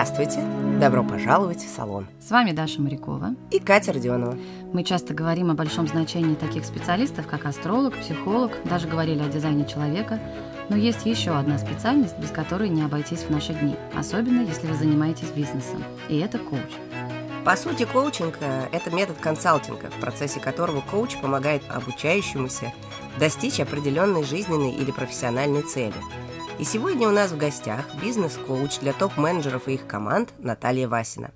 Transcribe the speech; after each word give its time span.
Здравствуйте! 0.00 0.40
Добро 0.78 1.02
пожаловать 1.02 1.58
в 1.58 1.68
салон. 1.68 2.06
С 2.20 2.30
вами 2.30 2.52
Даша 2.52 2.80
Морякова 2.80 3.34
и 3.50 3.58
Катя 3.58 3.92
Родионова. 3.92 4.38
Мы 4.72 4.84
часто 4.84 5.12
говорим 5.12 5.50
о 5.50 5.54
большом 5.54 5.88
значении 5.88 6.36
таких 6.36 6.64
специалистов, 6.66 7.26
как 7.26 7.46
астролог, 7.46 7.96
психолог, 7.96 8.52
даже 8.64 8.86
говорили 8.86 9.20
о 9.20 9.28
дизайне 9.28 9.66
человека. 9.66 10.20
Но 10.68 10.76
есть 10.76 11.04
еще 11.04 11.32
одна 11.32 11.58
специальность, 11.58 12.16
без 12.16 12.30
которой 12.30 12.68
не 12.68 12.82
обойтись 12.82 13.24
в 13.24 13.30
наши 13.30 13.52
дни, 13.52 13.74
особенно 13.92 14.42
если 14.42 14.68
вы 14.68 14.76
занимаетесь 14.76 15.32
бизнесом, 15.32 15.82
и 16.08 16.18
это 16.18 16.38
коуч. 16.38 16.60
По 17.44 17.56
сути, 17.56 17.84
коучинг– 17.84 18.38
это 18.70 18.94
метод 18.94 19.16
консалтинга, 19.20 19.90
в 19.90 20.00
процессе 20.00 20.38
которого 20.38 20.80
коуч 20.80 21.16
помогает 21.16 21.62
обучающемуся 21.68 22.72
достичь 23.18 23.58
определенной 23.58 24.22
жизненной 24.22 24.70
или 24.70 24.92
профессиональной 24.92 25.62
цели– 25.62 25.96
и 26.58 26.64
сегодня 26.64 27.08
у 27.08 27.12
нас 27.12 27.30
в 27.30 27.36
гостях 27.36 27.86
бизнес-коуч 28.02 28.80
для 28.80 28.92
топ-менеджеров 28.92 29.68
и 29.68 29.74
их 29.74 29.86
команд 29.86 30.32
Наталья 30.38 30.88
Васина. 30.88 31.30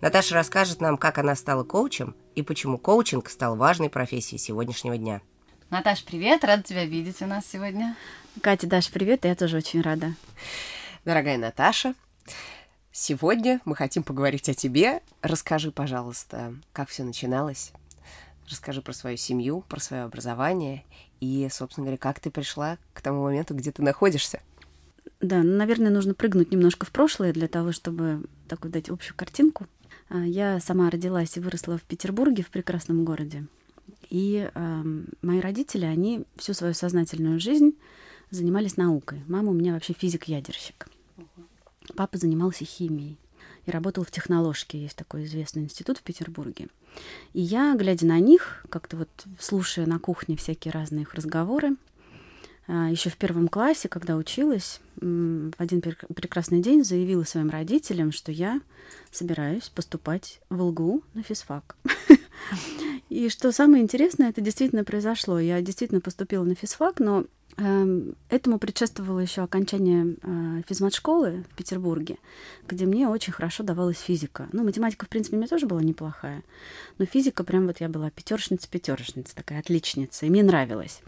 Наташа 0.00 0.34
расскажет 0.34 0.80
нам, 0.80 0.96
как 0.96 1.18
она 1.18 1.34
стала 1.34 1.62
коучем 1.62 2.16
и 2.34 2.42
почему 2.42 2.78
коучинг 2.78 3.28
стал 3.28 3.56
важной 3.56 3.90
профессией 3.90 4.38
сегодняшнего 4.38 4.96
дня. 4.96 5.20
Наташ, 5.68 6.04
привет, 6.04 6.42
рада 6.42 6.62
тебя 6.62 6.86
видеть 6.86 7.20
у 7.20 7.26
нас 7.26 7.44
сегодня. 7.46 7.96
Катя, 8.40 8.66
Даша, 8.66 8.90
привет, 8.92 9.26
я 9.26 9.34
тоже 9.34 9.58
очень 9.58 9.82
рада. 9.82 10.14
Дорогая 11.04 11.36
Наташа, 11.36 11.94
сегодня 12.92 13.60
мы 13.66 13.76
хотим 13.76 14.02
поговорить 14.02 14.48
о 14.48 14.54
тебе. 14.54 15.02
Расскажи, 15.20 15.70
пожалуйста, 15.70 16.54
как 16.72 16.88
все 16.88 17.04
начиналось. 17.04 17.72
Расскажи 18.48 18.80
про 18.80 18.92
свою 18.92 19.16
семью, 19.16 19.64
про 19.68 19.80
свое 19.80 20.04
образование 20.04 20.84
и, 21.20 21.48
собственно 21.50 21.86
говоря, 21.86 21.98
как 21.98 22.20
ты 22.20 22.30
пришла 22.30 22.78
к 22.92 23.00
тому 23.00 23.24
моменту, 23.24 23.54
где 23.54 23.72
ты 23.72 23.82
находишься. 23.82 24.40
Да, 25.20 25.42
ну, 25.42 25.56
наверное, 25.56 25.90
нужно 25.90 26.14
прыгнуть 26.14 26.50
немножко 26.52 26.84
в 26.86 26.92
прошлое 26.92 27.32
для 27.32 27.48
того, 27.48 27.72
чтобы 27.72 28.24
такую 28.48 28.70
дать 28.70 28.90
общую 28.90 29.16
картинку. 29.16 29.66
А, 30.08 30.24
я 30.24 30.60
сама 30.60 30.90
родилась 30.90 31.36
и 31.36 31.40
выросла 31.40 31.78
в 31.78 31.82
Петербурге, 31.82 32.42
в 32.42 32.50
прекрасном 32.50 33.04
городе. 33.04 33.46
И 34.10 34.48
э, 34.52 34.82
мои 35.22 35.40
родители, 35.40 35.84
они 35.84 36.24
всю 36.36 36.52
свою 36.52 36.74
сознательную 36.74 37.40
жизнь 37.40 37.76
занимались 38.30 38.76
наукой. 38.76 39.22
Мама 39.26 39.50
у 39.50 39.54
меня 39.54 39.72
вообще 39.72 39.94
физик-ядерщик. 39.94 40.88
Папа 41.94 42.18
занимался 42.18 42.64
химией 42.64 43.18
и 43.64 43.70
работал 43.70 44.04
в 44.04 44.10
техноложке. 44.10 44.80
Есть 44.82 44.96
такой 44.96 45.24
известный 45.24 45.62
институт 45.62 45.98
в 45.98 46.02
Петербурге. 46.02 46.68
И 47.32 47.40
я, 47.40 47.74
глядя 47.76 48.06
на 48.06 48.18
них, 48.20 48.64
как-то 48.70 48.96
вот 48.96 49.08
слушая 49.38 49.86
на 49.86 49.98
кухне 49.98 50.36
всякие 50.36 50.72
разные 50.72 51.02
их 51.02 51.14
разговоры, 51.14 51.76
еще 52.68 53.10
в 53.10 53.16
первом 53.16 53.48
классе, 53.48 53.88
когда 53.88 54.16
училась, 54.16 54.80
в 54.96 55.52
один 55.58 55.80
прекрасный 55.80 56.60
день 56.60 56.84
заявила 56.84 57.24
своим 57.24 57.50
родителям, 57.50 58.12
что 58.12 58.32
я 58.32 58.60
собираюсь 59.10 59.68
поступать 59.68 60.40
в 60.50 60.60
ЛГУ 60.60 61.02
на 61.14 61.22
физфак. 61.22 61.76
И 63.08 63.28
что 63.28 63.52
самое 63.52 63.82
интересное, 63.82 64.30
это 64.30 64.40
действительно 64.40 64.84
произошло. 64.84 65.38
Я 65.38 65.60
действительно 65.60 66.00
поступила 66.00 66.44
на 66.44 66.54
физфак, 66.54 66.98
но 66.98 67.26
Эм, 67.58 68.16
этому 68.28 68.58
предшествовало 68.58 69.20
еще 69.20 69.40
окончание 69.40 70.16
э, 70.22 70.62
физмат-школы 70.68 71.44
в 71.50 71.56
Петербурге, 71.56 72.18
где 72.68 72.84
мне 72.84 73.08
очень 73.08 73.32
хорошо 73.32 73.62
давалась 73.62 73.98
физика. 73.98 74.46
Ну, 74.52 74.62
математика, 74.62 75.06
в 75.06 75.08
принципе, 75.08 75.38
меня 75.38 75.48
тоже 75.48 75.66
была 75.66 75.80
неплохая, 75.80 76.42
но 76.98 77.06
физика 77.06 77.44
прям 77.44 77.66
вот 77.66 77.80
я 77.80 77.88
была 77.88 78.10
пятершница-пятершница, 78.10 79.34
такая 79.34 79.60
отличница, 79.60 80.26
и 80.26 80.30
мне 80.30 80.42
нравилось. 80.42 81.00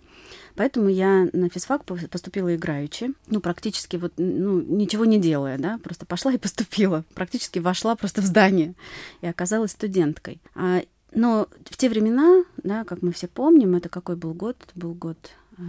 Поэтому 0.55 0.89
я 0.89 1.29
на 1.33 1.49
физфак 1.49 1.85
поступила 1.85 2.55
играючи, 2.55 3.13
ну, 3.29 3.41
практически 3.41 3.97
вот, 3.97 4.13
ну, 4.17 4.61
ничего 4.61 5.05
не 5.05 5.19
делая, 5.19 5.59
да, 5.59 5.79
просто 5.83 6.07
пошла 6.07 6.33
и 6.33 6.39
поступила, 6.39 7.05
практически 7.15 7.59
вошла 7.59 7.97
просто 7.97 8.23
в 8.23 8.25
здание 8.25 8.75
и 9.21 9.27
оказалась 9.27 9.73
студенткой. 9.73 10.41
А, 10.55 10.83
но 11.13 11.49
в 11.65 11.77
те 11.77 11.89
времена, 11.89 12.45
да, 12.63 12.85
как 12.85 13.03
мы 13.03 13.13
все 13.13 13.29
помним, 13.29 13.75
это 13.75 13.89
какой 13.89 14.17
был 14.17 14.35
год? 14.35 14.57
Это 14.61 14.79
был 14.79 14.95
год 14.95 15.19
Э, 15.59 15.63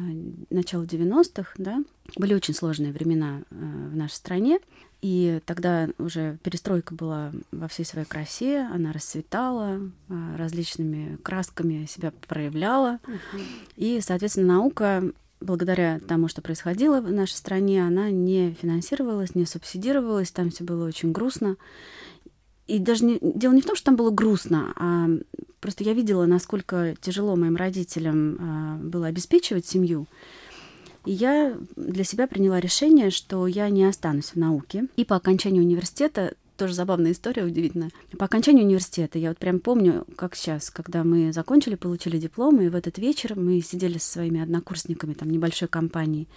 начала 0.52 0.84
90-х, 0.84 1.54
да, 1.58 1.84
были 2.16 2.36
очень 2.36 2.54
сложные 2.54 2.92
времена 2.92 3.42
э, 3.50 3.56
в 3.92 3.96
нашей 3.96 4.14
стране, 4.14 4.60
и 5.02 5.40
тогда 5.46 5.90
уже 5.98 6.38
перестройка 6.44 6.94
была 6.94 7.32
во 7.52 7.68
всей 7.68 7.86
своей 7.86 8.06
красе, 8.06 8.68
она 8.72 8.92
расцветала, 8.92 9.80
э, 10.10 10.36
различными 10.38 11.18
красками 11.24 11.86
себя 11.86 12.12
проявляла, 12.28 13.00
uh-huh. 13.06 13.42
и, 13.78 14.02
соответственно, 14.02 14.56
наука 14.56 15.04
благодаря 15.42 16.00
тому, 16.00 16.28
что 16.28 16.42
происходило 16.42 17.02
в 17.02 17.12
нашей 17.12 17.36
стране, 17.36 17.86
она 17.86 18.10
не 18.10 18.54
финансировалась, 18.62 19.36
не 19.36 19.46
субсидировалась, 19.46 20.32
там 20.32 20.50
все 20.50 20.64
было 20.64 20.88
очень 20.88 21.12
грустно. 21.12 21.56
И 22.68 22.78
даже 22.78 23.06
не, 23.06 23.20
дело 23.22 23.54
не 23.54 23.62
в 23.62 23.66
том, 23.66 23.76
что 23.76 23.86
там 23.86 23.96
было 23.96 24.12
грустно, 24.12 24.74
а 24.76 25.08
просто 25.60 25.84
я 25.84 25.94
видела, 25.94 26.26
насколько 26.26 26.96
тяжело 27.02 27.36
моим 27.36 27.56
родителям 27.56 28.38
а, 28.40 28.78
было 28.78 29.08
обеспечивать 29.08 29.66
семью. 29.66 30.08
И 31.10 31.14
я 31.14 31.58
для 31.76 32.04
себя 32.04 32.28
приняла 32.28 32.60
решение, 32.60 33.10
что 33.10 33.48
я 33.48 33.68
не 33.70 33.84
останусь 33.84 34.26
в 34.26 34.36
науке. 34.36 34.86
И 34.96 35.04
по 35.04 35.16
окончании 35.16 35.60
университета 35.60 36.36
тоже 36.56 36.76
забавная 36.76 37.14
история, 37.14 37.46
удивительная. 37.46 37.90
По 38.20 38.26
окончанию 38.26 38.64
университета, 38.64 39.18
я 39.18 39.30
вот 39.30 39.40
прям 39.40 39.60
помню, 39.60 40.06
как 40.16 40.36
сейчас, 40.36 40.70
когда 40.70 41.04
мы 41.04 41.34
закончили, 41.34 41.74
получили 41.74 42.20
дипломы, 42.20 42.66
и 42.66 42.70
в 42.70 42.76
этот 42.76 43.00
вечер 43.00 43.34
мы 43.36 43.60
сидели 43.62 43.98
со 43.98 44.12
своими 44.12 44.40
однокурсниками, 44.40 45.16
там, 45.16 45.32
небольшой 45.32 45.68
компанией, 45.68 46.28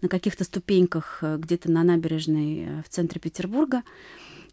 на 0.00 0.08
каких-то 0.08 0.44
ступеньках 0.44 1.18
э, 1.22 1.36
где-то 1.36 1.68
на 1.68 1.82
набережной 1.82 2.66
э, 2.68 2.82
в 2.86 2.88
центре 2.88 3.20
Петербурга, 3.20 3.82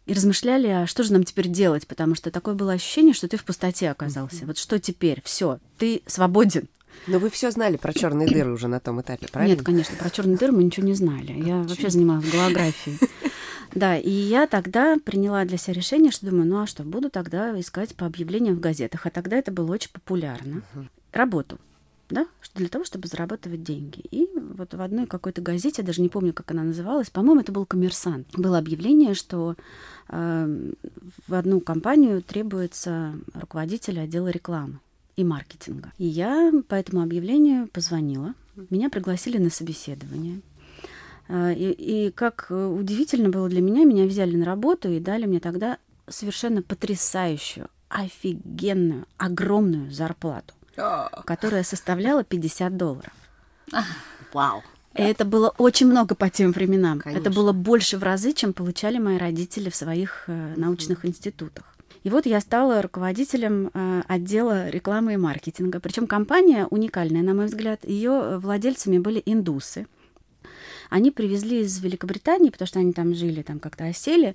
и 0.06 0.12
размышляли, 0.12 0.66
а 0.66 0.86
что 0.88 1.04
же 1.04 1.12
нам 1.12 1.22
теперь 1.22 1.46
делать, 1.46 1.86
потому 1.86 2.16
что 2.16 2.32
такое 2.32 2.54
было 2.54 2.72
ощущение, 2.72 3.14
что 3.14 3.28
ты 3.28 3.36
в 3.36 3.44
пустоте 3.44 3.90
оказался. 3.90 4.38
Mm-hmm. 4.38 4.46
Вот 4.46 4.58
что 4.58 4.80
теперь? 4.80 5.22
Все, 5.24 5.60
ты 5.76 6.02
свободен. 6.06 6.66
Но 7.06 7.18
вы 7.18 7.30
все 7.30 7.50
знали 7.50 7.76
про 7.76 7.92
черные 7.92 8.28
дыры 8.28 8.52
уже 8.52 8.68
на 8.68 8.80
том 8.80 9.00
этапе, 9.00 9.28
правильно? 9.30 9.54
Нет, 9.54 9.64
конечно, 9.64 9.96
про 9.96 10.10
черные 10.10 10.36
дыры 10.36 10.52
мы 10.52 10.64
ничего 10.64 10.86
не 10.86 10.94
знали. 10.94 11.32
Я 11.32 11.62
вообще 11.62 11.90
занималась 11.90 12.30
голографией. 12.30 12.98
Да, 13.74 13.98
и 13.98 14.10
я 14.10 14.46
тогда 14.46 14.96
приняла 14.96 15.44
для 15.44 15.58
себя 15.58 15.74
решение, 15.74 16.10
что 16.10 16.24
думаю, 16.24 16.46
ну 16.46 16.62
а 16.62 16.66
что, 16.66 16.84
буду 16.84 17.10
тогда 17.10 17.58
искать 17.60 17.94
по 17.94 18.06
объявлениям 18.06 18.56
в 18.56 18.60
газетах. 18.60 19.04
А 19.04 19.10
тогда 19.10 19.36
это 19.36 19.52
было 19.52 19.70
очень 19.70 19.90
популярно. 19.92 20.62
Работу 21.12 21.58
да, 22.10 22.26
для 22.54 22.68
того, 22.68 22.84
чтобы 22.84 23.08
зарабатывать 23.08 23.62
деньги. 23.62 24.00
И 24.10 24.28
вот 24.36 24.74
в 24.74 24.80
одной 24.80 25.06
какой-то 25.06 25.42
газете, 25.42 25.82
я 25.82 25.86
даже 25.86 26.00
не 26.00 26.08
помню, 26.08 26.32
как 26.32 26.50
она 26.50 26.62
называлась, 26.62 27.10
по-моему, 27.10 27.42
это 27.42 27.52
был 27.52 27.66
коммерсант, 27.66 28.28
было 28.32 28.58
объявление, 28.58 29.14
что 29.14 29.56
э, 30.08 30.72
в 31.26 31.34
одну 31.34 31.60
компанию 31.60 32.22
требуется 32.22 33.14
руководитель 33.34 34.00
отдела 34.00 34.28
рекламы 34.28 34.80
и 35.18 35.24
маркетинга. 35.24 35.92
И 35.98 36.06
я 36.06 36.52
по 36.68 36.74
этому 36.74 37.02
объявлению 37.02 37.68
позвонила, 37.68 38.34
меня 38.70 38.88
пригласили 38.88 39.38
на 39.38 39.50
собеседование. 39.50 40.40
Э, 41.28 41.52
и, 41.54 41.70
и 42.06 42.10
как 42.10 42.46
удивительно 42.50 43.28
было 43.28 43.48
для 43.48 43.60
меня, 43.60 43.84
меня 43.84 44.04
взяли 44.04 44.36
на 44.36 44.44
работу 44.44 44.90
и 44.90 45.00
дали 45.00 45.26
мне 45.26 45.40
тогда 45.40 45.78
совершенно 46.08 46.62
потрясающую, 46.62 47.68
офигенную, 47.88 49.06
огромную 49.18 49.90
зарплату 49.90 50.54
которая 51.24 51.62
составляла 51.62 52.24
50 52.24 52.76
долларов. 52.76 53.12
Вау. 54.32 54.62
И 54.94 55.02
это 55.02 55.24
было 55.24 55.50
очень 55.58 55.86
много 55.86 56.14
по 56.14 56.28
тем 56.28 56.52
временам. 56.52 57.00
Конечно. 57.00 57.20
Это 57.20 57.30
было 57.30 57.52
больше 57.52 57.98
в 57.98 58.02
разы, 58.02 58.32
чем 58.32 58.52
получали 58.52 58.98
мои 58.98 59.18
родители 59.18 59.70
в 59.70 59.76
своих 59.76 60.24
э, 60.26 60.54
научных 60.56 61.04
институтах. 61.04 61.64
И 62.08 62.10
вот 62.10 62.24
я 62.24 62.40
стала 62.40 62.80
руководителем 62.80 63.70
э, 63.74 64.02
отдела 64.08 64.70
рекламы 64.70 65.12
и 65.12 65.16
маркетинга. 65.18 65.78
Причем 65.78 66.06
компания 66.06 66.66
уникальная, 66.70 67.20
на 67.20 67.34
мой 67.34 67.48
взгляд. 67.48 67.84
Ее 67.84 68.38
владельцами 68.38 68.96
были 68.96 69.22
индусы. 69.26 69.86
Они 70.88 71.10
привезли 71.10 71.60
из 71.60 71.78
Великобритании, 71.80 72.48
потому 72.48 72.66
что 72.66 72.78
они 72.78 72.94
там 72.94 73.14
жили, 73.14 73.42
там 73.42 73.58
как-то 73.58 73.84
осели, 73.84 74.34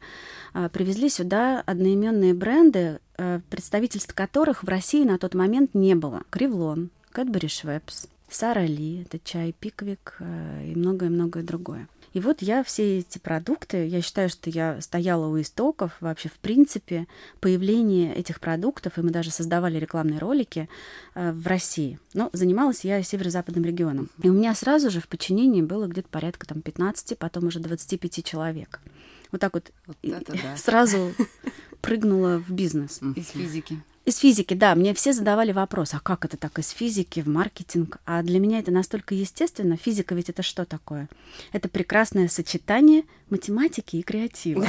э, 0.53 0.69
привезли 0.71 1.09
сюда 1.09 1.63
одноименные 1.65 2.35
бренды, 2.35 2.99
э, 3.17 3.39
представительств 3.49 4.13
которых 4.13 4.61
в 4.61 4.67
России 4.67 5.03
на 5.03 5.17
тот 5.17 5.33
момент 5.33 5.73
не 5.73 5.95
было. 5.95 6.21
Кривлон, 6.29 6.91
Кэтбери 7.11 7.47
Швепс, 7.47 8.05
Сара 8.29 8.67
Ли, 8.67 9.01
это 9.01 9.17
чай 9.17 9.55
Пиквик 9.59 10.17
э, 10.19 10.71
и 10.71 10.75
многое-многое 10.75 11.41
другое. 11.41 11.87
И 12.13 12.19
вот 12.19 12.42
я 12.42 12.63
все 12.63 13.00
эти 13.00 13.18
продукты, 13.18 13.88
я 13.88 14.01
считаю, 14.01 14.30
что 14.30 14.50
я 14.50 14.80
стояла 14.81 15.27
у 15.27 15.42
истоков 15.42 15.94
вообще 16.00 16.30
в 16.30 16.33
принципе 16.33 17.07
появления 17.39 18.13
этих 18.13 18.39
продуктов, 18.39 18.98
и 18.98 19.01
мы 19.01 19.10
даже 19.10 19.31
создавали 19.31 19.80
рекламные 19.80 20.19
ролики 20.19 20.69
э, 21.15 21.31
в 21.31 21.48
России. 21.48 22.00
Но 22.13 22.30
занималась 22.31 22.86
я 22.86 23.01
северо-западным 23.01 23.65
регионом. 23.65 24.10
И 24.21 24.30
у 24.30 24.33
меня 24.33 24.54
сразу 24.54 24.92
же 24.92 25.01
в 25.01 25.07
подчинении 25.07 25.62
было 25.62 25.88
где-то 25.88 26.10
порядка 26.10 26.45
там 26.45 26.62
15, 26.62 27.18
потом 27.18 27.48
уже 27.48 27.60
25 27.60 28.24
человек. 28.24 28.80
Вот 29.31 29.42
так 29.42 29.54
вот, 29.54 29.71
вот 29.88 29.98
да. 30.04 30.56
сразу 30.57 31.13
прыгнула 31.81 32.38
в 32.38 32.51
бизнес. 32.51 33.00
Из 33.15 33.30
физики. 33.30 33.81
Из 34.05 34.17
физики, 34.17 34.53
да. 34.53 34.75
Мне 34.75 34.94
все 34.94 35.13
задавали 35.13 35.53
вопрос, 35.53 35.94
а 35.94 36.00
как 36.01 36.25
это 36.25 36.35
так 36.35 36.59
из 36.59 36.69
физики 36.69 37.21
в 37.21 37.27
маркетинг? 37.27 38.00
А 38.05 38.21
для 38.21 38.39
меня 38.39 38.59
это 38.59 38.69
настолько 38.69 39.15
естественно. 39.15 39.77
Физика 39.77 40.13
ведь 40.13 40.29
это 40.29 40.44
что 40.44 40.65
такое? 40.65 41.07
Это 41.53 41.69
прекрасное 41.69 42.27
сочетание 42.27 43.03
математики 43.29 43.95
и 43.95 44.01
креатива. 44.01 44.67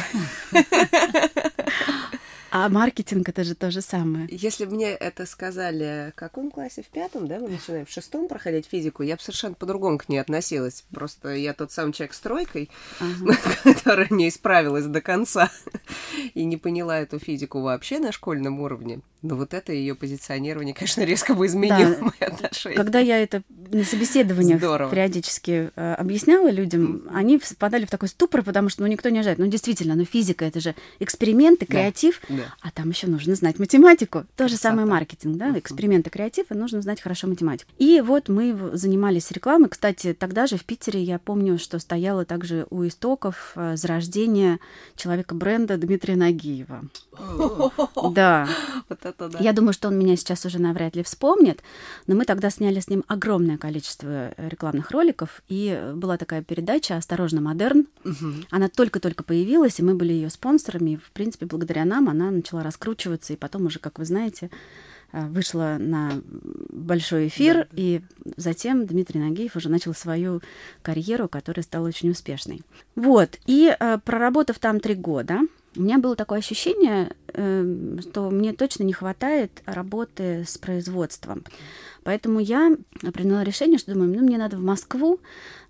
А 2.56 2.68
маркетинг 2.68 3.28
это 3.28 3.42
же 3.42 3.56
то 3.56 3.72
же 3.72 3.80
самое. 3.80 4.28
Если 4.30 4.64
бы 4.64 4.76
мне 4.76 4.90
это 4.90 5.26
сказали 5.26 6.12
в 6.12 6.14
каком 6.14 6.52
классе? 6.52 6.84
В 6.84 6.86
пятом, 6.86 7.26
да? 7.26 7.40
Мы 7.40 7.48
начинаем 7.48 7.84
в 7.84 7.90
шестом 7.90 8.28
проходить 8.28 8.66
физику. 8.66 9.02
Я 9.02 9.16
бы 9.16 9.20
совершенно 9.20 9.54
по-другому 9.54 9.98
к 9.98 10.08
ней 10.08 10.18
относилась. 10.18 10.84
Просто 10.92 11.34
я 11.34 11.52
тот 11.52 11.72
самый 11.72 11.92
человек 11.92 12.14
с 12.14 12.20
тройкой, 12.20 12.70
ага. 13.00 13.36
которая 13.64 14.06
не 14.10 14.28
исправилась 14.28 14.86
до 14.86 15.00
конца 15.00 15.50
и 16.34 16.44
не 16.44 16.56
поняла 16.56 17.00
эту 17.00 17.18
физику 17.18 17.60
вообще 17.60 17.98
на 17.98 18.12
школьном 18.12 18.60
уровне. 18.60 19.00
Но 19.22 19.34
вот 19.34 19.52
это 19.52 19.72
ее 19.72 19.96
позиционирование, 19.96 20.74
конечно, 20.74 21.00
резко 21.00 21.34
бы 21.34 21.46
изменило 21.46 21.96
да. 21.96 22.02
мои 22.02 22.30
отношения. 22.30 22.76
Когда 22.76 23.00
я 23.00 23.20
это 23.20 23.42
на 23.74 23.84
собеседованиях 23.84 24.58
Здорово. 24.58 24.90
периодически 24.90 25.70
э, 25.74 25.94
объясняла 25.94 26.50
людям, 26.50 27.02
они 27.12 27.38
впадали 27.38 27.84
в 27.84 27.90
такой 27.90 28.08
ступор, 28.08 28.42
потому 28.42 28.68
что 28.68 28.82
ну, 28.82 28.88
никто 28.88 29.08
не 29.08 29.18
ожидает. 29.18 29.38
Ну, 29.38 29.46
действительно, 29.46 29.94
ну, 29.94 30.04
физика— 30.04 30.44
это 30.46 30.60
же 30.60 30.74
эксперименты, 31.00 31.66
креатив, 31.66 32.20
да. 32.28 32.36
Да. 32.36 32.54
а 32.62 32.70
там 32.70 32.90
еще 32.90 33.06
нужно 33.06 33.34
знать 33.34 33.58
математику. 33.58 34.24
То 34.36 34.48
же 34.48 34.56
самое 34.56 34.86
маркетинг, 34.86 35.36
да, 35.36 35.58
эксперименты, 35.58 36.10
креатив, 36.10 36.46
и 36.50 36.54
нужно 36.54 36.82
знать 36.82 37.00
хорошо 37.00 37.26
математику. 37.26 37.70
И 37.78 38.00
вот 38.00 38.28
мы 38.28 38.70
занимались 38.74 39.30
рекламой. 39.30 39.68
Кстати, 39.68 40.14
тогда 40.18 40.46
же 40.46 40.56
в 40.56 40.64
Питере 40.64 41.02
я 41.02 41.18
помню, 41.18 41.58
что 41.58 41.78
стояла 41.78 42.24
также 42.24 42.66
у 42.70 42.86
истоков 42.86 43.52
э, 43.56 43.76
зарождения 43.76 44.60
человека 44.96 45.34
бренда 45.34 45.76
Дмитрия 45.76 46.16
Нагиева. 46.16 46.84
Да. 48.12 48.49
Вот 48.88 49.06
это 49.06 49.31
да. 49.31 49.38
Я 49.38 49.55
думаю, 49.55 49.72
что 49.72 49.88
он 49.88 49.99
меня 49.99 50.14
сейчас 50.14 50.44
уже 50.44 50.58
навряд 50.61 50.94
ли 50.94 51.02
вспомнит, 51.02 51.62
но 52.06 52.14
мы 52.14 52.26
тогда 52.26 52.50
сняли 52.50 52.81
с 52.81 52.88
ним 52.88 53.02
огромное 53.08 53.56
количество 53.56 54.06
э, 54.08 54.49
рекламных 54.49 54.90
роликов, 54.90 55.43
и 55.49 55.93
была 55.94 56.19
такая 56.19 56.43
передача 56.43 56.96
«Осторожно, 56.96 57.40
модерн». 57.40 57.87
Она 58.50 58.69
только-только 58.69 59.25
появилась, 59.25 59.81
и 59.81 59.82
мы 59.82 59.94
были 59.94 60.12
ее 60.12 60.28
спонсорами, 60.28 60.90
и, 60.90 60.96
в 60.96 61.11
принципе, 61.12 61.46
благодаря 61.46 61.87
нам 61.87 62.11
она 62.11 62.31
начала 62.31 62.62
раскручиваться, 62.62 63.32
и 63.32 63.37
потом 63.37 63.67
уже, 63.67 63.78
как 63.78 63.99
вы 63.99 64.05
знаете, 64.05 64.50
э, 65.12 65.26
вышла 65.28 65.76
на 65.78 66.20
большой 66.69 67.28
эфир, 67.28 67.55
да, 67.55 67.62
да. 67.62 67.69
и 67.76 68.02
затем 68.37 68.87
Дмитрий 68.87 69.20
Нагиев 69.20 69.56
уже 69.56 69.70
начал 69.70 69.94
свою 69.94 70.43
карьеру, 70.82 71.28
которая 71.28 71.64
стала 71.64 71.88
очень 71.88 72.10
успешной. 72.10 72.62
Вот, 72.96 73.38
и 73.46 73.75
э, 73.78 73.99
проработав 74.05 74.58
там 74.58 74.78
три 74.78 74.94
года, 74.94 75.40
у 75.76 75.82
меня 75.82 75.98
было 75.98 76.16
такое 76.16 76.38
ощущение, 76.38 77.14
эм, 77.32 78.00
что 78.00 78.30
мне 78.30 78.52
точно 78.52 78.84
не 78.84 78.92
хватает 78.92 79.62
работы 79.66 80.44
с 80.46 80.56
производством. 80.58 81.44
Поэтому 82.04 82.38
я 82.38 82.76
приняла 83.12 83.44
решение, 83.44 83.78
что 83.78 83.92
думаю, 83.92 84.14
ну, 84.14 84.22
мне 84.22 84.38
надо 84.38 84.56
в 84.56 84.62
Москву 84.62 85.20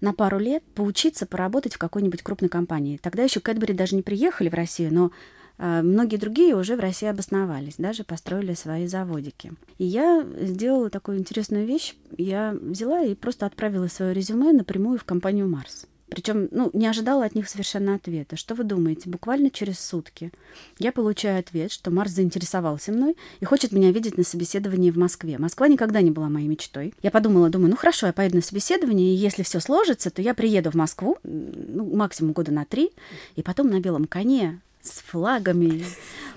на 0.01 0.13
пару 0.13 0.39
лет 0.39 0.63
поучиться 0.75 1.27
поработать 1.27 1.75
в 1.75 1.79
какой-нибудь 1.79 2.23
крупной 2.23 2.51
компании. 2.51 2.99
Тогда 3.01 3.23
еще 3.23 3.41
Кэтбери 3.41 3.73
даже 3.73 3.97
не 3.97 4.03
приехали 4.03 4.49
в 4.49 4.55
Россию, 4.55 4.93
но 4.93 5.11
э, 5.59 5.83
многие 5.83 6.17
другие 6.17 6.57
уже 6.57 6.77
в 6.77 6.81
России 6.81 7.09
обосновались, 7.09 7.77
даже 7.79 8.05
построили 8.05 8.55
свои 8.55 8.87
заводики. 8.87 9.53
И 9.79 9.85
я 9.85 10.27
сделала 10.41 10.91
такую 10.91 11.19
интересную 11.19 11.67
вещь. 11.67 11.95
Я 12.19 12.57
взяла 12.61 13.03
и 13.03 13.15
просто 13.15 13.47
отправила 13.47 13.87
свое 13.87 14.13
резюме 14.13 14.53
напрямую 14.53 14.99
в 14.99 15.05
компанию 15.05 15.49
«Марс». 15.49 15.87
Причем, 16.09 16.49
ну, 16.51 16.71
не 16.73 16.87
ожидала 16.87 17.25
от 17.25 17.35
них 17.35 17.49
совершенно 17.49 17.95
ответа. 17.95 18.37
Что 18.37 18.55
вы 18.55 18.65
думаете? 18.65 19.09
Буквально 19.09 19.51
через 19.51 19.81
сутки 19.81 20.33
я 20.79 20.93
получаю 20.93 21.41
ответ, 21.41 21.73
что 21.73 21.91
Марс 21.91 22.13
заинтересовался 22.13 22.93
мной 22.93 23.17
и 23.41 23.45
хочет 23.45 23.73
меня 23.73 23.91
видеть 23.91 24.19
на 24.19 24.25
собеседовании 24.25 24.91
в 24.91 24.99
Москве. 24.99 25.39
Москва 25.39 25.67
никогда 25.67 26.03
не 26.03 26.11
была 26.11 26.29
моей 26.29 26.47
мечтой. 26.47 26.95
Я 27.03 27.11
подумала, 27.11 27.49
думаю, 27.49 27.71
ну 27.71 27.77
хорошо, 27.77 28.07
я 28.07 28.13
поеду 28.13 28.37
на 28.37 28.43
собеседование, 28.43 29.15
и 29.15 29.17
если 29.17 29.43
все 29.43 29.61
сложится, 29.61 30.11
то 30.11 30.21
я 30.21 30.35
приеду 30.35 30.71
в 30.71 30.75
Москву, 30.75 31.19
ну, 31.25 31.97
максимум 31.97 32.33
года 32.33 32.53
на 32.53 32.65
три, 32.65 32.91
и 33.37 33.43
потом 33.43 33.71
на 33.71 33.81
белом 33.81 34.05
коне 34.05 34.61
с 34.83 35.01
флагами, 35.01 35.85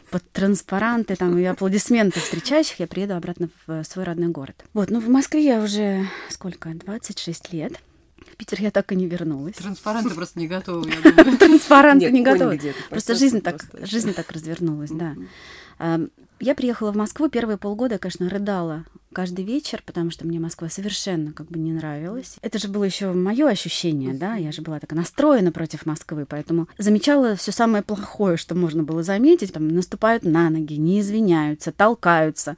под 0.09 0.23
транспаранты 0.31 1.15
там, 1.15 1.37
и 1.37 1.43
аплодисменты 1.43 2.19
встречающих, 2.19 2.79
я 2.79 2.87
приеду 2.87 3.15
обратно 3.15 3.49
в 3.65 3.83
свой 3.83 4.05
родной 4.05 4.29
город. 4.29 4.63
Вот, 4.73 4.89
ну 4.89 4.99
в 4.99 5.09
Москве 5.09 5.43
я 5.43 5.61
уже 5.61 6.07
сколько, 6.29 6.69
26 6.69 7.53
лет. 7.53 7.73
Питер 8.37 8.61
я 8.61 8.71
так 8.71 8.91
и 8.91 8.95
не 8.95 9.07
вернулась. 9.07 9.55
Транспаранты 9.55 10.13
просто 10.13 10.39
не 10.39 10.47
готовы, 10.47 10.89
я 10.89 11.11
думаю. 11.15 11.37
Транспаранты 11.37 12.11
не 12.11 12.21
готовы. 12.21 12.59
Просто 12.89 13.15
жизнь 13.15 13.41
так, 13.41 13.63
жизнь 13.81 14.13
так 14.13 14.31
развернулась, 14.31 14.91
да. 14.91 15.15
Я 16.39 16.53
приехала 16.53 16.91
в 16.91 16.95
Москву, 16.95 17.29
первые 17.29 17.57
полгода, 17.57 17.97
конечно, 17.97 18.29
рыдала 18.29 18.85
каждый 19.11 19.43
вечер, 19.43 19.81
потому 19.83 20.11
что 20.11 20.27
мне 20.27 20.39
Москва 20.39 20.69
совершенно 20.69 21.33
как 21.33 21.47
бы 21.47 21.57
не 21.57 21.71
нравилась. 21.71 22.35
Это 22.43 22.59
же 22.59 22.67
было 22.67 22.83
еще 22.83 23.11
мое 23.13 23.47
ощущение, 23.47 24.13
да, 24.13 24.35
я 24.35 24.51
же 24.51 24.61
была 24.61 24.79
так 24.79 24.91
настроена 24.91 25.51
против 25.51 25.87
Москвы, 25.87 26.27
поэтому 26.29 26.67
замечала 26.77 27.35
все 27.35 27.51
самое 27.51 27.83
плохое, 27.83 28.37
что 28.37 28.53
можно 28.53 28.83
было 28.83 29.01
заметить. 29.01 29.53
Там 29.53 29.67
наступают 29.69 30.23
на 30.23 30.51
ноги, 30.51 30.75
не 30.75 30.99
извиняются, 30.99 31.71
толкаются. 31.71 32.55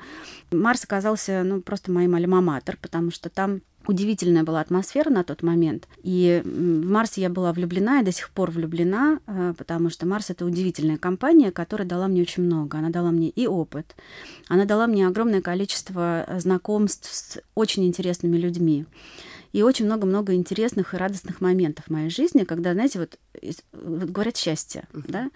Марс 0.52 0.84
оказался, 0.84 1.44
ну, 1.44 1.62
просто 1.62 1.92
моим 1.92 2.16
альма-матер, 2.16 2.78
потому 2.82 3.12
что 3.12 3.30
там 3.30 3.62
удивительная 3.88 4.44
была 4.44 4.62
атмосфера 4.62 5.10
на 5.10 5.24
тот 5.24 5.42
момент. 5.42 5.88
И 6.04 6.42
в 6.44 6.90
Марсе 6.90 7.22
я 7.22 7.30
была 7.30 7.54
влюблена 7.54 8.02
и 8.02 8.06
до 8.06 8.12
сих 8.12 8.30
пор 8.30 8.52
влюблена, 8.52 9.20
э, 9.26 9.54
потому 9.58 9.90
что 9.90 10.06
Марс— 10.06 10.30
это 10.30 10.46
удивительная 10.46 10.98
компания, 10.98 11.52
которая 11.52 11.88
дала 11.88 12.08
мне 12.08 12.22
очень 12.22 12.44
много. 12.44 12.78
Она 12.78 12.90
дала 12.90 13.12
мне 13.12 13.30
и 13.30 13.48
опыт, 13.48 13.96
она 14.48 14.66
дала 14.66 14.86
мне 14.86 15.08
огромное 15.08 15.42
количество 15.42 16.28
знакомств 16.38 17.10
с 17.12 17.40
очень 17.56 17.86
интересными 17.86 18.38
людьми. 18.38 18.86
И 19.54 19.64
очень 19.64 19.86
много-много 19.86 20.36
интересных 20.36 20.94
и 20.94 20.98
радостных 20.98 21.42
моментов 21.42 21.86
в 21.86 21.90
моей 21.90 22.12
жизни, 22.12 22.44
когда, 22.44 22.74
знаете, 22.74 23.00
вот, 23.00 23.18
вот 23.74 24.10
говорят 24.10 24.38
счастье, 24.38 24.88
да? 24.94 25.32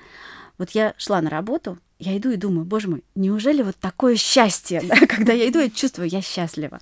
Вот 0.59 0.69
я 0.71 0.93
шла 0.97 1.19
на 1.21 1.31
работу, 1.31 1.79
я 2.03 2.17
иду 2.17 2.31
и 2.31 2.37
думаю, 2.37 2.65
боже 2.65 2.89
мой, 2.89 3.03
неужели 3.15 3.61
вот 3.61 3.75
такое 3.77 4.15
счастье, 4.15 4.81
да? 4.87 5.07
когда 5.07 5.33
я 5.33 5.49
иду, 5.49 5.59
я 5.59 5.69
чувствую, 5.69 6.09
я 6.09 6.21
счастлива. 6.21 6.79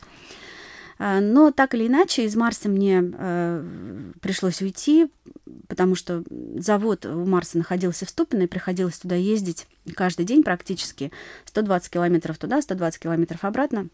А, 0.98 1.20
но 1.20 1.52
так 1.52 1.74
или 1.74 1.88
иначе 1.88 2.26
из 2.26 2.36
Марса 2.36 2.70
мне 2.70 3.02
э, 3.02 4.12
пришлось 4.22 4.62
уйти, 4.62 5.08
потому 5.68 5.96
что 5.96 6.24
завод 6.58 7.06
у 7.06 7.26
Марса 7.26 7.58
находился 7.58 8.06
в 8.06 8.10
Ступино, 8.10 8.44
и 8.44 8.48
приходилось 8.48 9.00
туда 9.00 9.16
ездить 9.16 9.68
каждый 9.96 10.26
день 10.26 10.44
практически. 10.44 11.12
120 11.46 11.92
километров 11.92 12.38
туда, 12.38 12.62
120 12.62 13.02
километров 13.02 13.44
обратно. 13.44 13.88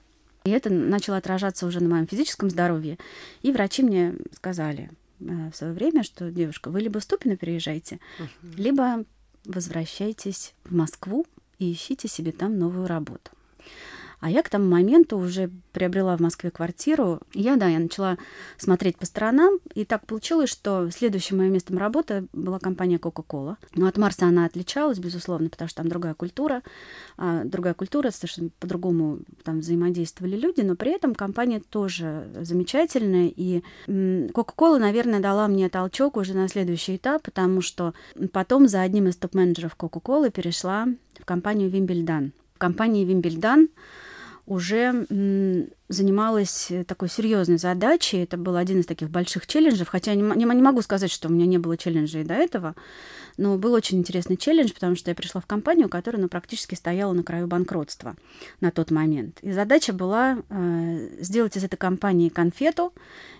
И 0.43 0.49
это 0.49 0.69
начало 0.69 1.17
отражаться 1.17 1.65
уже 1.65 1.81
на 1.81 1.89
моем 1.89 2.07
физическом 2.07 2.49
здоровье. 2.49 2.97
И 3.41 3.51
врачи 3.51 3.83
мне 3.83 4.15
сказали 4.33 4.89
э, 5.19 5.49
в 5.51 5.55
свое 5.55 5.73
время, 5.73 6.03
что, 6.03 6.29
девушка, 6.29 6.69
вы 6.69 6.81
либо 6.81 6.99
в 6.99 7.03
Ступино 7.03 7.37
переезжайте, 7.37 7.99
uh-huh. 8.19 8.55
либо 8.57 9.05
возвращайтесь 9.47 10.53
в 10.65 10.75
Москву 10.75 11.25
и 11.57 11.71
ищите 11.71 12.07
себе 12.07 12.31
там 12.31 12.59
новую 12.59 12.87
работу. 12.87 13.31
А 14.19 14.31
я 14.31 14.41
к 14.41 14.49
тому 14.49 14.65
моменту 14.65 15.17
уже 15.17 15.51
приобрела 15.73 16.17
в 16.17 16.19
Москве 16.19 16.49
квартиру. 16.49 17.19
Я, 17.33 17.55
да, 17.55 17.67
я 17.67 17.77
начала 17.77 18.17
смотреть 18.57 18.97
по 18.97 19.05
сторонам, 19.05 19.59
и 19.75 19.85
так 19.85 20.07
получилось, 20.07 20.49
что 20.49 20.89
следующим 20.89 21.37
моим 21.37 21.53
местом 21.53 21.77
работы 21.77 22.25
была 22.33 22.57
компания 22.57 22.97
Coca-Cola. 22.97 23.57
Но 23.75 23.85
от 23.87 23.97
Марса 23.97 24.25
она 24.25 24.45
отличалась, 24.45 24.97
безусловно, 24.97 25.49
потому 25.49 25.69
что 25.69 25.83
там 25.83 25.89
другая 25.89 26.15
культура, 26.15 26.63
а, 27.17 27.43
другая 27.43 27.75
культура, 27.75 28.09
совершенно 28.09 28.49
по-другому 28.59 29.19
там 29.43 29.59
взаимодействовали 29.59 30.35
люди, 30.35 30.61
но 30.61 30.75
при 30.75 30.95
этом 30.95 31.13
компания 31.13 31.59
тоже 31.59 32.27
замечательная, 32.41 33.31
и 33.35 33.61
Coca-Cola, 33.87 34.79
наверное, 34.79 35.19
дала 35.19 35.47
мне 35.47 35.69
толчок 35.69 36.17
уже 36.17 36.33
на 36.33 36.47
следующий 36.47 36.95
этап, 36.95 37.21
потому 37.21 37.61
что 37.61 37.93
потом 38.31 38.67
за 38.67 38.81
одним 38.81 39.09
из 39.09 39.15
топ-менеджеров 39.17 39.75
Coca-Cola 39.77 40.31
перешла 40.31 40.87
в 41.19 41.25
компанию 41.25 41.69
Вимбельдан. 41.69 42.31
В 42.55 42.57
компании 42.57 43.05
Вимбельдан 43.05 43.69
уже 44.47 45.05
занималась 45.89 46.71
э, 46.71 46.83
такой 46.85 47.09
серьезной 47.09 47.57
задачей. 47.57 48.23
Это 48.23 48.37
был 48.37 48.55
один 48.55 48.79
из 48.79 48.85
таких 48.85 49.09
больших 49.09 49.45
челленджев, 49.45 49.87
хотя 49.89 50.15
не, 50.15 50.21
не, 50.21 50.45
не 50.45 50.61
могу 50.61 50.81
сказать, 50.81 51.11
что 51.11 51.27
у 51.27 51.31
меня 51.31 51.45
не 51.45 51.57
было 51.57 51.77
челленджей 51.77 52.23
до 52.23 52.33
этого, 52.33 52.75
но 53.37 53.57
был 53.57 53.73
очень 53.73 53.99
интересный 53.99 54.37
челлендж, 54.37 54.73
потому 54.73 54.95
что 54.95 55.11
я 55.11 55.15
пришла 55.15 55.41
в 55.41 55.45
компанию, 55.45 55.89
которая 55.89 56.21
ну, 56.21 56.29
практически 56.29 56.75
стояла 56.75 57.13
на 57.13 57.23
краю 57.23 57.47
банкротства 57.47 58.15
на 58.61 58.71
тот 58.71 58.89
момент. 58.89 59.37
И 59.41 59.51
задача 59.51 59.93
была 59.93 60.39
э, 60.49 61.09
сделать 61.19 61.57
из 61.57 61.63
этой 61.63 61.77
компании 61.77 62.29
конфету 62.29 62.93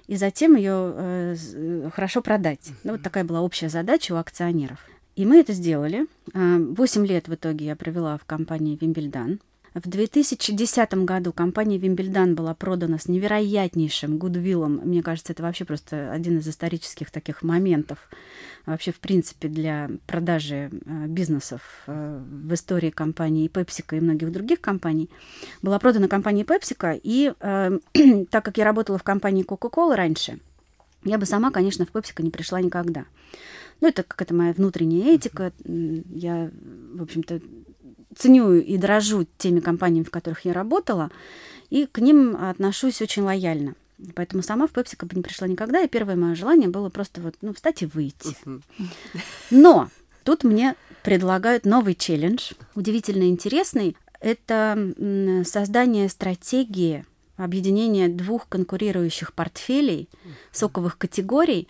и 0.08 0.18
затем 0.18 0.56
ее 0.56 0.94
э, 0.94 1.36
э, 1.54 1.90
хорошо 1.94 2.22
продать. 2.22 2.70
Ну, 2.84 2.94
вот 2.94 3.02
такая 3.02 3.24
была 3.24 3.42
общая 3.42 3.70
задача 3.70 4.12
у 4.12 4.18
акционеров. 4.18 4.86
И 5.16 5.26
мы 5.26 5.40
это 5.40 5.52
сделали. 5.54 6.06
Восемь 6.32 7.08
лет 7.08 7.28
в 7.28 7.34
итоге 7.34 7.66
я 7.66 7.76
провела 7.76 8.20
в 8.20 8.26
компании 8.26 8.78
Вимбельдан. 8.80 9.40
В 9.84 9.88
2010 9.88 10.94
году 11.06 11.32
компания 11.32 11.78
Вимбельдан 11.78 12.34
была 12.34 12.56
продана 12.56 12.98
с 12.98 13.08
невероятнейшим 13.08 14.18
гудвиллом. 14.18 14.82
Мне 14.84 15.04
кажется, 15.04 15.34
это 15.34 15.44
вообще 15.44 15.66
просто 15.66 16.12
один 16.12 16.40
из 16.40 16.48
исторических 16.48 17.12
таких 17.12 17.44
моментов 17.44 18.10
вообще, 18.66 18.92
в 18.92 19.00
принципе, 19.00 19.48
для 19.50 19.92
продажи 20.08 20.72
э, 20.72 21.06
бизнесов 21.08 21.62
э, 21.86 22.20
в 22.28 22.54
истории 22.56 22.90
компании 22.90 23.50
PepsiCo 23.50 23.98
и 23.98 24.02
многих 24.02 24.32
других 24.32 24.62
компаний. 24.62 25.12
Была 25.62 25.78
продана 25.78 26.08
компания 26.08 26.44
PepsiCo, 26.44 27.00
и 27.04 27.34
э, 27.40 27.80
так 28.32 28.46
как 28.46 28.58
я 28.58 28.66
работала 28.66 28.98
в 28.98 29.04
компании 29.04 29.46
Coca-Cola 29.46 29.96
раньше, 29.96 30.40
я 31.04 31.20
бы 31.20 31.28
сама, 31.28 31.52
конечно, 31.52 31.86
в 31.86 31.92
PepsiCo 31.92 32.24
не 32.24 32.32
пришла 32.32 32.62
никогда. 32.62 33.06
Ну, 33.82 33.90
это 33.90 34.02
какая-то 34.02 34.34
моя 34.34 34.54
внутренняя 34.54 35.14
этика. 35.14 35.54
Я, 35.66 36.50
в 36.94 37.04
общем-то, 37.04 37.42
ценю 38.18 38.54
и 38.54 38.78
дорожу 38.78 39.26
теми 39.38 39.60
компаниями, 39.60 40.04
в 40.04 40.12
которых 40.12 40.46
я 40.46 40.54
работала, 40.54 41.12
и 41.70 41.86
к 41.86 42.00
ним 42.00 42.36
отношусь 42.36 43.02
очень 43.02 43.24
лояльно. 43.24 43.76
Поэтому 44.16 44.44
сама 44.44 44.68
в 44.68 44.74
PepsiCo 44.74 45.06
бы 45.06 45.16
не 45.16 45.24
пришла 45.24 45.48
никогда, 45.48 45.82
и 45.82 45.88
первое 45.88 46.16
мое 46.16 46.36
желание 46.36 46.70
было 46.70 46.90
просто 46.90 47.20
вот, 47.22 47.36
ну, 47.42 47.54
встать 47.54 47.82
и 47.82 47.86
выйти. 47.86 48.36
Но 49.50 49.90
тут 50.24 50.44
мне 50.44 50.76
предлагают 51.04 51.66
новый 51.66 51.96
челлендж, 51.96 52.52
удивительно 52.76 53.28
интересный. 53.30 53.96
Это 54.20 54.94
создание 55.46 56.10
стратегии 56.10 57.06
объединения 57.38 58.08
двух 58.08 58.48
конкурирующих 58.50 59.34
портфелей 59.34 60.10
соковых 60.52 60.98
категорий, 60.98 61.68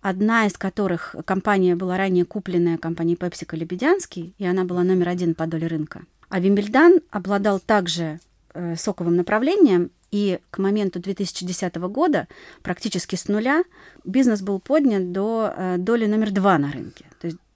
одна 0.00 0.46
из 0.46 0.54
которых 0.56 1.14
компания 1.24 1.76
была 1.76 1.96
ранее 1.96 2.24
купленная 2.24 2.78
компанией 2.78 3.16
PepsiCo 3.16 3.56
Лебедянский, 3.56 4.34
и 4.38 4.46
она 4.46 4.64
была 4.64 4.84
номер 4.84 5.08
один 5.08 5.34
по 5.34 5.46
доле 5.46 5.66
рынка. 5.66 6.02
А 6.28 6.40
Вимбельдан 6.40 7.00
обладал 7.10 7.58
также 7.60 8.20
э, 8.54 8.76
соковым 8.76 9.16
направлением, 9.16 9.90
и 10.10 10.40
к 10.50 10.58
моменту 10.58 11.00
2010 11.00 11.74
года 11.76 12.28
практически 12.62 13.16
с 13.16 13.28
нуля 13.28 13.62
бизнес 14.04 14.40
был 14.40 14.58
поднят 14.58 15.12
до 15.12 15.52
э, 15.54 15.76
доли 15.78 16.06
номер 16.06 16.30
два 16.30 16.56
на 16.58 16.72
рынке. 16.72 17.07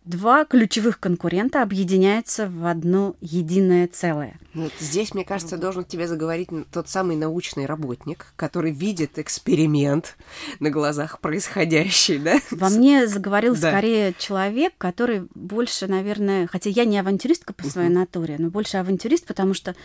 Два 0.04 0.44
ключевых 0.44 0.98
конкурента 0.98 1.62
объединяются 1.62 2.48
в 2.48 2.66
одно 2.66 3.14
единое 3.20 3.86
целое. 3.86 4.36
Ну, 4.52 4.68
здесь, 4.80 5.14
мне 5.14 5.24
кажется, 5.24 5.56
должен 5.56 5.84
тебе 5.84 6.08
заговорить 6.08 6.48
тот 6.72 6.88
самый 6.88 7.14
научный 7.14 7.66
работник, 7.66 8.32
который 8.34 8.72
видит 8.72 9.20
эксперимент 9.20 10.16
на 10.58 10.70
глазах 10.70 11.20
происходящий, 11.20 12.18
да? 12.18 12.40
Во 12.50 12.68
мне 12.68 13.06
заговорил 13.06 13.54
да. 13.54 13.70
скорее 13.70 14.12
человек, 14.18 14.72
который 14.76 15.28
больше, 15.36 15.86
наверное, 15.86 16.48
хотя 16.48 16.68
я 16.70 16.84
не 16.84 16.98
авантюристка 16.98 17.52
по 17.52 17.64
своей 17.64 17.88
uh-huh. 17.88 17.92
натуре, 17.92 18.36
но 18.40 18.50
больше 18.50 18.78
авантюрист, 18.78 19.24
потому 19.24 19.54
что, 19.54 19.76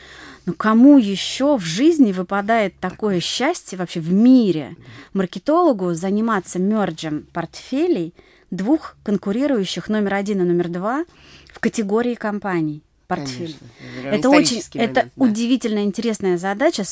ну, 0.47 0.53
кому 0.53 0.97
еще 0.97 1.57
в 1.57 1.63
жизни 1.63 2.11
выпадает 2.11 2.73
такое 2.79 3.19
счастье 3.19 3.77
вообще 3.77 3.99
в 3.99 4.11
мире 4.11 4.77
маркетологу 5.13 5.93
заниматься 5.93 6.57
мерджем 6.57 7.27
портфелей– 7.33 8.15
двух 8.51 8.95
конкурирующих 9.03 9.89
номер 9.89 10.15
один 10.15 10.41
и 10.41 10.45
номер 10.45 10.69
два 10.69 11.05
в 11.51 11.59
категории 11.59 12.15
компаний 12.15 12.83
портфель. 13.07 13.55
Это 14.03 14.29
очень, 14.29 14.61
момент, 14.73 14.75
это 14.75 15.09
да. 15.15 15.25
удивительно 15.25 15.83
интересная 15.83 16.37
задача. 16.37 16.83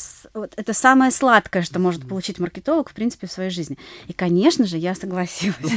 Это 0.55 0.74
самое 0.74 1.12
сладкое, 1.12 1.62
что 1.62 1.79
может 1.79 2.07
получить 2.07 2.39
маркетолог, 2.39 2.89
в 2.89 2.93
принципе, 2.93 3.27
в 3.27 3.31
своей 3.31 3.50
жизни. 3.50 3.77
И, 4.07 4.13
конечно 4.13 4.65
же, 4.65 4.77
я 4.77 4.95
согласилась. 4.95 5.55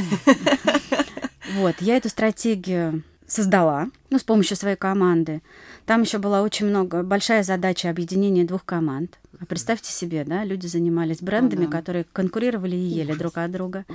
Вот, 1.55 1.77
я 1.79 1.97
эту 1.97 2.09
стратегию 2.09 3.01
создала, 3.25 3.89
ну, 4.11 4.19
с 4.19 4.23
помощью 4.23 4.55
своей 4.55 4.75
команды. 4.75 5.41
Там 5.87 6.03
еще 6.03 6.19
была 6.19 6.43
очень 6.43 6.67
много, 6.67 7.01
большая 7.01 7.41
задача 7.41 7.89
объединения 7.89 8.43
двух 8.43 8.65
команд. 8.65 9.17
А 9.39 9.45
представьте 9.45 9.91
себе, 9.91 10.25
да, 10.25 10.43
люди 10.43 10.67
занимались 10.67 11.21
брендами, 11.21 11.65
О, 11.65 11.67
да. 11.67 11.77
которые 11.77 12.05
конкурировали 12.11 12.75
и 12.75 12.79
ели 12.79 13.13
друг 13.13 13.37
от 13.37 13.51
друга. 13.51 13.85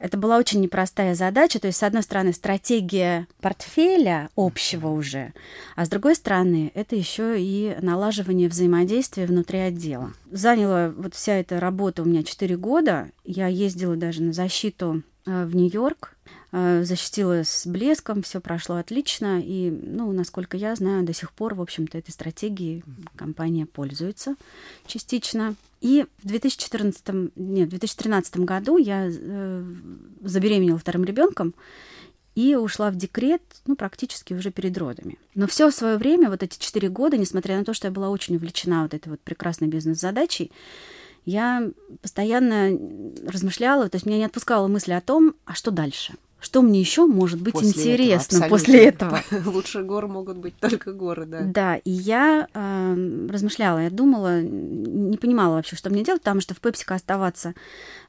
Это 0.00 0.16
была 0.16 0.38
очень 0.38 0.60
непростая 0.60 1.14
задача. 1.14 1.60
То 1.60 1.68
есть, 1.68 1.78
с 1.78 1.82
одной 1.82 2.02
стороны, 2.02 2.32
стратегия 2.32 3.28
портфеля 3.40 4.30
общего 4.34 4.88
уже, 4.88 5.32
а 5.76 5.84
с 5.84 5.88
другой 5.88 6.16
стороны, 6.16 6.72
это 6.74 6.96
еще 6.96 7.40
и 7.40 7.76
налаживание 7.80 8.48
взаимодействия 8.48 9.26
внутри 9.26 9.58
отдела. 9.58 10.12
Заняла 10.32 10.92
вот 10.96 11.14
вся 11.14 11.34
эта 11.34 11.60
работа 11.60 12.02
у 12.02 12.06
меня 12.06 12.24
4 12.24 12.56
года. 12.56 13.10
Я 13.24 13.46
ездила 13.46 13.94
даже 13.94 14.22
на 14.22 14.32
защиту 14.32 15.02
э, 15.26 15.44
в 15.44 15.54
Нью-Йорк 15.54 16.16
защитила 16.52 17.44
с 17.44 17.64
блеском, 17.66 18.22
все 18.22 18.40
прошло 18.40 18.76
отлично. 18.76 19.40
И, 19.40 19.70
ну, 19.70 20.10
насколько 20.12 20.56
я 20.56 20.74
знаю, 20.74 21.04
до 21.04 21.12
сих 21.12 21.32
пор, 21.32 21.54
в 21.54 21.62
общем-то, 21.62 21.96
этой 21.96 22.10
стратегией 22.10 22.82
компания 23.14 23.66
пользуется 23.66 24.34
частично. 24.86 25.54
И 25.80 26.06
в 26.22 26.26
2014, 26.26 27.04
нет, 27.36 27.68
в 27.68 27.70
2013 27.70 28.38
году 28.38 28.78
я 28.78 29.08
э, 29.08 29.64
забеременела 30.22 30.78
вторым 30.78 31.04
ребенком 31.04 31.54
и 32.34 32.56
ушла 32.56 32.90
в 32.90 32.96
декрет, 32.96 33.42
ну, 33.66 33.76
практически 33.76 34.34
уже 34.34 34.50
перед 34.50 34.76
родами. 34.76 35.18
Но 35.34 35.46
все 35.46 35.70
свое 35.70 35.98
время, 35.98 36.30
вот 36.30 36.42
эти 36.42 36.58
четыре 36.58 36.88
года, 36.88 37.16
несмотря 37.16 37.58
на 37.58 37.64
то, 37.64 37.74
что 37.74 37.86
я 37.86 37.92
была 37.92 38.10
очень 38.10 38.36
увлечена 38.36 38.82
вот 38.82 38.94
этой 38.94 39.10
вот 39.10 39.20
прекрасной 39.20 39.68
бизнес-задачей, 39.68 40.50
я 41.26 41.70
постоянно 42.02 42.70
размышляла, 43.26 43.88
то 43.88 43.96
есть 43.96 44.06
меня 44.06 44.18
не 44.18 44.24
отпускала 44.24 44.68
мысль 44.68 44.94
о 44.94 45.00
том, 45.00 45.34
а 45.44 45.54
что 45.54 45.70
дальше– 45.70 46.14
что 46.40 46.62
мне 46.62 46.80
еще 46.80 47.06
может 47.06 47.40
быть 47.40 47.52
после 47.52 47.68
интересно 47.68 48.36
этого, 48.36 48.48
после 48.48 48.84
этого? 48.86 49.22
Лучше 49.44 49.82
горы 49.82 50.08
могут 50.08 50.38
быть 50.38 50.56
только 50.56 50.92
горы, 50.92 51.26
да. 51.26 51.40
Да, 51.42 51.76
и 51.76 51.90
я 51.90 52.48
э, 52.52 53.26
размышляла, 53.30 53.78
я 53.80 53.90
думала, 53.90 54.40
не 54.40 55.16
понимала 55.16 55.54
вообще, 55.54 55.76
что 55.76 55.90
мне 55.90 56.02
делать, 56.02 56.22
потому 56.22 56.40
что 56.40 56.54
в 56.54 56.60
Пепсико 56.60 56.94
оставаться 56.94 57.54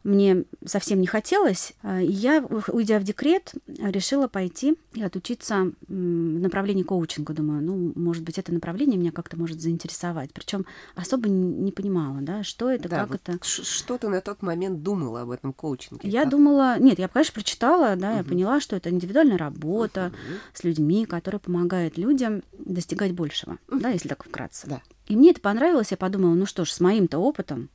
мне 0.03 0.45
совсем 0.65 1.01
не 1.01 1.07
хотелось. 1.07 1.73
Э, 1.83 2.01
и 2.01 2.11
я, 2.11 2.43
уйдя 2.69 2.99
в 2.99 3.03
декрет, 3.03 3.53
решила 3.67 4.27
пойти 4.27 4.77
и 4.93 5.03
отучиться 5.03 5.71
в 5.87 5.93
направлении 5.93 6.83
коучинга. 6.83 7.33
Думаю, 7.33 7.61
ну, 7.61 7.91
может 7.95 8.23
быть, 8.23 8.39
это 8.39 8.53
направление 8.53 8.97
меня 8.97 9.11
как-то 9.11 9.37
может 9.37 9.61
заинтересовать. 9.61 10.31
Причем 10.33 10.65
особо 10.95 11.29
не 11.29 11.71
понимала, 11.71 12.19
да, 12.21 12.43
что 12.43 12.69
это, 12.69 12.89
да, 12.89 13.01
как 13.01 13.09
вот 13.09 13.21
это. 13.25 13.39
Что 13.43 13.97
ты 13.97 14.07
на 14.07 14.21
тот 14.21 14.41
момент 14.41 14.83
думала 14.83 15.21
об 15.21 15.31
этом 15.31 15.53
коучинге? 15.53 16.09
Я 16.09 16.21
как? 16.21 16.31
думала, 16.31 16.79
нет, 16.79 16.97
я, 16.97 17.07
конечно, 17.07 17.33
прочитала, 17.33 17.95
да. 17.95 18.20
Я 18.21 18.29
поняла, 18.29 18.59
что 18.59 18.75
это 18.75 18.89
индивидуальная 18.89 19.37
работа 19.37 20.11
с 20.53 20.63
людьми, 20.63 21.05
которые 21.05 21.39
помогают 21.39 21.97
людям 21.97 22.43
достигать 22.57 23.11
большего, 23.13 23.57
да, 23.69 23.89
если 23.89 24.07
так 24.07 24.23
вкратце. 24.23 24.67
Да. 24.67 24.81
И 25.07 25.15
мне 25.15 25.31
это 25.31 25.41
понравилось, 25.41 25.91
я 25.91 25.97
подумала, 25.97 26.33
ну 26.33 26.45
что 26.45 26.65
ж, 26.65 26.71
с 26.71 26.79
моим-то 26.79 27.19
опытом, 27.19 27.69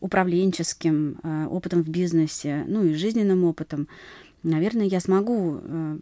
управленческим 0.00 1.18
э, 1.22 1.46
опытом 1.46 1.82
в 1.82 1.88
бизнесе, 1.88 2.64
ну 2.66 2.84
и 2.84 2.94
жизненным 2.94 3.44
опытом, 3.44 3.88
наверное, 4.42 4.86
я 4.86 5.00
смогу, 5.00 5.60
э, 5.62 5.96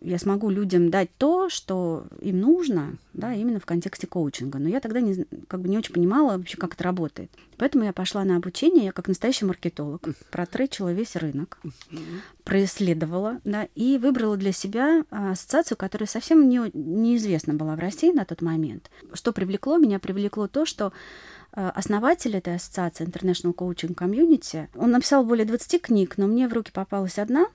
я 0.00 0.18
смогу 0.18 0.50
людям 0.50 0.90
дать 0.90 1.10
то, 1.18 1.48
что 1.48 2.06
им 2.20 2.40
нужно, 2.40 2.94
да, 3.14 3.34
именно 3.34 3.60
в 3.60 3.66
контексте 3.66 4.06
коучинга. 4.06 4.58
Но 4.58 4.68
я 4.68 4.80
тогда 4.80 5.00
не, 5.00 5.24
как 5.48 5.60
бы 5.60 5.68
не 5.68 5.78
очень 5.78 5.94
понимала 5.94 6.36
вообще, 6.36 6.56
как 6.56 6.74
это 6.74 6.84
работает. 6.84 7.30
Поэтому 7.56 7.84
я 7.84 7.92
пошла 7.92 8.24
на 8.24 8.36
обучение, 8.36 8.86
я 8.86 8.92
как 8.92 9.08
настоящий 9.08 9.44
маркетолог 9.44 10.08
протречила 10.30 10.92
весь 10.92 11.16
рынок, 11.16 11.58
происследовала, 12.44 13.40
да, 13.44 13.68
и 13.74 13.98
выбрала 13.98 14.36
для 14.36 14.52
себя 14.52 15.04
а, 15.10 15.32
ассоциацию, 15.32 15.76
которая 15.76 16.06
совсем 16.06 16.48
не, 16.48 16.70
неизвестна 16.72 17.54
была 17.54 17.74
в 17.74 17.80
России 17.80 18.12
на 18.12 18.24
тот 18.24 18.42
момент. 18.42 18.90
Что 19.12 19.32
привлекло 19.32 19.78
меня? 19.78 19.98
Привлекло 19.98 20.46
то, 20.46 20.64
что 20.64 20.92
основатель 21.52 22.36
этой 22.36 22.56
ассоциации 22.56 23.06
International 23.06 23.54
Coaching 23.54 23.94
Community. 23.94 24.68
Он 24.74 24.90
написал 24.90 25.24
более 25.24 25.46
20 25.46 25.80
книг, 25.82 26.18
но 26.18 26.26
мне 26.26 26.48
в 26.48 26.52
руки 26.52 26.70
попалась 26.72 27.18
одна, 27.18 27.46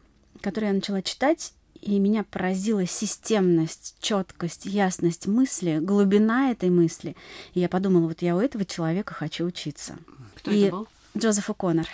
которую 0.41 0.69
я 0.69 0.75
начала 0.75 1.01
читать, 1.01 1.53
и 1.81 1.99
меня 1.99 2.23
поразила 2.23 2.85
системность, 2.85 3.95
четкость, 3.99 4.65
ясность 4.65 5.27
мысли, 5.27 5.79
глубина 5.81 6.51
этой 6.51 6.69
мысли. 6.69 7.15
И 7.53 7.59
я 7.59 7.67
подумала, 7.67 8.07
вот 8.07 8.21
я 8.21 8.35
у 8.35 8.39
этого 8.39 8.65
человека 8.65 9.13
хочу 9.13 9.45
учиться. 9.45 9.97
Кто 10.35 10.51
и 10.51 10.61
это 10.61 10.71
был? 10.77 10.87
Джозеф 11.17 11.49
О'Коннор. 11.49 11.85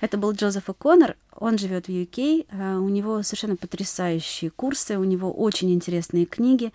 Это 0.00 0.18
был 0.18 0.32
Джозеф 0.32 0.68
О'Коннор. 0.68 1.16
Он 1.36 1.58
живет 1.58 1.86
в 1.86 1.90
UK. 1.90 2.46
Э, 2.50 2.76
у 2.76 2.88
него 2.88 3.22
совершенно 3.22 3.56
потрясающие 3.56 4.50
курсы, 4.50 4.98
у 4.98 5.04
него 5.04 5.32
очень 5.32 5.72
интересные 5.72 6.26
книги. 6.26 6.72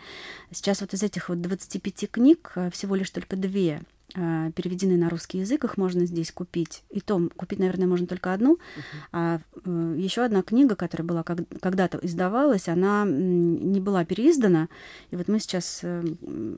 Сейчас 0.51 0.81
вот 0.81 0.93
из 0.93 1.03
этих 1.03 1.29
вот 1.29 1.41
25 1.41 2.12
книг 2.12 2.51
э, 2.55 2.69
всего 2.72 2.96
лишь 2.96 3.10
только 3.10 3.36
две 3.36 3.81
а, 4.15 4.50
переведены 4.51 4.98
на 4.98 5.10
русский 5.10 5.39
язык, 5.39 5.63
их 5.63 5.77
можно 5.77 6.05
здесь 6.05 6.31
купить. 6.31 6.84
И 6.89 7.00
то 7.00 7.29
купить, 7.36 7.60
наверное, 7.60 7.88
можно 7.88 8.08
только 8.08 8.34
одну. 8.34 8.55
Uh-huh. 8.55 9.00
А 9.12 9.39
э, 9.65 9.96
еще 9.98 10.24
одна 10.24 10.41
книга, 10.41 10.75
которая 10.75 11.08
была 11.08 11.24
когда-то 11.24 12.00
издавалась, 12.01 12.67
она 12.67 13.05
не 13.05 13.79
была 13.79 14.05
переиздана. 14.05 14.67
И 15.12 15.15
вот 15.15 15.27
мы 15.27 15.39
сейчас 15.39 15.81
э, 15.84 16.03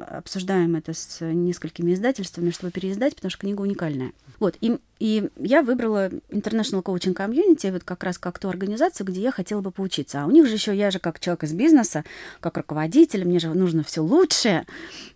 обсуждаем 0.07 0.75
это 0.75 0.93
с 0.93 1.19
несколькими 1.21 1.93
издательствами, 1.93 2.51
чтобы 2.51 2.71
переиздать, 2.71 3.15
потому 3.15 3.31
что 3.31 3.41
книга 3.41 3.61
уникальная. 3.61 4.13
Вот, 4.39 4.55
и, 4.61 4.79
и 5.01 5.31
я 5.39 5.63
выбрала 5.63 6.10
International 6.29 6.84
Coaching 6.84 7.15
Community 7.15 7.72
вот 7.72 7.84
как 7.84 8.03
раз 8.03 8.20
как 8.20 8.38
ту 8.38 8.50
организацию, 8.50 9.08
где 9.08 9.20
я 9.20 9.31
хотела 9.31 9.60
бы 9.60 9.72
поучиться. 9.72 10.22
А 10.22 10.25
у 10.27 10.31
них 10.31 10.46
же 10.46 10.53
еще 10.53 10.75
я 10.75 10.91
же 10.91 11.00
как 11.00 11.20
человек 11.20 11.43
из 11.43 11.53
бизнеса, 11.53 12.05
как 12.39 12.55
руководитель, 12.58 13.25
мне 13.25 13.39
же 13.39 13.51
нужно 13.51 13.84
все 13.84 14.01
лучшее. 14.01 14.67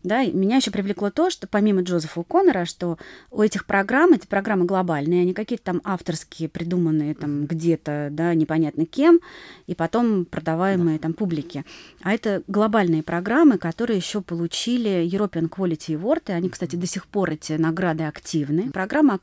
Да, 0.02 0.24
и 0.24 0.32
меня 0.32 0.56
еще 0.56 0.72
привлекло 0.72 1.12
то, 1.12 1.30
что 1.30 1.46
помимо 1.46 1.84
Джозефа 1.84 2.24
Коннора, 2.24 2.66
что 2.66 2.98
у 3.30 3.44
этих 3.44 3.68
программ, 3.68 4.14
эти 4.14 4.26
программы 4.26 4.66
глобальные, 4.66 5.22
они 5.22 5.36
какие-то 5.36 5.66
там 5.66 5.82
авторские, 5.84 6.50
придуманные 6.50 7.14
там 7.14 7.46
где-то, 7.46 8.10
да, 8.12 8.34
непонятно 8.34 8.88
кем, 8.88 9.20
и 9.68 9.76
потом 9.76 10.26
продаваемые 10.26 10.98
там 10.98 11.14
публике. 11.14 11.64
А 12.02 12.12
это 12.12 12.42
глобальные 12.48 13.04
программы, 13.04 13.60
которые 13.60 13.98
еще 13.98 14.22
получили 14.22 15.08
European 15.08 15.48
Quality 15.48 16.02
Award, 16.02 16.24
и 16.30 16.32
они, 16.32 16.50
кстати, 16.50 16.76
до 16.76 16.88
сих 16.88 17.06
пор 17.06 17.30
эти 17.34 17.54
награды 17.54 18.06
активны. 18.06 18.72
Программа 18.72 19.14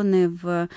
аккредитованы 0.00 0.28
в 0.28 0.68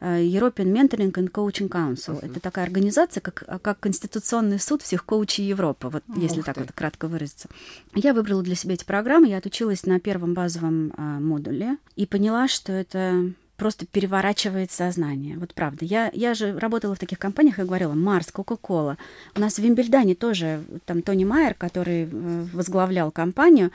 э, 0.00 0.22
European 0.22 0.72
Mentoring 0.72 1.12
and 1.12 1.30
Coaching 1.30 1.68
Council. 1.68 2.20
Uh-huh. 2.20 2.26
Это 2.26 2.40
такая 2.40 2.64
организация, 2.64 3.20
как, 3.20 3.44
как 3.62 3.80
Конституционный 3.80 4.58
суд 4.58 4.82
всех 4.82 5.04
коучей 5.04 5.44
Европы, 5.44 5.88
вот 5.88 6.02
Ух 6.08 6.16
если 6.18 6.40
ты. 6.40 6.42
так 6.42 6.56
вот 6.58 6.72
кратко 6.72 7.08
выразиться. 7.08 7.48
Я 7.94 8.12
выбрала 8.14 8.42
для 8.42 8.54
себя 8.54 8.74
эти 8.74 8.84
программы, 8.84 9.28
я 9.28 9.38
отучилась 9.38 9.86
на 9.86 10.00
первом 10.00 10.34
базовом 10.34 10.92
а, 10.96 11.20
модуле 11.20 11.78
и 11.96 12.06
поняла, 12.06 12.48
что 12.48 12.72
это 12.72 13.32
просто 13.56 13.86
переворачивает 13.86 14.72
сознание. 14.72 15.38
Вот 15.38 15.54
правда. 15.54 15.84
Я, 15.84 16.10
я 16.12 16.34
же 16.34 16.58
работала 16.58 16.96
в 16.96 16.98
таких 16.98 17.18
компаниях 17.18 17.58
и 17.58 17.62
говорила, 17.62 17.94
Марс, 17.94 18.32
Кока-Кола. 18.32 18.98
У 19.36 19.40
нас 19.40 19.54
в 19.54 19.58
Вимбельдане 19.60 20.14
тоже, 20.14 20.64
там 20.86 21.02
Тони 21.02 21.24
Майер, 21.24 21.54
который 21.54 22.08
э, 22.10 22.46
возглавлял 22.52 23.12
компанию, 23.12 23.70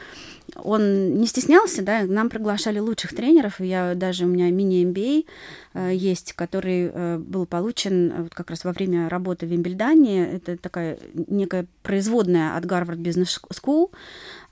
он 0.56 1.20
не 1.20 1.28
стеснялся, 1.28 1.82
да, 1.82 2.04
нам 2.04 2.30
приглашали 2.30 2.80
лучших 2.80 3.16
тренеров, 3.16 3.60
я 3.60 3.96
даже, 3.96 4.26
у 4.26 4.28
меня 4.28 4.50
мини-MBA 4.50 5.26
э, 5.74 5.92
есть, 5.94 6.34
который 6.34 6.92
э, 6.94 7.18
был 7.18 7.46
получен 7.46 8.24
вот 8.24 8.36
как 8.36 8.50
раз 8.50 8.64
во 8.64 8.72
время 8.72 9.10
работы 9.10 9.46
в 9.46 9.50
Вимбельдане. 9.50 10.34
Это 10.34 10.58
такая 10.58 10.98
некая 11.14 11.66
производная 11.84 12.56
от 12.58 12.66
Гарвард 12.66 13.00
Бизнес 13.00 13.40
School, 13.52 13.90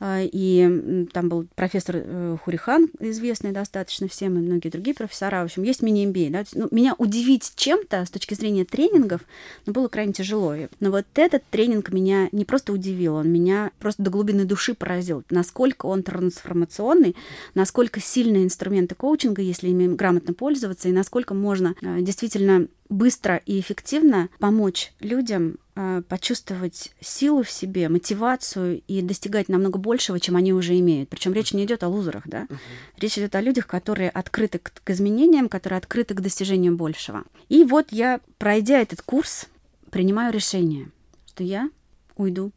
и 0.03 1.07
там 1.11 1.29
был 1.29 1.47
профессор 1.55 2.03
Хурихан, 2.43 2.87
известный 2.99 3.51
достаточно 3.51 4.07
всем, 4.07 4.37
и 4.37 4.41
многие 4.41 4.69
другие 4.69 4.93
профессора, 4.93 5.41
в 5.41 5.45
общем, 5.45 5.63
есть 5.63 5.81
мини-MBA. 5.81 6.29
Да? 6.29 6.43
Ну, 6.53 6.67
меня 6.71 6.93
удивить 6.97 7.53
чем-то 7.55 8.05
с 8.05 8.09
точки 8.11 8.35
зрения 8.35 8.63
тренингов 8.63 9.21
ну, 9.65 9.73
было 9.73 9.87
крайне 9.87 10.13
тяжело. 10.13 10.55
Но 10.79 10.91
вот 10.91 11.05
этот 11.15 11.43
тренинг 11.49 11.91
меня 11.91 12.29
не 12.31 12.45
просто 12.45 12.73
удивил, 12.73 13.15
он 13.15 13.29
меня 13.29 13.71
просто 13.79 14.03
до 14.03 14.09
глубины 14.09 14.45
души 14.45 14.73
поразил. 14.73 15.23
Насколько 15.29 15.86
он 15.87 16.03
трансформационный, 16.03 17.15
насколько 17.53 17.99
сильные 17.99 18.43
инструменты 18.43 18.95
коучинга, 18.95 19.41
если 19.41 19.69
ими 19.69 19.93
грамотно 19.93 20.33
пользоваться, 20.33 20.89
и 20.89 20.91
насколько 20.91 21.33
можно 21.33 21.75
э, 21.81 22.01
действительно 22.01 22.67
быстро 22.89 23.37
и 23.45 23.59
эффективно 23.59 24.29
помочь 24.39 24.93
людям 24.99 25.57
э, 25.75 26.01
почувствовать 26.07 26.93
силу 27.01 27.43
в 27.43 27.51
себе, 27.51 27.89
мотивацию 27.89 28.81
и 28.87 29.01
достигать 29.01 29.49
намного 29.49 29.77
большего, 29.77 30.19
чем 30.19 30.35
они 30.35 30.53
уже 30.53 30.77
имеют. 30.79 31.09
Причем 31.09 31.33
речь 31.33 31.53
не 31.53 31.65
идет 31.65 31.83
о 31.83 31.89
лузерах, 31.89 32.23
да? 32.25 32.43
Uh-huh. 32.43 32.57
Речь 32.97 33.17
идет 33.17 33.35
о 33.35 33.41
людях, 33.41 33.67
которые 33.67 34.09
открыты 34.09 34.59
к, 34.59 34.71
к 34.83 34.89
изменениям, 34.89 35.49
которые 35.49 35.77
открыты 35.77 36.13
к 36.13 36.21
достижениям 36.21 36.77
большего. 36.77 37.23
И 37.49 37.63
вот 37.63 37.87
я, 37.91 38.21
пройдя 38.37 38.79
этот 38.79 39.01
курс, 39.01 39.47
принимаю 39.91 40.33
решение, 40.33 40.89
что 41.27 41.43
я 41.43 41.69
уйду 42.15 42.51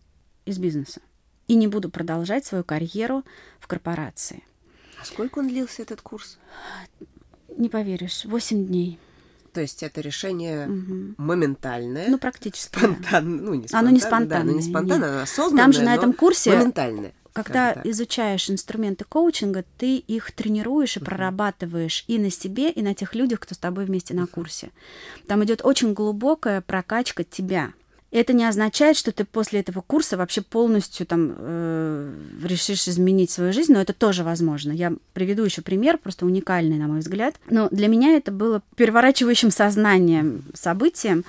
из 0.44 0.58
бизнеса 0.58 1.00
и 1.50 1.56
не 1.56 1.66
буду 1.66 1.90
продолжать 1.90 2.46
свою 2.46 2.62
карьеру 2.62 3.24
в 3.58 3.66
корпорации. 3.66 4.44
А 5.02 5.04
сколько 5.04 5.40
он 5.40 5.48
длился, 5.48 5.82
этот 5.82 6.00
курс? 6.00 6.38
Не 7.56 7.68
поверишь, 7.68 8.24
8 8.24 8.68
дней. 8.68 9.00
То 9.52 9.60
есть 9.60 9.82
это 9.82 10.00
решение 10.00 10.68
угу. 10.68 11.14
моментальное. 11.16 12.08
Ну, 12.08 12.18
практически. 12.18 12.78
Спонтанное. 12.78 13.40
Ну, 13.40 13.54
не 13.54 13.66
спонтанное. 13.66 13.80
Оно 13.80 13.90
не 13.90 14.00
спонтанное. 14.00 14.44
Да, 14.44 14.52
не 14.52 14.62
спонтанное, 14.62 15.08
оно 15.08 15.22
осознанное, 15.22 15.64
Там 15.64 15.72
же 15.72 15.82
на 15.82 15.94
этом 15.96 16.12
курсе 16.12 16.52
моментальное. 16.52 17.12
Когда 17.32 17.80
изучаешь 17.82 18.48
инструменты 18.48 19.04
коучинга, 19.04 19.64
ты 19.76 19.96
их 19.96 20.30
тренируешь 20.30 20.96
и 20.96 21.00
uh-huh. 21.00 21.04
прорабатываешь 21.04 22.04
и 22.06 22.18
на 22.18 22.30
себе, 22.30 22.70
и 22.70 22.80
на 22.80 22.94
тех 22.94 23.16
людях, 23.16 23.40
кто 23.40 23.56
с 23.56 23.58
тобой 23.58 23.86
вместе 23.86 24.14
на 24.14 24.28
курсе. 24.28 24.70
Там 25.26 25.42
идет 25.42 25.64
очень 25.64 25.94
глубокая 25.94 26.60
прокачка 26.60 27.24
тебя. 27.24 27.72
Это 28.12 28.32
не 28.32 28.44
означает, 28.44 28.96
что 28.96 29.12
ты 29.12 29.24
после 29.24 29.60
этого 29.60 29.82
курса 29.82 30.16
вообще 30.16 30.40
полностью 30.40 31.06
там 31.06 31.34
э, 31.36 32.12
решишь 32.42 32.88
изменить 32.88 33.30
свою 33.30 33.52
жизнь, 33.52 33.72
но 33.72 33.80
это 33.80 33.92
тоже 33.92 34.24
возможно. 34.24 34.72
Я 34.72 34.92
приведу 35.12 35.44
еще 35.44 35.62
пример, 35.62 35.96
просто 35.96 36.26
уникальный, 36.26 36.76
на 36.76 36.88
мой 36.88 37.00
взгляд. 37.00 37.36
Но 37.48 37.68
для 37.70 37.86
меня 37.86 38.16
это 38.16 38.32
было 38.32 38.62
переворачивающим 38.74 39.52
сознанием 39.52 40.42
событием. 40.54 41.24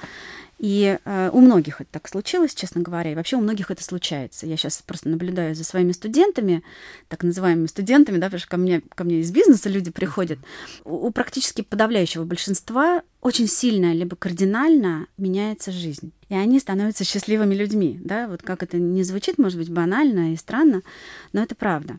И 0.61 0.99
э, 1.03 1.29
у 1.33 1.39
многих 1.39 1.81
это 1.81 1.89
так 1.93 2.07
случилось, 2.07 2.53
честно 2.53 2.81
говоря, 2.81 3.11
и 3.11 3.15
вообще 3.15 3.35
у 3.35 3.41
многих 3.41 3.71
это 3.71 3.83
случается. 3.83 4.45
Я 4.45 4.57
сейчас 4.57 4.83
просто 4.83 5.09
наблюдаю 5.09 5.55
за 5.55 5.63
своими 5.63 5.91
студентами, 5.91 6.61
так 7.07 7.23
называемыми 7.23 7.65
студентами, 7.65 8.17
да, 8.17 8.27
потому 8.27 8.41
что 8.41 8.49
ко 8.49 8.57
мне, 8.57 8.81
ко 8.93 9.03
мне 9.03 9.21
из 9.21 9.31
бизнеса 9.31 9.69
люди 9.69 9.89
приходят. 9.89 10.37
У, 10.83 11.07
у 11.07 11.11
практически 11.11 11.63
подавляющего 11.63 12.25
большинства 12.25 13.01
очень 13.21 13.47
сильно 13.47 13.91
либо 13.91 14.15
кардинально 14.15 15.07
меняется 15.17 15.71
жизнь. 15.71 16.11
И 16.29 16.35
они 16.35 16.59
становятся 16.59 17.05
счастливыми 17.05 17.55
людьми. 17.55 17.99
Да? 17.99 18.27
Вот 18.27 18.43
как 18.43 18.61
это 18.61 18.77
не 18.77 19.01
звучит, 19.01 19.39
может 19.39 19.57
быть, 19.57 19.71
банально 19.71 20.33
и 20.33 20.35
странно, 20.35 20.83
но 21.33 21.41
это 21.41 21.55
правда. 21.55 21.97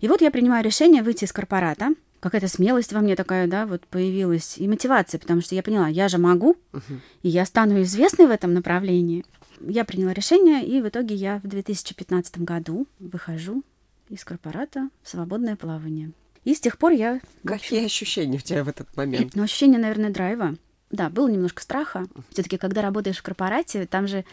И 0.00 0.08
вот 0.08 0.22
я 0.22 0.30
принимаю 0.30 0.64
решение 0.64 1.02
выйти 1.02 1.24
из 1.26 1.32
корпората, 1.32 1.90
какая-то 2.20 2.48
смелость 2.48 2.92
во 2.92 3.00
мне 3.00 3.16
такая, 3.16 3.46
да, 3.46 3.66
вот 3.66 3.86
появилась, 3.86 4.58
и 4.58 4.68
мотивация, 4.68 5.18
потому 5.18 5.40
что 5.40 5.54
я 5.54 5.62
поняла, 5.62 5.88
я 5.88 6.08
же 6.08 6.18
могу, 6.18 6.56
uh-huh. 6.72 7.00
и 7.22 7.28
я 7.28 7.44
стану 7.44 7.82
известной 7.82 8.26
в 8.26 8.30
этом 8.30 8.54
направлении. 8.54 9.24
Я 9.60 9.84
приняла 9.84 10.12
решение, 10.12 10.64
и 10.64 10.80
в 10.80 10.88
итоге 10.88 11.14
я 11.14 11.40
в 11.42 11.48
2015 11.48 12.40
году 12.40 12.86
выхожу 12.98 13.64
из 14.08 14.24
корпората 14.24 14.88
в 15.02 15.08
свободное 15.08 15.56
плавание. 15.56 16.12
И 16.44 16.54
с 16.54 16.60
тех 16.60 16.78
пор 16.78 16.92
я... 16.92 17.20
Какие 17.44 17.80
общем, 17.80 17.86
ощущения 17.86 18.38
у 18.38 18.40
тебя 18.40 18.64
в 18.64 18.68
этот 18.68 18.96
момент? 18.96 19.34
Ну, 19.34 19.42
ощущение, 19.42 19.78
наверное, 19.78 20.10
драйва 20.10 20.56
да, 20.90 21.10
было 21.10 21.28
немножко 21.28 21.62
страха. 21.62 22.06
Все-таки, 22.30 22.56
когда 22.56 22.80
работаешь 22.82 23.18
в 23.18 23.22
корпорате, 23.22 23.86
там 23.86 24.06
же 24.06 24.24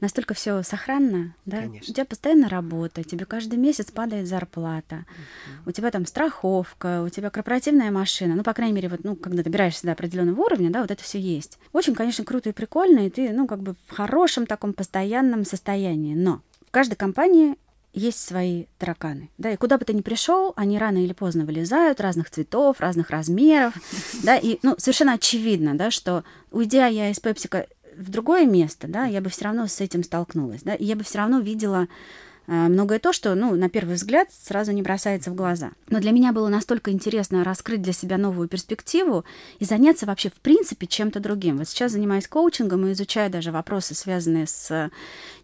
настолько 0.00 0.34
все 0.34 0.62
сохранно, 0.62 1.34
да? 1.44 1.58
Конечно. 1.58 1.90
У 1.90 1.94
тебя 1.94 2.04
постоянно 2.04 2.48
работа, 2.48 3.04
тебе 3.04 3.26
каждый 3.26 3.58
месяц 3.58 3.90
падает 3.90 4.26
зарплата, 4.26 5.04
у 5.66 5.70
тебя 5.70 5.90
там 5.90 6.06
страховка, 6.06 7.02
у 7.02 7.08
тебя 7.08 7.30
корпоративная 7.30 7.90
машина. 7.90 8.34
Ну, 8.34 8.42
по 8.42 8.54
крайней 8.54 8.74
мере, 8.74 8.88
вот, 8.88 9.04
ну, 9.04 9.16
когда 9.16 9.42
добираешься 9.42 9.86
до 9.86 9.92
определенного 9.92 10.40
уровня, 10.40 10.70
да, 10.70 10.80
вот 10.80 10.90
это 10.90 11.02
все 11.02 11.20
есть. 11.20 11.58
Очень, 11.72 11.94
конечно, 11.94 12.24
круто 12.24 12.48
и 12.48 12.52
прикольно, 12.52 13.06
и 13.06 13.10
ты, 13.10 13.30
ну, 13.32 13.46
как 13.46 13.60
бы 13.60 13.74
в 13.86 13.94
хорошем 13.94 14.46
таком 14.46 14.72
постоянном 14.72 15.44
состоянии. 15.44 16.14
Но 16.14 16.40
в 16.66 16.70
каждой 16.70 16.96
компании 16.96 17.56
есть 17.92 18.24
свои 18.24 18.66
тараканы. 18.78 19.30
Да, 19.38 19.50
и 19.50 19.56
куда 19.56 19.78
бы 19.78 19.84
ты 19.84 19.92
ни 19.92 20.02
пришел, 20.02 20.52
они 20.56 20.78
рано 20.78 20.98
или 20.98 21.12
поздно 21.12 21.44
вылезают, 21.44 22.00
разных 22.00 22.30
цветов, 22.30 22.80
разных 22.80 23.10
размеров. 23.10 23.74
Да, 24.22 24.36
и 24.36 24.58
ну, 24.62 24.74
совершенно 24.78 25.14
очевидно, 25.14 25.76
да, 25.76 25.90
что 25.90 26.24
уйдя 26.50 26.86
я 26.86 27.10
из 27.10 27.20
Пепсика 27.20 27.66
в 27.96 28.10
другое 28.10 28.46
место, 28.46 28.88
да, 28.88 29.04
я 29.04 29.20
бы 29.20 29.30
все 29.30 29.44
равно 29.44 29.66
с 29.66 29.80
этим 29.80 30.02
столкнулась, 30.02 30.62
да, 30.62 30.74
и 30.74 30.84
я 30.84 30.96
бы 30.96 31.04
все 31.04 31.18
равно 31.18 31.40
видела 31.40 31.88
многое 32.48 32.98
то, 32.98 33.12
что, 33.12 33.34
ну, 33.34 33.54
на 33.54 33.68
первый 33.68 33.96
взгляд 33.96 34.28
сразу 34.32 34.72
не 34.72 34.82
бросается 34.82 35.30
в 35.30 35.34
глаза. 35.34 35.72
Но 35.88 36.00
для 36.00 36.12
меня 36.12 36.32
было 36.32 36.48
настолько 36.48 36.90
интересно 36.90 37.44
раскрыть 37.44 37.82
для 37.82 37.92
себя 37.92 38.16
новую 38.16 38.48
перспективу 38.48 39.24
и 39.58 39.64
заняться 39.64 40.06
вообще 40.06 40.30
в 40.30 40.40
принципе 40.40 40.86
чем-то 40.86 41.20
другим. 41.20 41.58
Вот 41.58 41.68
сейчас 41.68 41.92
занимаюсь 41.92 42.26
коучингом 42.26 42.86
и 42.86 42.92
изучаю 42.92 43.30
даже 43.30 43.52
вопросы, 43.52 43.94
связанные 43.94 44.46
с 44.46 44.90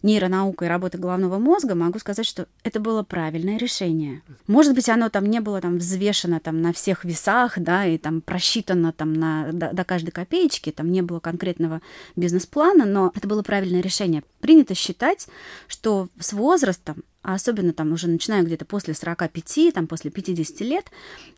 нейронаукой 0.01 0.67
работы 0.67 0.97
головного 0.97 1.37
мозга, 1.37 1.75
могу 1.75 1.99
сказать, 1.99 2.25
что 2.25 2.47
это 2.63 2.79
было 2.79 3.03
правильное 3.03 3.57
решение. 3.57 4.23
Может 4.47 4.73
быть, 4.73 4.89
оно 4.89 5.09
там 5.09 5.25
не 5.27 5.41
было 5.41 5.61
там 5.61 5.77
взвешено 5.77 6.39
там 6.39 6.61
на 6.61 6.73
всех 6.73 7.05
весах, 7.05 7.59
да, 7.59 7.85
и 7.85 7.97
там 7.97 8.21
просчитано 8.21 8.91
там 8.91 9.13
на, 9.13 9.51
до, 9.51 9.73
до 9.73 9.83
каждой 9.83 10.11
копеечки, 10.11 10.71
там 10.71 10.91
не 10.91 11.01
было 11.01 11.19
конкретного 11.19 11.81
бизнес-плана, 12.15 12.85
но 12.85 13.11
это 13.15 13.27
было 13.27 13.43
правильное 13.43 13.81
решение. 13.81 14.23
Принято 14.41 14.73
считать, 14.75 15.27
что 15.67 16.07
с 16.19 16.33
возрастом 16.33 16.94
а 17.25 17.33
особенно 17.33 17.73
там 17.73 17.91
уже 17.91 18.07
начиная 18.07 18.43
где-то 18.43 18.65
после 18.65 18.93
45, 18.93 19.73
там 19.73 19.87
после 19.87 20.11
50 20.11 20.61
лет, 20.61 20.85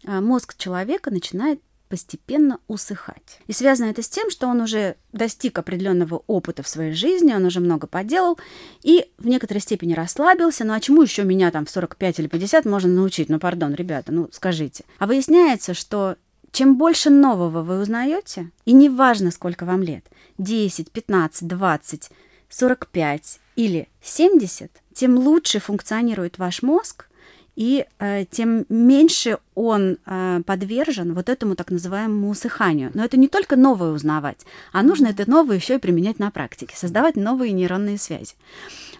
э, 0.04 0.20
мозг 0.20 0.58
человека 0.58 1.12
начинает 1.12 1.62
постепенно 1.88 2.60
усыхать. 2.68 3.40
И 3.48 3.54
связано 3.54 3.90
это 3.90 4.02
с 4.02 4.10
тем, 4.10 4.30
что 4.30 4.48
он 4.48 4.60
уже 4.60 4.98
достиг 5.14 5.58
определенного 5.58 6.24
опыта 6.28 6.62
в 6.62 6.68
своей 6.68 6.92
жизни, 6.92 7.34
он 7.34 7.46
уже 7.46 7.62
много 7.62 7.88
поделал 7.88 8.38
и 8.84 9.10
в 9.18 9.28
некоторой 9.28 9.62
степени 9.62 9.94
расслабился. 9.94 10.66
Ну 10.66 10.74
а 10.74 10.82
чему 10.82 11.04
еще 11.04 11.24
меня 11.24 11.52
там 11.52 11.66
в 11.66 11.70
45 11.70 12.20
или 12.20 12.28
50 12.28 12.66
можно 12.66 12.92
научить? 12.92 13.30
Ну, 13.30 13.40
пардон, 13.40 13.74
ребята, 13.74 14.12
ну 14.12 14.28
скажите. 14.34 14.84
А 15.00 15.08
выясняется, 15.08 15.74
что 15.74 16.18
чем 16.52 16.78
больше 16.78 17.10
нового 17.10 17.64
вы 17.64 17.80
узнаете, 17.80 18.52
и 18.66 18.74
неважно, 18.74 19.32
сколько 19.32 19.64
вам 19.64 19.84
лет, 19.84 20.04
10, 20.38 20.92
15, 20.92 21.48
20, 21.48 22.12
45 22.50 23.40
или 23.56 23.88
70, 24.02 24.72
тем 24.98 25.16
лучше 25.20 25.60
функционирует 25.60 26.40
ваш 26.40 26.64
мозг, 26.64 27.08
и 27.56 27.86
э, 28.00 28.26
тем 28.30 28.66
меньше 28.70 29.38
он 29.54 29.98
э, 30.06 30.42
подвержен 30.46 31.14
вот 31.14 31.30
этому 31.30 31.56
так 31.56 31.72
называемому 31.72 32.30
усыханию. 32.30 32.92
Но 32.94 33.04
это 33.04 33.18
не 33.18 33.28
только 33.28 33.56
новое 33.56 33.92
узнавать, 33.92 34.46
а 34.72 34.82
нужно 34.82 35.08
это 35.08 35.30
новое 35.30 35.58
еще 35.58 35.76
и 35.76 35.80
применять 35.80 36.18
на 36.18 36.32
практике, 36.32 36.76
создавать 36.76 37.16
новые 37.16 37.52
нейронные 37.52 38.00
связи. 38.00 38.34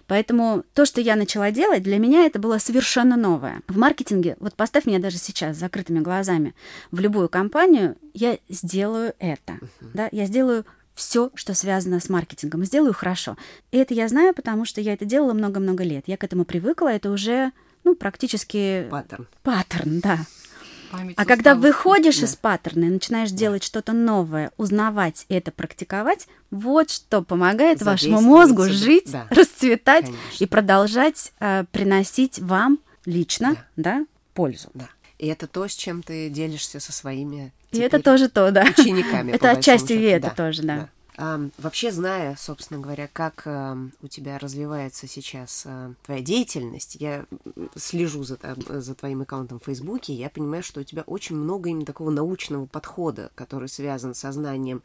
Поэтому 0.06 0.64
то, 0.72 0.86
что 0.86 1.00
я 1.00 1.16
начала 1.16 1.50
делать, 1.50 1.82
для 1.82 1.98
меня 1.98 2.26
это 2.26 2.38
было 2.38 2.58
совершенно 2.58 3.16
новое. 3.16 3.60
В 3.68 3.76
маркетинге, 3.76 4.36
вот 4.38 4.54
поставь 4.54 4.86
меня 4.86 5.00
даже 5.00 5.18
сейчас 5.18 5.56
с 5.56 5.60
закрытыми 5.60 5.98
глазами 5.98 6.54
в 6.92 7.00
любую 7.00 7.28
компанию, 7.28 7.96
я 8.14 8.38
сделаю 8.48 9.14
это. 9.18 9.54
Uh-huh. 9.54 9.90
Да? 9.94 10.08
Я 10.10 10.26
сделаю 10.26 10.64
все, 10.98 11.30
что 11.34 11.54
связано 11.54 12.00
с 12.00 12.08
маркетингом, 12.08 12.64
сделаю 12.64 12.92
хорошо. 12.92 13.36
И 13.70 13.78
это 13.78 13.94
я 13.94 14.08
знаю, 14.08 14.34
потому 14.34 14.64
что 14.64 14.80
я 14.80 14.92
это 14.92 15.04
делала 15.04 15.32
много-много 15.32 15.84
лет. 15.84 16.04
Я 16.06 16.16
к 16.16 16.24
этому 16.24 16.44
привыкла, 16.44 16.88
это 16.88 17.10
уже 17.10 17.52
ну, 17.84 17.94
практически... 17.94 18.86
Паттерн. 18.90 19.28
Паттерн, 19.42 20.00
да. 20.00 20.18
Память 20.90 21.14
а 21.16 21.24
когда 21.24 21.54
выходишь 21.54 22.18
да. 22.18 22.26
из 22.26 22.34
паттерна 22.34 22.86
и 22.86 22.90
начинаешь 22.90 23.30
да. 23.30 23.36
делать 23.36 23.62
что-то 23.62 23.92
новое, 23.92 24.50
узнавать 24.56 25.26
это, 25.28 25.52
практиковать, 25.52 26.26
вот 26.50 26.90
что 26.90 27.22
помогает 27.22 27.82
вашему 27.82 28.20
мозгу 28.20 28.64
жить, 28.64 29.12
да. 29.12 29.26
расцветать 29.30 30.06
Конечно. 30.06 30.44
и 30.44 30.46
продолжать 30.46 31.32
э, 31.40 31.64
приносить 31.70 32.38
вам 32.40 32.80
лично 33.04 33.56
да. 33.76 33.98
Да, 33.98 34.06
пользу. 34.34 34.70
Да. 34.74 34.88
И 35.18 35.26
это 35.26 35.46
то, 35.46 35.68
с 35.68 35.74
чем 35.74 36.02
ты 36.02 36.28
делишься 36.30 36.80
со 36.80 36.92
своими 36.92 37.52
и 37.72 37.78
это 37.80 38.02
тоже 38.02 38.28
то, 38.28 38.50
да. 38.50 38.64
учениками. 38.78 39.32
Это 39.32 39.50
отчасти 39.50 39.92
и 39.92 40.02
это 40.04 40.30
тоже, 40.30 40.62
да. 40.62 40.88
Вообще, 41.18 41.90
зная, 41.90 42.36
собственно 42.36 42.80
говоря, 42.80 43.08
как 43.12 43.46
у 44.02 44.08
тебя 44.08 44.38
развивается 44.38 45.08
сейчас 45.08 45.64
а, 45.66 45.92
твоя 46.04 46.22
деятельность, 46.22 46.96
я 47.00 47.26
слежу 47.76 48.22
за, 48.22 48.38
за 48.68 48.94
твоим 48.94 49.22
аккаунтом 49.22 49.58
в 49.58 49.64
Фейсбуке, 49.64 50.12
я 50.12 50.30
понимаю, 50.30 50.62
что 50.62 50.80
у 50.80 50.84
тебя 50.84 51.02
очень 51.02 51.34
много 51.34 51.70
именно 51.70 51.84
такого 51.84 52.10
научного 52.10 52.66
подхода, 52.66 53.30
который 53.34 53.68
связан 53.68 54.14
со 54.14 54.30
знанием 54.30 54.82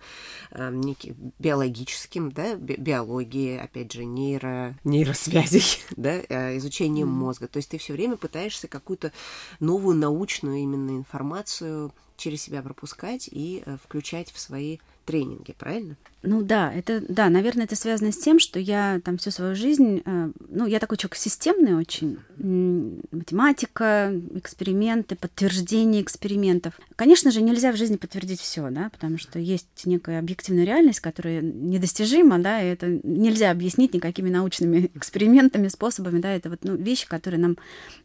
неких 0.57 1.13
биологическим, 1.37 2.31
да, 2.31 2.55
биологии, 2.55 3.57
опять 3.57 3.91
же, 3.91 4.03
нейро, 4.03 4.75
нейросвязей, 4.83 5.83
да, 5.97 6.21
а, 6.29 6.57
изучением 6.57 7.09
mm-hmm. 7.09 7.11
мозга. 7.11 7.47
То 7.47 7.57
есть 7.57 7.69
ты 7.69 7.77
все 7.77 7.93
время 7.93 8.17
пытаешься 8.17 8.67
какую-то 8.67 9.11
новую 9.59 9.95
научную 9.97 10.57
именно 10.57 10.91
информацию 10.91 11.93
через 12.17 12.41
себя 12.41 12.61
пропускать 12.61 13.27
и 13.31 13.63
э, 13.65 13.77
включать 13.83 14.31
в 14.31 14.39
свои 14.39 14.77
тренинги, 15.05 15.53
правильно? 15.53 15.97
Ну 16.25 16.41
да, 16.41 16.71
это 16.73 17.03
да, 17.07 17.29
наверное, 17.29 17.65
это 17.65 17.75
связано 17.75 18.13
с 18.13 18.17
тем, 18.17 18.39
что 18.39 18.57
я 18.57 19.01
там 19.03 19.17
всю 19.17 19.29
свою 19.29 19.55
жизнь, 19.55 20.01
э, 20.05 20.31
ну 20.47 20.65
я 20.65 20.79
такой 20.79 20.97
человек 20.97 21.17
системный 21.17 21.75
очень, 21.75 22.17
математика, 22.37 24.13
эксперименты, 24.33 25.17
подтверждение 25.17 26.01
экспериментов. 26.01 26.79
Конечно 26.95 27.29
же, 27.29 27.41
нельзя 27.41 27.73
в 27.73 27.75
жизни 27.75 27.97
подтвердить 27.97 28.39
все, 28.39 28.69
да, 28.69 28.89
потому 28.89 29.17
что 29.17 29.37
есть 29.37 29.67
некая 29.83 30.19
объективная 30.19 30.63
реальность, 30.63 31.01
которая 31.01 31.41
недостижима, 31.41 32.39
да, 32.39 32.61
и 32.61 32.67
это 32.67 32.87
нельзя 33.03 33.51
объяснить 33.51 33.93
никакими 33.93 34.29
научными 34.29 34.91
экспериментами, 34.95 35.67
способами, 35.67 36.21
да, 36.21 36.33
это 36.33 36.49
вот 36.49 36.59
ну, 36.63 36.77
вещи, 36.77 37.05
которые 37.05 37.41
нам 37.41 37.57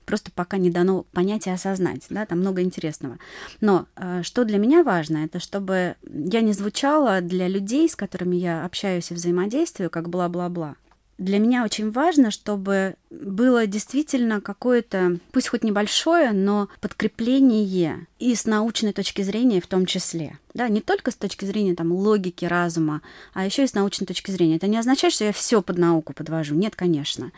просто 0.07 0.33
пока 0.33 0.57
не 0.57 0.71
дано 0.71 1.05
понять 1.13 1.47
и 1.47 1.51
осознать, 1.51 2.07
да, 2.11 2.27
там 2.27 2.41
много 2.41 2.63
интересного. 2.63 3.19
Но 3.61 3.87
э, 3.95 4.23
что 4.25 4.45
для 4.45 4.59
меня 4.59 4.83
важно, 4.83 5.19
это 5.19 5.39
чтобы 5.39 5.95
я 6.03 6.41
не 6.41 6.53
звучала 6.53 7.21
для 7.21 7.47
людей, 7.47 7.89
с 7.89 7.95
которыми 7.95 8.08
которыми 8.09 8.37
я 8.37 8.65
общаюсь 8.65 9.11
и 9.11 9.15
взаимодействую, 9.15 9.91
как 9.91 10.09
бла-бла-бла, 10.09 10.77
для 11.19 11.41
меня 11.41 11.65
очень 11.65 11.91
важно, 11.91 12.31
чтобы 12.31 12.95
было 13.11 13.67
действительно 13.67 14.41
какое-то, 14.41 15.19
пусть 15.33 15.49
хоть 15.49 15.65
небольшое, 15.65 16.31
но 16.31 16.69
подкрепление 16.81 18.07
и 18.21 18.37
с 18.37 18.47
научной 18.47 18.93
точки 18.93 19.23
зрения 19.23 19.61
в 19.61 19.67
том 19.67 19.85
числе. 19.85 20.39
Да, 20.55 20.69
не 20.69 20.81
только 20.81 21.11
с 21.11 21.17
точки 21.17 21.45
зрения 21.45 21.75
там, 21.75 21.91
логики, 21.93 22.45
разума, 22.45 23.03
а 23.35 23.45
еще 23.45 23.65
и 23.65 23.67
с 23.67 23.75
научной 23.75 24.07
точки 24.07 24.31
зрения. 24.31 24.57
Это 24.57 24.69
не 24.69 24.79
означает, 24.79 25.13
что 25.13 25.25
я 25.25 25.33
все 25.33 25.61
под 25.61 25.77
науку 25.77 26.13
подвожу. 26.13 26.55
Нет, 26.55 26.77
конечно. 26.77 27.33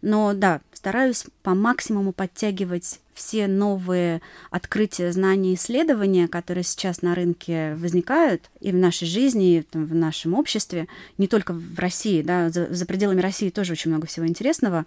Но 0.00 0.32
да, 0.32 0.62
стараюсь 0.72 1.26
по 1.42 1.54
максимуму 1.54 2.12
подтягивать 2.12 3.00
все 3.16 3.46
новые 3.48 4.20
открытия, 4.50 5.10
знания, 5.10 5.54
исследования, 5.54 6.28
которые 6.28 6.64
сейчас 6.64 7.00
на 7.00 7.14
рынке 7.14 7.74
возникают 7.76 8.50
и 8.60 8.70
в 8.72 8.74
нашей 8.74 9.08
жизни, 9.08 9.56
и 9.56 9.64
в 9.72 9.94
нашем 9.94 10.34
обществе, 10.34 10.86
не 11.16 11.26
только 11.26 11.54
в 11.54 11.78
России, 11.78 12.20
да, 12.20 12.50
за, 12.50 12.72
за 12.72 12.84
пределами 12.84 13.22
России 13.22 13.48
тоже 13.48 13.72
очень 13.72 13.90
много 13.90 14.06
всего 14.06 14.26
интересного, 14.26 14.84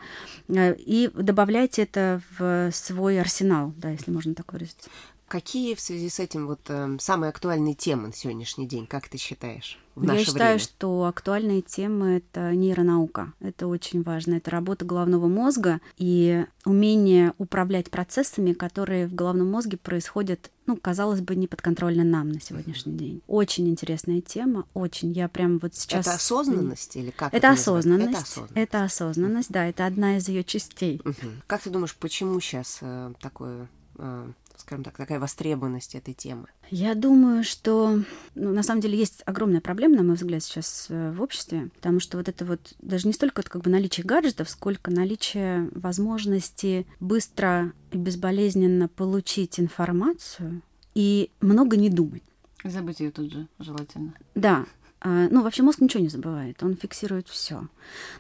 э, 0.47 0.75
и 0.77 1.09
добавлять 1.13 1.79
это 1.79 2.21
в 2.37 2.69
свой 2.71 3.19
арсенал, 3.19 3.73
да, 3.77 3.89
если 3.89 4.11
можно 4.11 4.35
так 4.35 4.53
выразиться. 4.53 4.89
Какие 5.29 5.75
в 5.75 5.79
связи 5.79 6.09
с 6.09 6.19
этим 6.19 6.47
вот 6.47 6.61
э, 6.69 6.97
самые 6.99 7.29
актуальные 7.29 7.75
темы 7.75 8.07
на 8.07 8.13
сегодняшний 8.13 8.67
день, 8.67 8.87
как 8.87 9.07
ты 9.07 9.19
считаешь? 9.19 9.77
В 9.93 10.03
наше 10.03 10.19
Я 10.19 10.25
считаю, 10.25 10.55
время? 10.55 10.59
что 10.59 11.03
актуальные 11.05 11.61
темы 11.61 12.17
это 12.17 12.55
нейронаука. 12.55 13.33
Это 13.39 13.67
очень 13.67 14.01
важно. 14.01 14.35
Это 14.35 14.49
работа 14.49 14.85
головного 14.85 15.27
мозга 15.27 15.81
и 15.97 16.45
умение 16.65 17.33
управлять 17.37 17.91
процессами, 17.91 18.53
которые 18.53 19.05
в 19.05 19.13
головном 19.13 19.51
мозге 19.51 19.77
происходят, 19.77 20.49
ну, 20.65 20.77
казалось 20.77 21.21
бы, 21.21 21.35
не 21.35 21.45
подконтрольно 21.45 22.03
нам 22.03 22.29
на 22.29 22.41
сегодняшний 22.41 22.93
день. 22.93 23.21
Очень 23.27 23.69
интересная 23.69 24.21
тема, 24.21 24.65
очень. 24.73 25.11
Я 25.11 25.27
прям 25.27 25.59
вот 25.59 25.75
сейчас. 25.75 26.07
Это 26.07 26.15
осознанность 26.15 26.95
или 26.95 27.11
как? 27.11 27.27
Это, 27.35 27.37
это 27.37 27.49
осознанность. 27.51 28.09
Это 28.09 28.21
осознанность. 28.21 28.57
Это 28.57 28.83
осознанность, 28.83 29.51
да. 29.51 29.67
Это 29.67 29.85
одна 29.85 30.17
из 30.17 30.27
ее 30.27 30.43
частей. 30.43 30.99
Угу. 31.05 31.27
Как 31.45 31.61
ты 31.61 31.69
думаешь, 31.69 31.95
почему 31.95 32.39
сейчас 32.39 32.79
э, 32.81 33.13
такое 33.21 33.67
э, 33.97 34.31
скажем 34.69 34.83
так, 34.83 34.97
такая 34.97 35.19
востребованность 35.19 35.95
этой 35.95 36.13
темы? 36.13 36.45
Я 36.69 36.93
думаю, 36.93 37.43
что 37.43 38.03
ну, 38.35 38.53
на 38.53 38.61
самом 38.61 38.81
деле 38.81 38.99
есть 38.99 39.23
огромная 39.25 39.61
проблема, 39.61 39.95
на 39.95 40.03
мой 40.03 40.15
взгляд, 40.15 40.43
сейчас 40.43 40.85
э, 40.89 41.11
в 41.11 41.23
обществе, 41.23 41.71
потому 41.73 41.99
что 41.99 42.17
вот 42.17 42.29
это 42.29 42.45
вот 42.45 42.75
даже 42.79 43.07
не 43.07 43.13
столько 43.13 43.41
как 43.41 43.63
бы 43.63 43.71
наличие 43.71 44.05
гаджетов, 44.05 44.47
сколько 44.47 44.91
наличие 44.91 45.69
возможности 45.73 46.85
быстро 46.99 47.73
и 47.91 47.97
безболезненно 47.97 48.87
получить 48.87 49.59
информацию 49.59 50.61
и 50.93 51.31
много 51.41 51.75
не 51.75 51.89
думать. 51.89 52.21
Забыть 52.63 52.99
ее 52.99 53.09
тут 53.09 53.31
же, 53.31 53.47
желательно. 53.57 54.13
Да, 54.35 54.67
ну, 55.03 55.43
вообще 55.43 55.63
мозг 55.63 55.79
ничего 55.79 56.03
не 56.03 56.09
забывает, 56.09 56.61
он 56.61 56.75
фиксирует 56.75 57.27
все. 57.27 57.67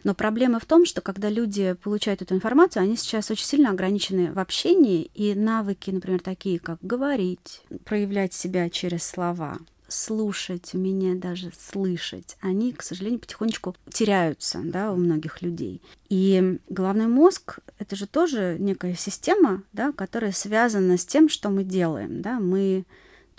Но 0.03 0.13
проблема 0.13 0.59
в 0.59 0.65
том, 0.65 0.85
что 0.85 1.01
когда 1.01 1.29
люди 1.29 1.73
получают 1.83 2.21
эту 2.21 2.35
информацию, 2.35 2.83
они 2.83 2.95
сейчас 2.95 3.29
очень 3.31 3.45
сильно 3.45 3.71
ограничены 3.71 4.31
в 4.31 4.39
общении, 4.39 5.09
и 5.13 5.35
навыки, 5.35 5.91
например, 5.91 6.21
такие, 6.21 6.59
как 6.59 6.79
говорить, 6.81 7.63
проявлять 7.83 8.33
себя 8.33 8.69
через 8.69 9.03
слова, 9.03 9.57
слушать, 9.89 10.73
умение 10.73 11.15
даже 11.15 11.51
слышать, 11.57 12.37
они, 12.41 12.71
к 12.71 12.81
сожалению, 12.81 13.19
потихонечку 13.19 13.75
теряются 13.91 14.61
да, 14.63 14.91
у 14.93 14.95
многих 14.95 15.41
людей. 15.41 15.81
И 16.09 16.59
головной 16.69 17.07
мозг— 17.07 17.59
это 17.79 17.95
же 17.95 18.07
тоже 18.07 18.57
некая 18.59 18.95
система, 18.95 19.63
да, 19.73 19.91
которая 19.91 20.31
связана 20.31 20.97
с 20.97 21.05
тем, 21.05 21.29
что 21.29 21.49
мы 21.49 21.63
делаем. 21.63 22.21
Да? 22.21 22.39
Мы 22.39 22.85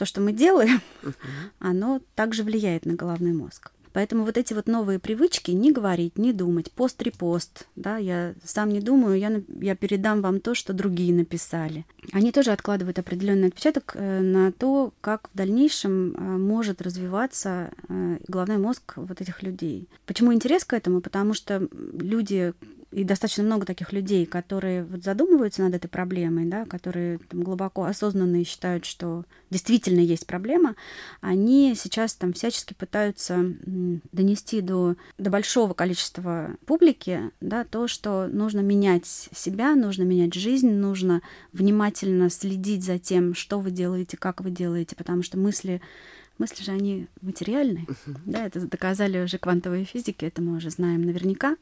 то, 0.00 0.06
что 0.06 0.22
мы 0.22 0.32
делаем, 0.32 0.80
uh-huh. 1.02 1.12
оно 1.58 2.00
также 2.14 2.42
влияет 2.42 2.86
на 2.86 2.94
головной 2.94 3.34
мозг. 3.34 3.70
Поэтому 3.92 4.24
вот 4.24 4.38
эти 4.38 4.54
вот 4.54 4.66
новые 4.66 4.98
привычки 4.98 5.50
не 5.50 5.72
говорить, 5.72 6.16
не 6.16 6.32
думать, 6.32 6.72
пост-репост, 6.72 7.66
да, 7.76 7.98
я 7.98 8.34
сам 8.42 8.70
не 8.70 8.80
думаю, 8.80 9.18
я, 9.18 9.42
я 9.60 9.76
передам 9.76 10.22
вам 10.22 10.40
то, 10.40 10.54
что 10.54 10.72
другие 10.72 11.12
написали. 11.12 11.84
Они 12.12 12.32
тоже 12.32 12.52
откладывают 12.52 12.98
определенный 12.98 13.48
отпечаток 13.48 13.92
э, 13.94 14.20
на 14.20 14.52
то, 14.52 14.94
как 15.02 15.28
в 15.34 15.36
дальнейшем 15.36 16.14
э, 16.14 16.20
может 16.38 16.80
развиваться 16.80 17.72
э, 17.88 18.16
головной 18.26 18.56
мозг 18.56 18.94
вот 18.96 19.20
этих 19.20 19.42
людей. 19.42 19.86
Почему 20.06 20.32
интерес 20.32 20.64
к 20.64 20.72
этому? 20.72 21.02
Потому 21.02 21.34
что 21.34 21.68
люди 21.72 22.54
и 22.92 23.04
достаточно 23.04 23.44
много 23.44 23.66
таких 23.66 23.92
людей, 23.92 24.26
которые 24.26 24.84
вот 24.84 25.04
задумываются 25.04 25.62
над 25.62 25.74
этой 25.74 25.88
проблемой, 25.88 26.46
да, 26.46 26.64
которые 26.64 27.18
там, 27.28 27.42
глубоко 27.42 27.84
осознанно 27.84 28.44
считают, 28.44 28.84
что 28.84 29.24
действительно 29.48 30.00
есть 30.00 30.26
проблема, 30.26 30.74
они 31.20 31.74
сейчас 31.76 32.14
там 32.14 32.32
всячески 32.32 32.74
пытаются 32.74 33.44
донести 34.12 34.60
до, 34.60 34.96
до 35.18 35.30
большого 35.30 35.74
количества 35.74 36.56
публики 36.66 37.30
да, 37.40 37.64
то, 37.64 37.86
что 37.86 38.26
нужно 38.26 38.60
менять 38.60 39.06
себя, 39.06 39.76
нужно 39.76 40.02
менять 40.02 40.34
жизнь, 40.34 40.70
нужно 40.70 41.22
внимательно 41.52 42.28
следить 42.28 42.84
за 42.84 42.98
тем, 42.98 43.34
что 43.34 43.60
вы 43.60 43.70
делаете, 43.70 44.16
как 44.16 44.40
вы 44.40 44.50
делаете, 44.50 44.96
потому 44.96 45.22
что 45.22 45.38
мысли 45.38 45.80
мысли 46.40 46.64
же 46.64 46.72
они 46.72 47.06
материальны, 47.20 47.86
uh-huh. 47.86 48.16
да, 48.26 48.46
это 48.46 48.60
доказали 48.60 49.22
уже 49.22 49.38
квантовые 49.38 49.84
физики, 49.84 50.24
это 50.24 50.42
мы 50.42 50.56
уже 50.56 50.70
знаем 50.70 51.02
наверняка. 51.02 51.56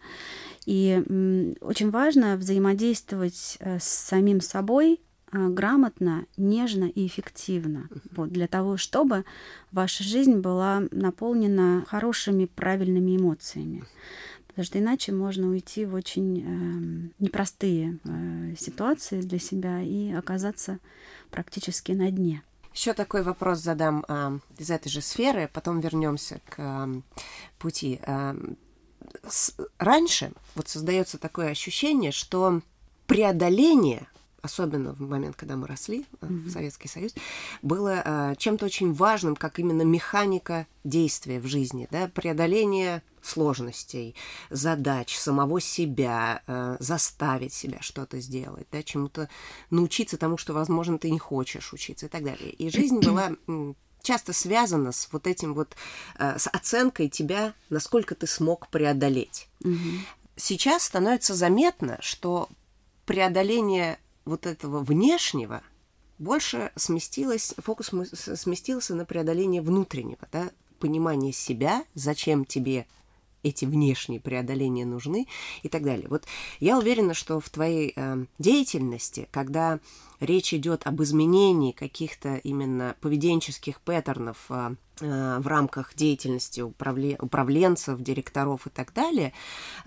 И 0.64 1.02
м, 1.06 1.56
очень 1.60 1.90
важно 1.90 2.36
взаимодействовать 2.36 3.58
э, 3.60 3.78
с 3.78 3.84
самим 3.84 4.40
собой 4.40 5.00
э, 5.32 5.48
грамотно, 5.48 6.24
нежно 6.36 6.84
и 6.84 7.06
эффективно, 7.06 7.88
uh-huh. 7.90 8.00
вот, 8.16 8.30
для 8.30 8.46
того, 8.46 8.76
чтобы 8.76 9.24
ваша 9.72 10.04
жизнь 10.04 10.36
была 10.36 10.84
наполнена 10.92 11.84
хорошими, 11.88 12.46
правильными 12.46 13.16
эмоциями. 13.16 13.84
Потому 14.46 14.64
что 14.64 14.78
иначе 14.78 15.12
можно 15.12 15.48
уйти 15.48 15.84
в 15.84 15.94
очень 15.94 16.40
э, 16.40 17.24
непростые 17.24 17.98
э, 18.04 18.54
ситуации 18.58 19.20
для 19.20 19.38
себя 19.38 19.82
и 19.82 20.12
оказаться 20.12 20.78
практически 21.30 21.92
на 21.92 22.10
дне. 22.10 22.42
Еще 22.74 22.92
такой 22.94 23.22
вопрос 23.22 23.58
задам 23.58 24.04
а, 24.08 24.38
из 24.56 24.70
этой 24.70 24.88
же 24.88 25.00
сферы, 25.00 25.50
потом 25.52 25.80
вернемся 25.80 26.40
к 26.48 26.54
а, 26.58 26.88
пути. 27.58 28.00
А, 28.06 28.36
с, 29.26 29.54
раньше 29.78 30.32
вот 30.54 30.68
создается 30.68 31.18
такое 31.18 31.50
ощущение, 31.50 32.12
что 32.12 32.60
преодоление 33.06 34.06
особенно 34.40 34.92
в 34.92 35.00
момент, 35.00 35.36
когда 35.36 35.56
мы 35.56 35.66
росли 35.66 36.06
mm-hmm. 36.20 36.48
в 36.48 36.50
Советский 36.50 36.88
Союз, 36.88 37.14
было 37.60 38.02
э, 38.04 38.34
чем-то 38.38 38.66
очень 38.66 38.92
важным, 38.92 39.36
как 39.36 39.58
именно 39.58 39.82
механика 39.82 40.66
действия 40.84 41.40
в 41.40 41.46
жизни, 41.46 41.88
да, 41.90 42.08
преодоление 42.08 43.02
сложностей, 43.28 44.14
задач, 44.50 45.16
самого 45.16 45.60
себя, 45.60 46.42
э, 46.46 46.76
заставить 46.80 47.52
себя 47.52 47.78
что-то 47.80 48.20
сделать, 48.20 48.66
да, 48.72 48.82
чему-то 48.82 49.28
научиться 49.70 50.16
тому, 50.16 50.36
что, 50.36 50.52
возможно, 50.52 50.98
ты 50.98 51.10
не 51.10 51.18
хочешь 51.18 51.72
учиться 51.72 52.06
и 52.06 52.08
так 52.08 52.24
далее. 52.24 52.50
И 52.50 52.70
жизнь 52.70 52.98
была 53.00 53.32
часто 54.02 54.32
связана 54.32 54.92
с 54.92 55.08
вот 55.12 55.26
этим 55.26 55.54
вот, 55.54 55.76
э, 56.18 56.38
с 56.38 56.48
оценкой 56.48 57.08
тебя, 57.08 57.54
насколько 57.68 58.14
ты 58.14 58.26
смог 58.26 58.68
преодолеть. 58.68 59.48
Mm-hmm. 59.62 59.98
Сейчас 60.36 60.84
становится 60.84 61.34
заметно, 61.34 61.98
что 62.00 62.48
преодоление 63.06 63.98
вот 64.24 64.46
этого 64.46 64.80
внешнего 64.80 65.62
больше 66.18 66.72
сместилось, 66.76 67.54
фокус 67.58 67.90
сместился 68.12 68.94
на 68.94 69.04
преодоление 69.04 69.62
внутреннего, 69.62 70.28
да, 70.30 70.50
понимание 70.78 71.32
себя, 71.32 71.84
зачем 71.94 72.44
тебе 72.44 72.86
эти 73.42 73.64
внешние 73.64 74.20
преодоления 74.20 74.84
нужны 74.84 75.26
и 75.62 75.68
так 75.68 75.82
далее. 75.82 76.08
Вот 76.08 76.24
я 76.60 76.78
уверена, 76.78 77.14
что 77.14 77.40
в 77.40 77.48
твоей 77.50 77.92
э, 77.94 78.24
деятельности, 78.38 79.28
когда 79.30 79.80
речь 80.20 80.54
идет 80.54 80.86
об 80.86 81.02
изменении 81.02 81.72
каких-то 81.72 82.36
именно 82.36 82.96
поведенческих 83.00 83.80
паттернов 83.80 84.46
э, 84.50 84.74
Э, 85.00 85.38
в 85.38 85.46
рамках 85.46 85.94
деятельности 85.94 86.60
управленцев, 86.60 88.00
директоров 88.00 88.66
и 88.66 88.70
так 88.70 88.92
далее, 88.92 89.32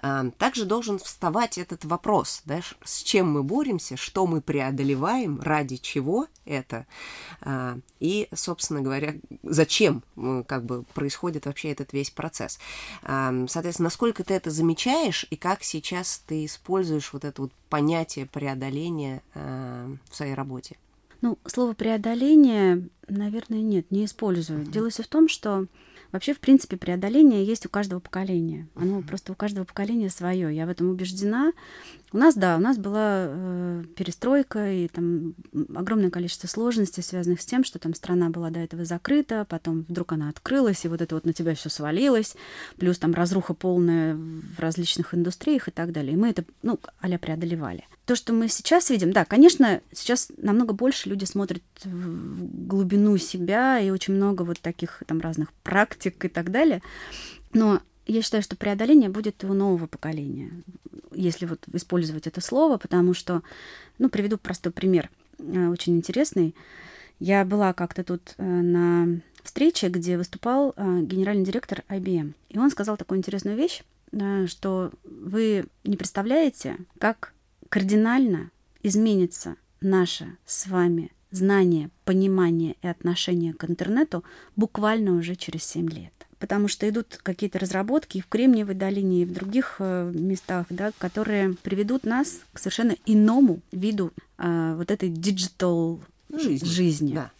э, 0.02 0.32
также 0.38 0.66
должен 0.66 1.00
вставать 1.00 1.58
этот 1.58 1.84
вопрос, 1.84 2.42
да, 2.46 2.62
с 2.84 3.04
чем 3.04 3.32
мы 3.32 3.44
боремся, 3.44 3.98
что 3.98 4.26
мы 4.26 4.42
преодолеваем, 4.42 5.40
ради 5.42 5.78
чего 5.78 6.28
это, 6.46 6.86
э, 7.42 7.78
и, 8.00 8.30
собственно 8.34 8.82
говоря, 8.82 9.16
зачем 9.44 10.04
как 10.48 10.66
бы 10.66 10.84
происходит 10.94 11.46
вообще 11.46 11.72
этот 11.72 11.94
весь 11.94 12.10
процесс. 12.10 12.60
Соответственно, 13.04 13.88
насколько 13.88 14.24
ты 14.24 14.34
это 14.34 14.50
замечаешь 14.50 15.26
и 15.30 15.36
как 15.36 15.64
сейчас 15.64 16.24
ты 16.26 16.46
используешь 16.46 17.14
вот 17.14 17.26
это 17.26 17.44
вот 17.44 17.52
понятие 17.70 18.26
преодоления 18.26 19.22
в 19.36 20.16
своей 20.22 20.36
работе? 20.36 20.78
Ну, 21.22 21.38
слово 21.46 21.74
преодоление, 21.74 22.88
наверное, 23.08 23.62
нет, 23.62 23.92
не 23.92 24.06
использую. 24.06 24.66
Дело 24.66 24.90
все 24.90 25.04
в 25.04 25.08
том, 25.08 25.28
что 25.28 25.68
вообще, 26.12 26.34
в 26.34 26.40
принципе, 26.40 26.78
преодоление 26.78 27.46
есть 27.46 27.66
у 27.66 27.70
каждого 27.70 28.00
поколения. 28.00 28.68
Оно 28.76 29.02
просто 29.02 29.32
у 29.32 29.36
каждого 29.36 29.66
поколения 29.66 30.10
свое. 30.10 30.56
Я 30.56 30.66
в 30.66 30.70
этом 30.70 30.90
убеждена. 30.90 31.54
У 32.12 32.18
нас, 32.18 32.36
да, 32.36 32.58
у 32.58 32.60
нас 32.60 32.78
была 32.78 33.26
э, 33.28 33.84
перестройка 33.96 34.72
и 34.72 34.88
там 34.88 35.36
огромное 35.76 36.10
количество 36.10 36.48
сложностей, 36.48 37.04
связанных 37.04 37.42
с 37.42 37.46
тем, 37.46 37.64
что 37.64 37.80
там 37.80 37.94
страна 37.94 38.30
была 38.30 38.50
до 38.50 38.60
этого 38.60 38.84
закрыта, 38.84 39.46
потом 39.48 39.86
вдруг 39.88 40.12
она 40.14 40.30
открылась, 40.30 40.86
и 40.86 40.88
вот 40.88 41.02
это 41.02 41.16
вот 41.16 41.26
на 41.26 41.34
тебя 41.34 41.56
все 41.56 41.70
свалилось, 41.70 42.36
плюс 42.78 42.98
там 42.98 43.14
разруха 43.14 43.54
полная 43.54 44.16
в 44.16 44.60
различных 44.60 45.14
индустриях 45.14 45.68
и 45.68 45.72
так 45.72 45.92
далее. 45.92 46.14
И 46.14 46.18
мы 46.18 46.30
это, 46.30 46.44
ну, 46.64 46.80
а 47.00 47.18
преодолевали. 47.18 47.86
То, 48.06 48.16
что 48.16 48.34
мы 48.34 48.48
сейчас 48.48 48.90
видим, 48.90 49.14
да, 49.14 49.26
конечно, 49.26 49.82
сейчас 49.92 50.32
намного 50.38 50.74
больше 50.74 51.08
люди 51.10 51.26
смотрят 51.26 51.64
в 51.84 52.68
глубину 52.68 53.18
себя, 53.18 53.80
и 53.80 53.90
очень 53.90 54.16
много 54.16 54.42
вот 54.42 54.60
таких 54.60 55.04
там 55.06 55.20
разных 55.20 55.54
практик 55.64 56.26
и 56.26 56.28
так 56.28 56.52
далее. 56.52 56.82
Но 57.54 57.82
я 58.06 58.22
считаю, 58.22 58.44
что 58.44 58.56
преодоление 58.56 59.10
будет 59.10 59.44
у 59.44 59.54
нового 59.54 59.88
поколения, 59.88 60.52
если 61.14 61.46
вот 61.46 61.64
использовать 61.74 62.28
это 62.28 62.42
слово, 62.42 62.78
потому 62.78 63.14
что, 63.14 63.44
ну, 64.00 64.10
приведу 64.10 64.38
простой 64.38 64.72
пример, 64.72 65.10
э, 65.38 65.68
очень 65.68 65.96
интересный. 65.96 66.56
Я 67.20 67.46
была 67.46 67.74
как-то 67.74 68.04
тут 68.04 68.34
э, 68.38 68.44
на 68.44 69.22
встрече, 69.44 69.90
где 69.90 70.18
выступал 70.18 70.74
э, 70.76 71.02
генеральный 71.02 71.46
директор 71.46 71.84
IBM, 71.90 72.34
и 72.50 72.58
он 72.58 72.72
сказал 72.72 72.98
такую 72.98 73.20
интересную 73.20 73.58
вещь, 73.58 73.84
что 74.48 74.92
вы 75.04 75.66
не 75.86 75.96
представляете, 75.96 76.76
как 77.00 77.34
кардинально 77.72 78.52
изменится 78.84 79.56
наше 79.80 80.38
с 80.46 80.68
вами 80.68 81.12
знание, 81.32 81.90
понимание 82.04 82.76
и 82.82 82.88
отношение 82.88 83.54
к 83.54 83.64
интернету 83.64 84.26
буквально 84.58 85.14
уже 85.14 85.36
через 85.36 85.64
7 85.64 85.90
лет 85.90 86.14
потому 86.38 86.68
что 86.68 86.90
идут 86.90 87.20
какие-то 87.22 87.60
разработки 87.60 88.18
и 88.18 88.22
в 88.22 88.26
Кремниевой 88.26 88.74
долине, 88.74 89.22
и 89.22 89.26
в 89.26 89.32
других 89.32 89.76
э, 89.78 90.12
местах, 90.12 90.66
да, 90.72 90.92
которые 90.98 91.54
приведут 91.62 92.04
нас 92.04 92.40
к 92.52 92.58
совершенно 92.58 92.96
иному 93.06 93.62
виду 93.72 94.12
э, 94.40 94.74
вот 94.76 94.90
этой 94.90 95.10
digital 95.10 96.02
жизни. 96.34 96.68
жизни. 96.68 97.14
Да. 97.14 97.32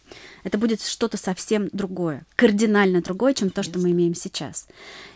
Это 0.44 0.58
будет 0.58 0.82
что-то 0.82 1.16
совсем 1.16 1.68
другое, 1.72 2.24
кардинально 2.36 3.00
другое, 3.02 3.34
чем 3.34 3.50
то, 3.50 3.62
что 3.62 3.78
мы 3.78 3.90
имеем 3.92 4.14
сейчас. 4.14 4.68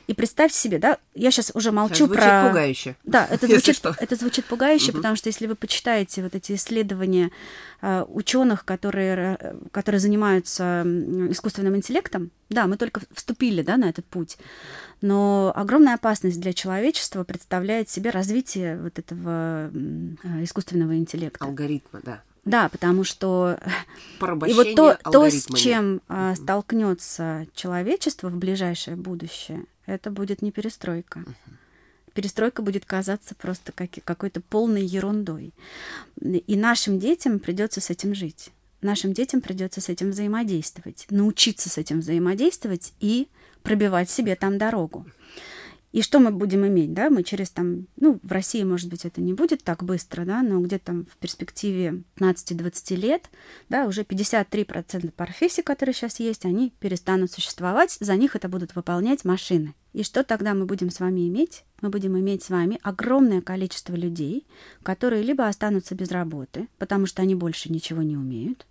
И 0.07 0.15
представь 0.15 0.53
себе, 0.53 0.79
да, 0.79 0.99
я 1.15 1.31
сейчас 1.31 1.51
уже 1.55 1.73
молчу 1.73 2.07
звучит 2.07 2.23
про... 2.23 2.49
пугающе. 2.49 2.97
Да, 3.05 3.27
это 3.29 3.47
звучит, 3.47 3.81
это 3.85 4.17
звучит 4.17 4.45
пугающе, 4.45 4.91
угу. 4.91 4.99
потому 4.99 5.17
что 5.17 5.29
если 5.29 5.47
вы 5.47 5.57
почитаете 5.57 6.23
вот 6.23 6.35
эти 6.35 6.55
исследования 6.55 7.31
э, 7.83 8.05
ученых, 8.09 8.65
которые, 8.65 9.37
э, 9.41 9.57
которые 9.73 9.99
занимаются 10.01 10.83
искусственным 11.31 11.77
интеллектом, 11.77 12.31
да, 12.51 12.67
мы 12.67 12.77
только 12.77 13.01
вступили, 13.13 13.63
да, 13.63 13.77
на 13.77 13.89
этот 13.89 14.05
путь, 14.05 14.37
но 15.01 15.53
огромная 15.57 15.95
опасность 15.95 16.41
для 16.41 16.53
человечества 16.53 17.25
представляет 17.25 17.91
себе 17.91 18.11
развитие 18.11 18.79
вот 18.79 18.99
этого 18.99 19.71
э, 19.73 20.45
искусственного 20.45 20.97
интеллекта. 20.97 21.45
Алгоритма, 21.45 22.01
да. 22.05 22.23
Да, 22.47 22.69
потому 22.69 23.03
что 23.03 23.59
и 24.21 24.53
вот 24.53 24.75
то, 24.77 24.97
то, 25.03 25.29
с 25.29 25.47
чем 25.47 26.01
uh 26.09 26.37
столкнется 26.37 27.47
человечество 27.55 28.29
в 28.29 28.37
ближайшее 28.37 28.97
будущее, 28.97 29.65
это 29.85 30.13
будет 30.13 30.43
не 30.43 30.53
перестройка. 30.53 31.19
Uh-huh. 31.21 31.35
Перестройка 32.15 32.63
будет 32.63 32.85
казаться 32.85 33.35
просто 33.35 33.73
как, 33.73 33.91
какой-то 34.05 34.41
полной 34.41 34.85
ерундой. 34.85 35.53
И 36.21 36.57
нашим 36.57 37.01
детям 37.01 37.41
придется 37.41 37.81
с 37.81 37.91
этим 37.91 38.15
жить. 38.15 38.53
Нашим 38.81 39.13
детям 39.13 39.41
придется 39.41 39.81
с 39.81 39.89
этим 39.89 40.11
взаимодействовать, 40.11 41.07
научиться 41.11 41.69
с 41.69 41.79
этим 41.79 41.99
взаимодействовать 41.99 42.93
и 43.01 43.27
пробивать 43.65 44.09
себе 44.09 44.37
там 44.37 44.57
дорогу. 44.57 45.05
И 45.97 46.03
что 46.03 46.21
мы 46.21 46.31
будем 46.31 46.67
иметь, 46.67 46.93
да, 46.93 47.09
мы 47.09 47.23
через 47.23 47.49
там, 47.49 47.87
ну, 47.97 48.21
в 48.23 48.31
России, 48.31 48.63
может 48.65 48.91
быть, 48.91 49.07
это 49.07 49.23
не 49.23 49.33
будет 49.33 49.65
так 49.65 49.83
быстро, 49.83 50.27
да, 50.27 50.43
но 50.43 50.61
где-то 50.61 50.85
там 50.85 51.07
в 51.07 51.17
перспективе 51.17 52.03
15-20 52.17 52.97
лет, 52.97 53.31
да, 53.71 53.87
уже 53.87 54.03
53% 54.03 55.11
профессий, 55.13 55.63
которые 55.63 55.95
сейчас 55.95 56.21
есть, 56.21 56.45
они 56.45 56.75
перестанут 56.81 57.33
существовать, 57.33 57.97
за 57.99 58.15
них 58.17 58.37
это 58.37 58.47
будут 58.51 58.77
выполнять 58.77 59.25
машины. 59.25 59.73
И 59.95 60.03
что 60.03 60.23
тогда 60.23 60.53
мы 60.53 60.67
будем 60.67 60.91
с 60.91 61.01
вами 61.01 61.29
иметь? 61.29 61.65
Мы 61.81 61.89
будем 61.89 62.19
иметь 62.19 62.43
с 62.43 62.51
вами 62.51 62.79
огромное 62.83 63.41
количество 63.41 63.95
людей, 63.95 64.47
которые 64.83 65.23
либо 65.23 65.49
останутся 65.49 65.95
без 65.95 66.11
работы, 66.11 66.69
потому 66.77 67.07
что 67.07 67.23
они 67.23 67.35
больше 67.35 67.73
ничего 67.73 68.03
не 68.03 68.19
умеют, 68.19 68.67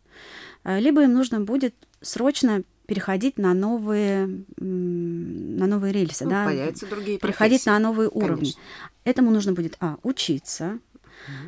э, 0.63 0.79
либо 0.79 1.01
им 1.01 1.13
нужно 1.13 1.41
будет 1.41 1.73
срочно 2.01 2.61
переходить 2.86 3.38
на 3.38 3.54
новые, 3.54 4.28
на 4.58 5.67
новые 5.67 5.93
рельсы, 5.93 6.24
ну, 6.24 6.32
да, 6.32 6.45
появятся 6.45 6.88
другие 6.88 7.17
переходить 7.17 7.65
на 7.65 7.78
новые 7.80 8.10
уровни. 8.10 8.52
Конечно. 8.52 8.62
этому 9.04 9.32
нужно 9.32 9.54
будет, 9.54 9.78
а, 9.80 9.98
учиться, 10.04 10.80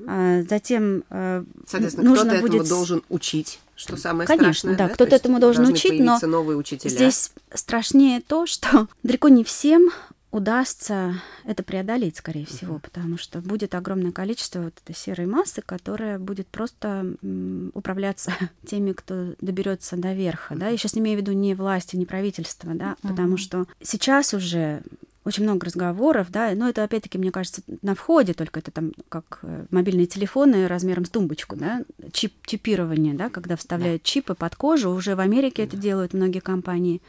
а, 0.07 0.41
затем 0.43 1.03
э, 1.09 1.43
Соответственно, 1.67 2.09
нужно 2.09 2.25
кто-то 2.25 2.41
будет... 2.41 2.61
этому 2.61 2.69
должен 2.69 3.03
учить, 3.09 3.59
что 3.75 3.97
самое 3.97 4.27
Конечно, 4.27 4.53
страшное. 4.53 4.77
да, 4.77 4.87
То 4.87 4.93
кто-то 4.95 5.15
этому 5.15 5.39
должен 5.39 5.65
учить, 5.65 5.99
но 5.99 6.19
новые 6.21 6.57
учителя. 6.57 6.89
Здесь 6.89 7.31
страшнее 7.53 8.21
то, 8.21 8.45
что 8.45 8.87
далеко 9.03 9.29
не 9.29 9.43
всем 9.43 9.89
удастся 10.37 11.15
это 11.43 11.63
преодолеть, 11.63 12.17
скорее 12.17 12.45
всего, 12.45 12.79
потому 12.79 13.17
что 13.17 13.39
будет 13.41 13.75
огромное 13.75 14.11
количество 14.11 14.61
вот 14.61 14.73
этой 14.83 14.95
серой 14.95 15.25
массы, 15.25 15.61
которая 15.61 16.19
будет 16.19 16.47
просто 16.47 17.15
м, 17.21 17.71
управляться 17.73 18.31
теми, 18.65 18.93
кто 18.93 19.33
доберется 19.41 19.97
до 19.97 20.13
верха. 20.13 20.55
Да? 20.55 20.69
Я 20.69 20.77
сейчас 20.77 20.95
не 20.95 21.01
имею 21.01 21.17
в 21.17 21.21
виду 21.21 21.33
не 21.33 21.55
власти, 21.55 21.95
не 21.95 22.05
правительства, 22.05 22.73
да, 22.73 22.95
потому 23.01 23.37
что 23.37 23.65
сейчас 23.81 24.33
уже 24.33 24.83
очень 25.27 25.43
много 25.43 25.65
разговоров, 25.65 26.27
да, 26.29 26.51
но 26.55 26.69
это 26.69 26.85
опять-таки, 26.85 27.17
мне 27.17 27.31
кажется, 27.31 27.61
на 27.81 27.95
входе, 27.95 28.33
только 28.33 28.61
это 28.61 28.71
там 28.71 28.93
как 29.09 29.39
э, 29.43 29.65
мобильные 29.71 30.05
телефоны 30.05 30.67
размером 30.67 31.03
с 31.03 31.09
тумбочку, 31.09 31.57
да, 31.57 31.83
чип, 32.13 32.33
чипирование, 32.45 33.13
да, 33.13 33.29
когда 33.29 33.57
вставляют 33.57 34.03
чипы 34.03 34.35
под 34.35 34.55
кожу, 34.55 34.89
уже 34.91 35.15
в 35.15 35.19
Америке 35.19 35.63
это 35.63 35.75
делают 35.75 36.13
многие 36.13 36.39
компании, 36.39 37.01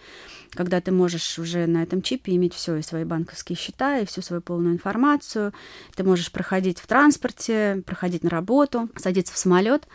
когда 0.50 0.80
ты 0.80 0.90
можешь 0.90 1.38
уже 1.38 1.68
на 1.68 1.84
этом 1.84 2.02
чипе 2.02 2.34
иметь 2.34 2.54
все 2.54 2.74
и 2.74 2.82
свои 2.82 3.04
банковские 3.04 3.56
счета, 3.56 4.00
и 4.00 4.04
всю 4.04 4.20
свою 4.20 4.42
полную 4.42 4.74
информацию, 4.74 5.52
ты 5.94 6.02
можешь 6.02 6.32
проходить 6.32 6.80
в 6.80 6.88
транспорте, 6.88 7.84
проходить 7.86 8.24
на 8.24 8.30
работу, 8.30 8.88
садиться 8.96 9.32
в 9.32 9.38
самолет. 9.38 9.86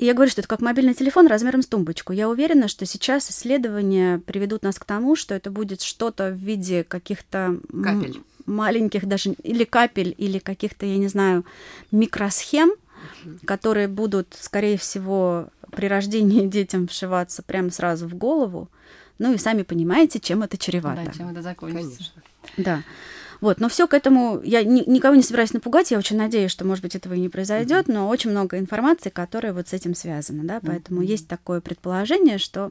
И 0.00 0.06
я 0.06 0.14
говорю, 0.14 0.30
что 0.30 0.40
это 0.40 0.48
как 0.48 0.62
мобильный 0.62 0.94
телефон 0.94 1.26
размером 1.26 1.60
с 1.60 1.66
тумбочку. 1.66 2.14
Я 2.14 2.30
уверена, 2.30 2.68
что 2.68 2.86
сейчас 2.86 3.30
исследования 3.30 4.18
приведут 4.18 4.62
нас 4.62 4.78
к 4.78 4.84
тому, 4.86 5.14
что 5.14 5.34
это 5.34 5.50
будет 5.50 5.82
что-то 5.82 6.30
в 6.30 6.36
виде 6.36 6.84
каких-то 6.84 7.58
м- 7.70 7.82
Капель. 7.84 8.22
маленьких 8.46 9.04
даже 9.06 9.32
или 9.42 9.64
капель, 9.64 10.14
или 10.16 10.38
каких-то, 10.38 10.86
я 10.86 10.96
не 10.96 11.08
знаю, 11.08 11.44
микросхем, 11.92 12.70
которые 13.44 13.88
будут, 13.88 14.28
скорее 14.40 14.78
всего, 14.78 15.48
при 15.70 15.86
рождении 15.86 16.46
детям 16.56 16.88
вшиваться 16.88 17.42
прямо 17.42 17.70
сразу 17.70 18.08
в 18.08 18.14
голову. 18.14 18.68
Ну 19.18 19.34
и 19.34 19.36
сами 19.36 19.64
понимаете, 19.64 20.18
чем 20.18 20.42
это 20.42 20.56
чревато. 20.56 21.02
Да, 21.04 21.12
чем 21.12 21.28
это 21.28 21.42
закончится. 21.42 21.88
Конечно. 21.90 22.22
Да. 22.56 22.82
Вот, 23.40 23.60
но 23.60 23.68
все 23.68 23.86
к 23.86 23.94
этому, 23.94 24.40
я 24.42 24.62
ни- 24.62 24.88
никого 24.88 25.14
не 25.14 25.22
собираюсь 25.22 25.52
напугать, 25.52 25.90
я 25.90 25.98
очень 25.98 26.16
надеюсь, 26.16 26.50
что, 26.50 26.64
может 26.64 26.82
быть, 26.82 26.94
этого 26.94 27.14
и 27.14 27.20
не 27.20 27.28
произойдет, 27.28 27.88
но 27.88 28.08
очень 28.08 28.30
много 28.30 28.58
информации, 28.58 29.08
которая 29.10 29.52
вот 29.52 29.68
с 29.68 29.72
этим 29.72 29.94
связана, 29.94 30.44
да, 30.44 30.60
поэтому 30.60 31.00
есть 31.02 31.26
такое 31.28 31.60
предположение, 31.60 32.38
что 32.38 32.70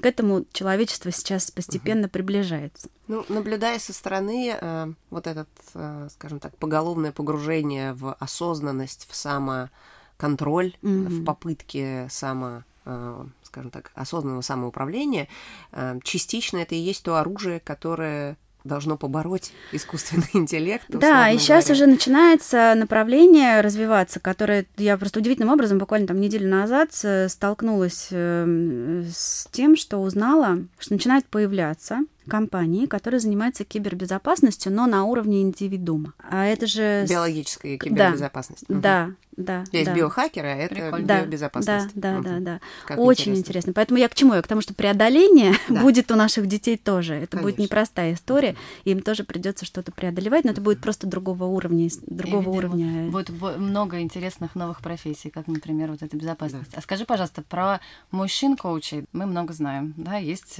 к 0.00 0.06
этому 0.06 0.44
человечество 0.52 1.10
сейчас 1.10 1.50
постепенно 1.50 2.08
приближается. 2.08 2.88
Ну, 3.08 3.24
наблюдая 3.28 3.78
со 3.80 3.92
стороны 3.92 4.56
э, 4.60 4.92
вот 5.10 5.26
этот, 5.26 5.48
э, 5.74 6.08
скажем 6.12 6.38
так, 6.38 6.56
поголовное 6.56 7.10
погружение 7.12 7.92
в 7.92 8.14
осознанность, 8.20 9.08
в 9.10 9.16
самоконтроль, 9.16 10.76
Мгм. 10.82 11.06
в 11.08 11.24
попытке 11.24 12.06
само, 12.10 12.62
э, 12.84 13.24
скажем 13.42 13.70
так, 13.70 13.90
осознанного 13.94 14.42
самоуправления, 14.42 15.28
э, 15.72 15.98
частично 16.04 16.58
это 16.58 16.74
и 16.74 16.78
есть 16.78 17.02
то 17.02 17.16
оружие, 17.18 17.58
которое 17.60 18.36
должно 18.64 18.96
побороть 18.96 19.52
искусственный 19.72 20.28
интеллект. 20.34 20.84
Да, 20.88 21.30
и 21.30 21.38
сейчас 21.38 21.66
говоря. 21.66 21.84
уже 21.84 21.90
начинается 21.92 22.74
направление 22.76 23.60
развиваться, 23.60 24.20
которое 24.20 24.66
я 24.76 24.96
просто 24.96 25.20
удивительным 25.20 25.52
образом 25.52 25.78
буквально 25.78 26.06
там 26.06 26.20
неделю 26.20 26.48
назад 26.48 26.90
э, 27.02 27.28
столкнулась 27.28 28.08
э, 28.10 29.04
с 29.12 29.48
тем, 29.50 29.76
что 29.76 29.98
узнала, 29.98 30.58
что 30.78 30.92
начинают 30.92 31.26
появляться 31.26 32.00
компании, 32.28 32.86
которые 32.86 33.20
занимаются 33.20 33.64
кибербезопасностью, 33.64 34.72
но 34.72 34.86
на 34.86 35.04
уровне 35.04 35.42
индивидуума. 35.42 36.14
А 36.18 36.46
это 36.46 36.66
же... 36.66 37.04
Биологическая 37.08 37.76
кибербезопасность. 37.76 38.68
Мгм. 38.68 38.80
Да, 38.80 39.10
да. 39.44 39.64
Есть 39.72 39.86
да. 39.86 39.94
биохакеры, 39.94 40.48
а 40.48 40.54
это 40.56 40.74
Прикольно. 40.74 41.06
Да, 41.06 41.20
биобезопасность. 41.22 41.90
Да, 41.94 42.12
да, 42.12 42.18
Мгм. 42.18 42.22
да, 42.44 42.52
да. 42.52 42.60
Как 42.86 42.98
Очень 42.98 43.36
интересно. 43.36 43.72
Поэтому 43.72 43.98
я 43.98 44.08
к 44.08 44.14
чему? 44.14 44.34
Я 44.34 44.42
к 44.42 44.46
тому, 44.46 44.60
что 44.60 44.74
преодоление 44.74 45.54
Да. 45.68 45.80
будет 45.82 46.10
у 46.10 46.16
наших 46.16 46.46
детей 46.46 46.76
тоже. 46.76 47.14
Это 47.14 47.36
будет 47.38 47.56
Конечно. 47.56 47.62
непростая 47.62 48.14
история. 48.14 48.56
Им 48.84 49.02
тоже 49.02 49.24
придется 49.24 49.64
что-то 49.64 49.92
преодолевать, 49.92 50.44
но 50.44 50.50
это 50.52 50.60
будет 50.60 50.80
просто 50.80 51.06
другого 51.06 51.44
уровня, 51.44 51.88
другого 52.06 52.48
уровня. 52.50 53.10
Будет 53.10 53.30
бо- 53.30 53.56
много 53.56 54.00
интересных 54.00 54.54
новых 54.54 54.80
профессий, 54.80 55.30
как, 55.30 55.46
например, 55.46 55.90
вот 55.90 56.02
эта 56.02 56.16
безопасность. 56.16 56.72
А 56.74 56.80
скажи, 56.80 57.04
пожалуйста, 57.04 57.42
про 57.42 57.80
мужчин-коучей 58.10 59.04
мы 59.12 59.26
много 59.26 59.52
знаем. 59.52 59.94
Да, 59.96 60.16
есть 60.16 60.58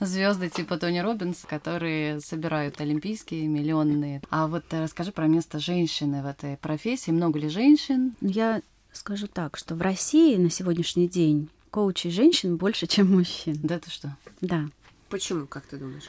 звезды 0.00 0.48
типа 0.48 0.76
Тони 0.78 0.98
Робинс, 1.00 1.44
которые 1.48 2.20
собирают 2.20 2.80
олимпийские, 2.80 3.46
миллионные. 3.46 4.22
А 4.30 4.46
вот 4.46 4.64
э, 4.70 4.82
расскажи 4.82 5.12
про 5.12 5.26
место 5.26 5.58
женщины 5.58 6.22
в 6.22 6.26
этой 6.26 6.56
профессии. 6.56 7.10
Много 7.10 7.38
ли 7.38 7.48
женщин? 7.48 8.14
Я 8.22 8.62
скажу 8.92 9.26
так, 9.26 9.56
что 9.56 9.74
в 9.74 9.82
России 9.82 10.36
на 10.36 10.48
сегодняшний 10.48 11.08
день 11.08 11.50
коучей 11.70 12.10
женщин 12.10 12.56
больше, 12.56 12.86
чем 12.86 13.10
мужчин. 13.10 13.58
Да 13.62 13.78
ты 13.78 13.90
что? 13.90 14.16
Да. 14.40 14.68
Почему, 15.08 15.46
как 15.46 15.66
ты 15.66 15.76
думаешь? 15.76 16.08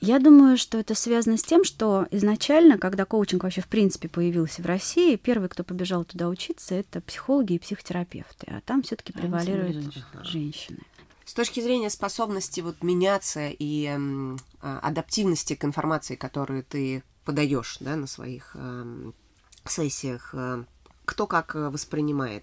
Я 0.00 0.18
думаю, 0.18 0.56
что 0.56 0.78
это 0.78 0.96
связано 0.96 1.36
с 1.36 1.44
тем, 1.44 1.62
что 1.62 2.08
изначально, 2.10 2.76
когда 2.78 3.04
коучинг 3.04 3.44
вообще 3.44 3.60
в 3.60 3.68
принципе 3.68 4.08
появился 4.08 4.62
в 4.62 4.66
России, 4.66 5.14
первый, 5.14 5.48
кто 5.48 5.62
побежал 5.62 6.04
туда 6.04 6.28
учиться, 6.28 6.74
это 6.74 7.00
психологи 7.00 7.52
и 7.52 7.58
психотерапевты, 7.58 8.46
а 8.48 8.60
там 8.62 8.82
все-таки 8.82 9.12
А 9.14 9.20
превалируют 9.20 9.92
всегда 9.92 10.24
женщины. 10.24 10.80
С 11.24 11.34
точки 11.34 11.60
зрения 11.60 11.88
способности 11.88 12.60
вот 12.60 12.82
меняться 12.82 13.48
и 13.48 13.86
а, 13.86 14.78
адаптивности 14.80 15.54
к 15.54 15.64
информации, 15.64 16.16
которую 16.16 16.64
ты 16.64 17.04
подаешь 17.24 17.76
да, 17.78 17.94
на 17.94 18.08
своих 18.08 18.56
эм, 18.56 19.14
сессиях, 19.64 20.30
э, 20.34 20.64
кто 21.12 21.26
как 21.26 21.54
э, 21.54 21.68
воспринимает? 21.68 22.42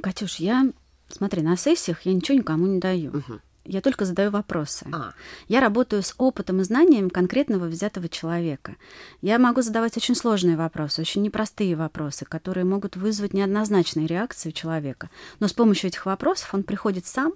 Катюш, 0.00 0.36
я, 0.36 0.72
смотри, 1.10 1.42
на 1.42 1.58
сессиях 1.58 2.00
я 2.06 2.14
ничего 2.14 2.38
никому 2.38 2.66
не 2.66 2.80
даю. 2.80 3.10
Мгм. 3.12 3.40
Я 3.66 3.82
только 3.82 4.06
задаю 4.06 4.30
вопросы. 4.30 4.86
А, 4.90 5.12
Я 5.46 5.60
работаю 5.60 6.02
с 6.02 6.14
опытом 6.16 6.62
и 6.62 6.64
знанием 6.64 7.10
конкретного 7.10 7.66
взятого 7.66 8.08
человека. 8.08 8.76
Я 9.20 9.38
могу 9.38 9.60
задавать 9.60 9.96
очень 9.96 10.16
сложные 10.16 10.56
вопросы, 10.56 11.02
очень 11.02 11.22
непростые 11.22 11.76
вопросы, 11.76 12.24
которые 12.24 12.64
могут 12.64 12.96
вызвать 12.96 13.34
неоднозначные 13.34 14.06
реакции 14.06 14.48
у 14.48 14.52
человека. 14.52 15.10
Но 15.38 15.46
с 15.46 15.52
помощью 15.52 15.88
этих 15.88 16.06
вопросов 16.06 16.54
он 16.54 16.62
приходит 16.62 17.04
сам 17.06 17.34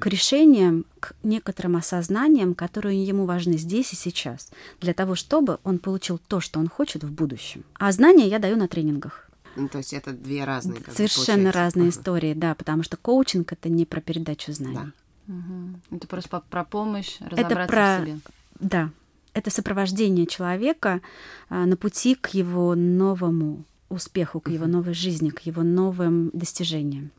к 0.00 0.06
решениям, 0.06 0.84
к 0.98 1.14
некоторым 1.22 1.76
осознаниям, 1.76 2.54
которые 2.54 3.02
ему 3.02 3.26
важны 3.26 3.56
здесь 3.56 3.92
и 3.92 3.96
сейчас, 3.96 4.50
для 4.80 4.92
того, 4.92 5.14
чтобы 5.14 5.60
он 5.62 5.78
получил 5.78 6.18
то, 6.18 6.40
что 6.40 6.58
он 6.58 6.68
хочет 6.68 7.04
в 7.04 7.12
будущем. 7.12 7.64
А 7.74 7.92
знания 7.92 8.26
я 8.26 8.40
даю 8.40 8.56
на 8.56 8.66
тренингах. 8.66 9.23
Ну, 9.56 9.68
то 9.68 9.78
есть 9.78 9.92
это 9.92 10.12
две 10.12 10.44
разные. 10.44 10.80
как 10.80 10.94
Совершенно 10.94 11.26
получается. 11.36 11.58
разные 11.58 11.88
Ага. 11.88 11.98
истории, 11.98 12.34
да, 12.34 12.54
потому 12.54 12.82
что 12.82 12.96
коучинг 12.96 13.52
это 13.52 13.68
не 13.68 13.86
про 13.86 14.00
передачу 14.00 14.52
знаний. 14.52 14.74
Да. 14.76 14.92
Мгм. 15.26 15.80
Это 15.90 16.06
просто 16.06 16.42
про 16.50 16.64
помощь 16.64 17.16
Это 17.20 17.36
разобраться 17.36 17.66
про 17.66 17.98
в 17.98 18.00
себе. 18.06 18.18
Да, 18.60 18.90
это 19.32 19.50
сопровождение 19.50 20.26
человека 20.26 21.00
а, 21.48 21.66
на 21.66 21.76
пути 21.76 22.14
к 22.14 22.28
его 22.28 22.74
новому 22.74 23.64
успеху, 23.88 24.40
к 24.40 24.48
его 24.50 24.66
новой 24.66 24.94
жизни, 24.94 25.30
к 25.30 25.40
его 25.40 25.62
новым 25.62 26.30
достижениям. 26.32 27.10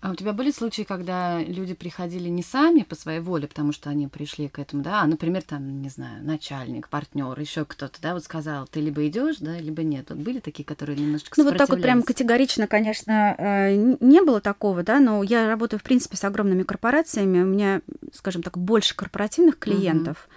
А 0.00 0.12
у 0.12 0.14
тебя 0.14 0.32
были 0.32 0.52
случаи, 0.52 0.82
когда 0.82 1.42
люди 1.42 1.74
приходили 1.74 2.28
не 2.28 2.44
сами 2.44 2.82
по 2.82 2.94
своей 2.94 3.18
воле, 3.18 3.48
потому 3.48 3.72
что 3.72 3.90
они 3.90 4.06
пришли 4.06 4.48
к 4.48 4.60
этому, 4.60 4.84
да, 4.84 5.02
а, 5.02 5.06
например, 5.06 5.42
там, 5.42 5.82
не 5.82 5.88
знаю, 5.88 6.24
начальник, 6.24 6.88
партнер, 6.88 7.38
еще 7.38 7.64
кто-то, 7.64 8.00
да, 8.00 8.14
вот 8.14 8.22
сказал, 8.22 8.68
ты 8.68 8.80
либо 8.80 9.04
идешь, 9.08 9.38
да, 9.40 9.58
либо 9.58 9.82
нет. 9.82 10.10
Вот 10.10 10.18
были 10.18 10.38
такие, 10.38 10.64
которые 10.64 10.96
немножечко 10.96 11.34
Ну, 11.36 11.44
вот 11.44 11.58
так 11.58 11.68
вот 11.68 11.82
прям 11.82 12.04
категорично, 12.04 12.68
конечно, 12.68 13.34
э, 13.36 13.74
не 13.74 14.22
было 14.22 14.40
такого, 14.40 14.84
да, 14.84 15.00
но 15.00 15.24
я 15.24 15.48
работаю, 15.48 15.80
в 15.80 15.82
принципе, 15.82 16.16
с 16.16 16.22
огромными 16.22 16.62
корпорациями, 16.62 17.40
у 17.40 17.46
меня, 17.46 17.80
скажем 18.14 18.44
так, 18.44 18.56
больше 18.56 18.94
корпоративных 18.94 19.58
клиентов, 19.58 20.28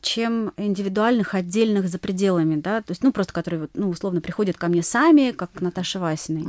чем 0.00 0.52
индивидуальных, 0.56 1.34
отдельных 1.34 1.88
за 1.88 1.98
пределами, 1.98 2.56
да, 2.60 2.80
то 2.82 2.92
есть, 2.92 3.02
ну, 3.02 3.12
просто 3.12 3.32
которые, 3.32 3.62
вот, 3.62 3.70
ну, 3.74 3.88
условно, 3.90 4.20
приходят 4.20 4.56
ко 4.56 4.68
мне 4.68 4.82
сами, 4.82 5.32
как 5.32 5.52
к 5.52 5.60
Наташе 5.60 5.98
Васиной. 5.98 6.46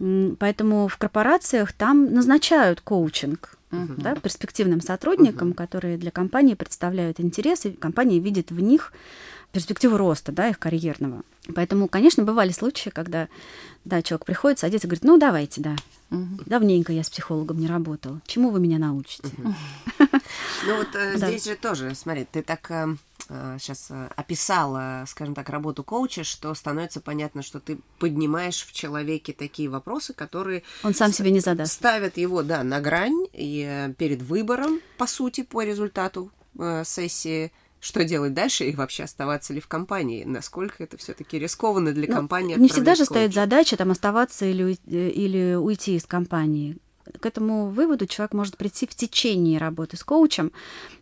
М, 0.00 0.36
Поэтому 0.38 0.88
в 0.88 0.96
корпорациях 0.96 1.72
там 1.72 2.12
назначают 2.12 2.80
коучинг 2.80 3.56
Мгм. 3.70 3.96
да, 3.98 4.14
перспективным 4.14 4.80
сотрудникам, 4.80 5.52
которые 5.52 5.96
для 5.96 6.10
компании 6.10 6.54
представляют 6.54 7.20
интерес, 7.20 7.64
и 7.66 7.70
компания 7.70 8.18
видит 8.20 8.50
в 8.50 8.60
них 8.60 8.92
перспективу 9.54 9.96
роста, 9.96 10.32
да, 10.32 10.48
их 10.50 10.58
карьерного. 10.58 11.22
Поэтому, 11.54 11.88
конечно, 11.88 12.22
бывали 12.24 12.52
случаи, 12.52 12.90
когда, 12.90 13.28
да, 13.84 14.02
человек 14.02 14.26
приходит, 14.26 14.58
садится 14.58 14.86
и 14.86 14.90
говорит, 14.90 15.04
ну, 15.04 15.16
давайте, 15.18 15.60
да, 15.60 15.76
Мгм. 16.10 16.40
давненько 16.46 16.92
я 16.92 17.02
с 17.04 17.10
психологом 17.10 17.58
не 17.58 17.66
работал, 17.66 18.20
чему 18.26 18.50
вы 18.50 18.60
меня 18.60 18.78
научите? 18.78 19.30
Ну 20.66 20.76
вот 20.76 20.88
э, 20.94 21.18
Да. 21.18 21.28
здесь 21.28 21.44
же 21.44 21.56
тоже, 21.56 21.94
смотри, 21.94 22.26
ты 22.30 22.42
так 22.42 22.70
сейчас 23.58 23.90
описала, 24.16 25.04
скажем 25.06 25.34
так, 25.34 25.48
работу 25.48 25.82
коуча, 25.82 26.24
что 26.24 26.52
становится 26.54 27.00
понятно, 27.00 27.42
что 27.42 27.60
ты 27.60 27.78
поднимаешь 27.98 28.62
в 28.66 28.72
человеке 28.72 29.32
такие 29.32 29.68
вопросы, 29.70 30.12
которые 30.12 30.62
Он 30.82 30.94
сам 30.94 31.12
себе 31.12 31.30
не 31.30 31.40
задаст. 31.40 31.72
ставят 31.72 32.16
его, 32.18 32.42
да, 32.42 32.62
на 32.64 32.80
грань 32.80 33.26
и 33.32 33.64
э, 33.66 33.92
перед 33.94 34.20
выбором, 34.22 34.80
по 34.98 35.06
сути, 35.06 35.42
по 35.42 35.62
результату 35.62 36.30
э, 36.58 36.82
сессии, 36.84 37.50
что 37.84 38.02
делать 38.02 38.32
дальше 38.32 38.64
и 38.64 38.74
вообще 38.74 39.02
оставаться 39.02 39.52
ли 39.52 39.60
в 39.60 39.68
компании? 39.68 40.24
Насколько 40.24 40.82
это 40.82 40.96
все-таки 40.96 41.38
рискованно 41.38 41.92
для 41.92 42.08
Ну, 42.08 42.14
компании? 42.14 42.56
Не 42.56 42.70
всегда 42.70 42.94
же 42.94 43.04
стоит 43.04 43.34
задача 43.34 43.76
там 43.76 43.90
оставаться 43.90 44.46
или, 44.46 44.78
или 44.86 45.54
уйти 45.54 45.96
из 45.96 46.06
компании. 46.06 46.78
К 47.20 47.26
этому 47.26 47.66
выводу 47.66 48.06
человек 48.06 48.32
может 48.32 48.56
прийти 48.56 48.86
в 48.86 48.94
течение 48.94 49.58
работы 49.58 49.98
с 49.98 50.02
коучем. 50.02 50.50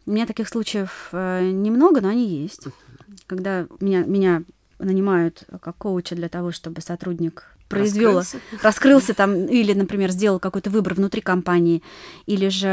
У 0.07 0.11
меня 0.11 0.27
таких 0.27 0.49
случаев 0.49 1.11
э, 1.13 1.53
немного, 1.53 2.01
но 2.01 2.09
они 2.09 2.27
есть. 2.27 2.67
Когда 3.29 3.69
меня, 3.79 4.03
меня 4.03 4.43
нанимают 4.81 5.45
как 5.61 5.77
коуча 5.77 6.17
для 6.17 6.29
того, 6.29 6.51
чтобы 6.51 6.81
сотрудник 6.81 7.52
произвел, 7.77 8.17
Раскрылся? 8.19 8.63
раскрылся 8.63 9.15
там, 9.15 9.47
или, 9.47 9.73
например, 9.73 10.11
сделал 10.11 10.39
какой-то 10.39 10.71
выбор 10.71 10.95
внутри 10.95 11.21
компании, 11.21 11.83
или 12.27 12.49
же 12.49 12.67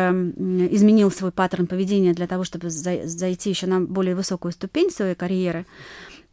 изменил 0.72 1.12
свой 1.12 1.32
паттерн 1.32 1.68
поведения 1.68 2.14
для 2.14 2.28
того, 2.28 2.44
чтобы 2.44 2.70
за- 2.70 3.08
зайти 3.08 3.50
еще 3.50 3.68
на 3.68 3.80
более 3.82 4.16
высокую 4.16 4.52
ступень 4.52 4.92
своей 4.92 5.16
карьеры. 5.16 5.66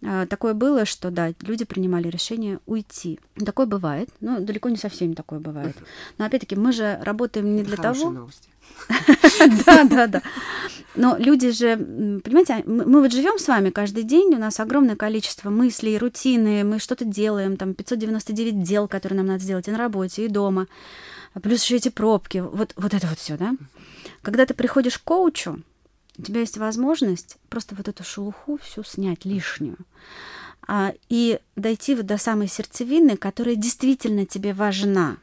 А, 0.04 0.26
Такое 0.26 0.52
было, 0.52 0.84
что 0.84 1.10
да, 1.10 1.32
люди 1.40 1.64
принимали 1.64 2.08
решение 2.08 2.58
уйти. 2.66 3.18
Такое 3.44 3.64
бывает, 3.66 4.10
но 4.20 4.40
далеко 4.40 4.68
не 4.68 4.76
со 4.76 4.88
всеми 4.90 5.14
такое 5.14 5.38
бывает. 5.40 5.74
Но 6.18 6.26
опять-таки 6.26 6.54
мы 6.54 6.72
же 6.72 6.98
работаем 7.02 7.56
не 7.56 7.62
для 7.62 7.76
Хорошие 7.76 8.02
того, 8.04 8.12
новости. 8.12 8.48
да, 9.66 9.84
да, 9.84 10.06
да. 10.06 10.22
Но 10.94 11.16
люди 11.18 11.50
же, 11.50 11.76
понимаете, 11.76 12.62
мы, 12.66 12.86
мы 12.86 13.02
вот 13.02 13.12
живем 13.12 13.38
с 13.38 13.48
вами 13.48 13.70
каждый 13.70 14.02
день, 14.02 14.34
у 14.34 14.38
нас 14.38 14.58
огромное 14.60 14.96
количество 14.96 15.50
мыслей, 15.50 15.98
рутины, 15.98 16.64
мы 16.64 16.78
что-то 16.78 17.04
делаем, 17.04 17.56
там 17.56 17.74
599 17.74 18.62
дел, 18.62 18.88
которые 18.88 19.18
нам 19.18 19.26
надо 19.26 19.42
сделать 19.42 19.68
и 19.68 19.70
на 19.70 19.78
работе, 19.78 20.24
и 20.24 20.28
дома, 20.28 20.66
А 21.34 21.40
плюс 21.40 21.62
еще 21.62 21.76
эти 21.76 21.90
пробки, 21.90 22.38
вот, 22.38 22.72
вот 22.76 22.94
это 22.94 23.06
вот 23.06 23.18
все, 23.18 23.36
да. 23.36 23.54
Когда 24.22 24.46
ты 24.46 24.54
приходишь 24.54 24.98
к 24.98 25.04
коучу, 25.04 25.60
у 26.18 26.22
тебя 26.22 26.40
есть 26.40 26.56
возможность 26.56 27.36
просто 27.50 27.74
вот 27.74 27.88
эту 27.88 28.02
шелуху 28.02 28.58
всю 28.62 28.82
снять 28.82 29.26
лишнюю 29.26 29.76
а, 30.66 30.94
и 31.08 31.38
дойти 31.56 31.94
вот 31.94 32.06
до 32.06 32.16
самой 32.16 32.48
сердцевины, 32.48 33.16
которая 33.16 33.54
действительно 33.54 34.24
тебе 34.24 34.54
важна. 34.54 35.18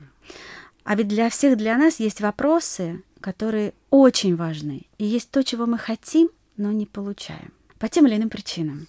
А 0.83 0.95
ведь 0.95 1.07
для 1.07 1.29
всех 1.29 1.57
для 1.57 1.77
нас 1.77 1.99
есть 1.99 2.21
вопросы, 2.21 3.03
которые 3.21 3.73
очень 3.89 4.35
важны. 4.35 4.87
И 4.97 5.05
есть 5.05 5.31
то, 5.31 5.43
чего 5.43 5.65
мы 5.65 5.77
хотим, 5.77 6.29
но 6.57 6.71
не 6.71 6.85
получаем. 6.85 7.53
По 7.79 7.87
тем 7.87 8.07
или 8.07 8.15
иным 8.15 8.29
причинам. 8.29 8.87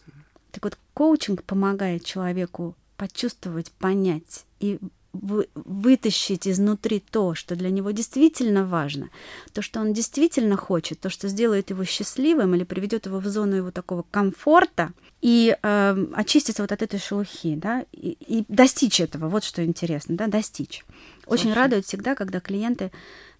Так 0.50 0.64
вот, 0.64 0.78
коучинг 0.92 1.42
помогает 1.44 2.04
человеку 2.04 2.76
почувствовать, 2.96 3.70
понять 3.72 4.44
и 4.60 4.78
вы- 5.12 5.48
вытащить 5.54 6.46
изнутри 6.46 7.00
то, 7.00 7.34
что 7.34 7.56
для 7.56 7.70
него 7.70 7.92
действительно 7.92 8.64
важно, 8.64 9.10
то, 9.52 9.62
что 9.62 9.80
он 9.80 9.92
действительно 9.92 10.56
хочет, 10.56 11.00
то, 11.00 11.08
что 11.10 11.28
сделает 11.28 11.70
его 11.70 11.84
счастливым 11.84 12.54
или 12.54 12.64
приведет 12.64 13.06
его 13.06 13.20
в 13.20 13.26
зону 13.26 13.56
его 13.56 13.70
такого 13.70 14.04
комфорта, 14.10 14.92
и 15.24 15.56
э, 15.62 16.06
очиститься 16.12 16.62
вот 16.62 16.70
от 16.70 16.82
этой 16.82 17.00
шелухи, 17.00 17.54
да, 17.56 17.86
и, 17.92 18.10
и 18.10 18.44
достичь 18.48 19.00
этого, 19.00 19.30
вот 19.30 19.42
что 19.42 19.64
интересно, 19.64 20.16
да, 20.18 20.26
достичь. 20.26 20.84
Очень 21.24 21.44
Слушай. 21.44 21.54
радует 21.56 21.86
всегда, 21.86 22.14
когда 22.14 22.40
клиенты 22.40 22.92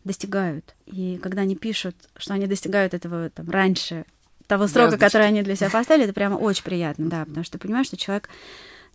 достигают, 0.02 0.74
и 0.86 1.18
когда 1.22 1.42
они 1.42 1.56
пишут, 1.56 1.94
что 2.16 2.32
они 2.32 2.46
достигают 2.46 2.94
этого 2.94 3.28
там, 3.28 3.50
раньше 3.50 4.06
того 4.46 4.66
срока, 4.66 4.92
Звездочки. 4.92 5.00
который 5.04 5.26
они 5.26 5.42
для 5.42 5.56
себя 5.56 5.68
поставили, 5.72 6.04
это 6.04 6.14
прямо 6.14 6.36
очень 6.36 6.64
приятно, 6.64 7.10
да, 7.10 7.26
потому 7.26 7.44
что 7.44 7.58
ты 7.58 7.66
понимаешь, 7.66 7.88
что 7.88 7.98
человек 7.98 8.30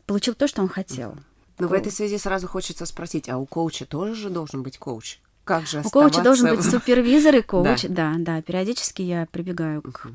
получил 0.08 0.34
то, 0.34 0.48
что 0.48 0.64
он 0.64 0.68
хотел. 0.68 1.16
Но 1.60 1.68
в 1.68 1.70
Коу- 1.70 1.78
этой 1.78 1.92
связи 1.92 2.18
сразу 2.18 2.48
хочется 2.48 2.88
спросить, 2.88 3.30
а 3.30 3.38
у 3.38 3.46
коуча 3.46 3.86
тоже 3.86 4.16
же 4.16 4.30
должен 4.32 4.64
быть 4.64 4.80
коуч? 4.80 5.20
Как 5.50 5.66
же 5.66 5.82
У 5.84 5.90
коуча 5.90 6.22
должен 6.22 6.56
быть 6.56 6.64
супервизор 6.64 7.36
и 7.36 7.42
коуч. 7.42 7.86
Да, 7.90 8.14
да. 8.20 8.40
Периодически 8.44 9.02
я 9.02 9.26
прибегаю 9.32 9.82
к, 9.82 10.06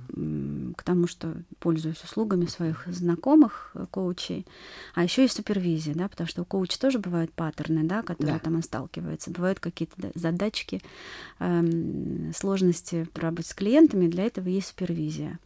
к 0.77 0.83
тому, 0.85 1.09
что 1.09 1.35
пользуюсь 1.59 2.01
услугами 2.05 2.47
своих 2.47 2.87
знакомых 2.87 3.73
э, 3.75 3.87
коучей. 3.91 4.47
А 4.95 5.03
еще 5.03 5.23
есть 5.23 5.35
супервизия, 5.37 5.93
да, 5.97 6.07
потому 6.07 6.29
что 6.29 6.43
у 6.43 6.45
коуча 6.45 6.79
тоже 6.79 7.01
бывают 7.01 7.33
паттерны, 7.33 7.83
да, 7.83 8.03
которые 8.03 8.35
Да. 8.35 8.39
там 8.39 8.55
он 8.55 8.63
сталкивается. 8.63 9.33
Бывают 9.33 9.59
какие-то 9.59 9.95
да, 9.97 10.09
задачки, 10.15 10.81
эм, 11.41 12.31
сложности 12.33 13.09
в 13.13 13.19
работе 13.19 13.49
с 13.49 13.55
клиентами. 13.55 14.07
Для 14.07 14.27
этого 14.27 14.47
есть 14.49 14.69
супервизия. 14.69 15.41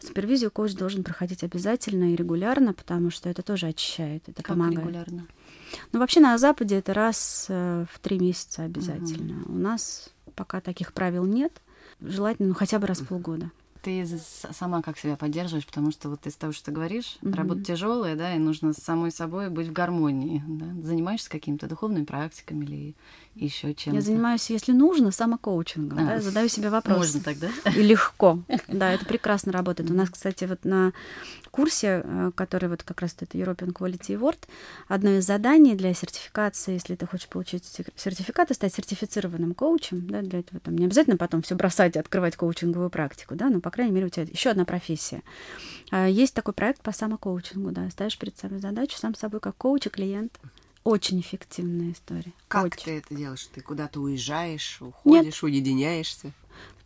Супервизию 0.00 0.50
коуч 0.50 0.72
должен 0.72 1.04
проходить 1.04 1.44
обязательно 1.44 2.12
и 2.12 2.16
регулярно, 2.16 2.72
потому 2.72 3.10
что 3.10 3.28
это 3.28 3.42
тоже 3.42 3.66
очищает, 3.66 4.22
это 4.26 4.42
Как 4.42 4.56
помогает. 4.56 4.78
регулярно? 4.78 5.26
Ну, 5.92 5.98
вообще 6.00 6.20
на 6.20 6.36
Западе 6.38 6.76
это 6.76 6.94
раз 6.94 7.46
э, 7.48 7.86
в 7.92 7.98
три 8.00 8.18
месяца 8.18 8.62
обязательно. 8.64 9.42
У 9.46 9.52
нас 9.52 10.10
пока 10.34 10.60
таких 10.60 10.92
правил 10.92 11.24
нет. 11.24 11.60
Желательно, 12.00 12.48
ну, 12.48 12.54
хотя 12.54 12.78
бы 12.78 12.86
раз 12.86 13.00
в 13.00 13.06
полгода. 13.06 13.50
Ты 13.82 14.04
сама 14.52 14.82
как 14.82 14.98
себя 14.98 15.16
поддерживаешь, 15.16 15.64
потому 15.66 15.92
что 15.92 16.08
вот 16.10 16.26
из 16.26 16.34
того, 16.34 16.52
что 16.52 16.66
ты 16.66 16.72
говоришь, 16.72 17.18
Мгм. 17.22 17.34
работа 17.34 17.62
тяжелая, 17.62 18.16
да, 18.16 18.34
и 18.34 18.38
нужно 18.38 18.72
с 18.72 18.78
самой 18.78 19.12
собой 19.12 19.48
быть 19.48 19.68
в 19.68 19.72
гармонии. 19.72 20.42
Да? 20.48 20.66
Занимаешься 20.82 21.30
какими-то 21.30 21.68
духовными 21.68 22.04
практиками 22.04 22.64
или 22.64 22.94
еще 23.36 23.74
чем-то? 23.74 23.96
Я 23.96 24.00
занимаюсь, 24.02 24.50
если 24.50 24.72
нужно, 24.72 25.10
самокоучингом. 25.10 25.98
А. 25.98 26.02
да, 26.06 26.20
задаю 26.20 26.48
себе 26.48 26.70
вопрос. 26.70 26.96
Можно 26.98 27.20
тогда? 27.20 27.48
И 27.76 27.82
легко. 27.82 28.42
Да, 28.68 28.92
это 28.92 29.04
прекрасно 29.06 29.52
работает. 29.52 29.90
У 29.90 29.94
нас, 29.94 30.10
кстати, 30.10 30.44
вот 30.44 30.64
на 30.64 30.92
курсе, 31.50 32.02
э, 32.04 32.30
который 32.34 32.68
вот 32.68 32.82
как 32.82 33.00
раз 33.00 33.16
это 33.18 33.38
European 33.38 33.72
Quality 33.72 34.18
Award, 34.18 34.38
одно 34.88 35.10
из 35.10 35.24
заданий 35.26 35.74
для 35.74 35.94
сертификации, 35.94 36.74
если 36.74 36.94
ты 36.96 37.06
хочешь 37.06 37.28
получить 37.28 37.64
сер- 37.64 37.92
сертификат 37.96 38.50
и 38.50 38.54
стать 38.54 38.74
сертифицированным 38.74 39.54
коучем, 39.54 40.06
да, 40.06 40.20
для 40.20 40.40
этого 40.40 40.60
там 40.60 40.76
не 40.76 40.84
обязательно 40.84 41.16
потом 41.16 41.42
все 41.42 41.54
бросать 41.54 41.96
и 41.96 41.98
открывать 41.98 42.36
коучинговую 42.36 42.90
практику, 42.90 43.34
да, 43.34 43.48
но, 43.48 43.60
по 43.60 43.70
крайней 43.70 43.92
мере, 43.92 44.06
у 44.06 44.10
тебя 44.10 44.24
еще 44.30 44.50
одна 44.50 44.64
профессия. 44.64 45.22
А, 45.90 46.06
Есть 46.06 46.34
такой 46.34 46.52
проект 46.52 46.82
по 46.82 46.92
самокоучингу, 46.92 47.70
да, 47.70 47.88
ставишь 47.90 48.18
перед 48.18 48.36
собой 48.38 48.58
задачу 48.58 48.98
сам 48.98 49.14
собой 49.14 49.40
как 49.40 49.56
коуч 49.56 49.86
и 49.86 49.90
клиент. 49.90 50.38
Очень 50.86 51.18
эффективная 51.18 51.90
история. 51.90 52.32
Как 52.46 52.66
Очень. 52.66 52.84
ты 52.84 52.98
это 52.98 53.12
делаешь? 53.12 53.48
Ты 53.52 53.60
куда-то 53.60 53.98
уезжаешь, 53.98 54.80
уходишь, 54.80 55.42
уединяешься? 55.42 56.30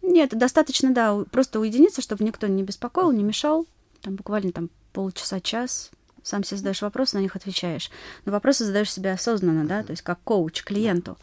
Нет, 0.01 0.31
достаточно, 0.31 0.91
да, 0.95 1.23
просто 1.31 1.61
уединиться, 1.61 2.01
чтобы 2.01 2.25
никто 2.25 2.47
не 2.47 2.63
беспокоил, 2.63 3.13
не 3.13 3.23
мешал. 3.23 3.67
Там 4.01 4.15
буквально 4.15 4.53
там 4.53 4.71
полчаса, 4.95 5.39
час. 5.41 5.91
Сам 6.23 6.45
себе 6.45 6.57
задаешь 6.57 6.81
вопросы, 6.81 7.19
на 7.19 7.21
них 7.21 7.37
отвечаешь. 7.37 7.91
Но 8.25 8.33
вопросы 8.33 8.65
задаешь 8.65 8.91
себе 8.91 9.13
осознанно, 9.13 9.67
да, 9.67 9.83
то 9.83 9.91
есть 9.91 10.01
как 10.01 10.19
коуч 10.25 10.63
клиенту. 10.65 11.19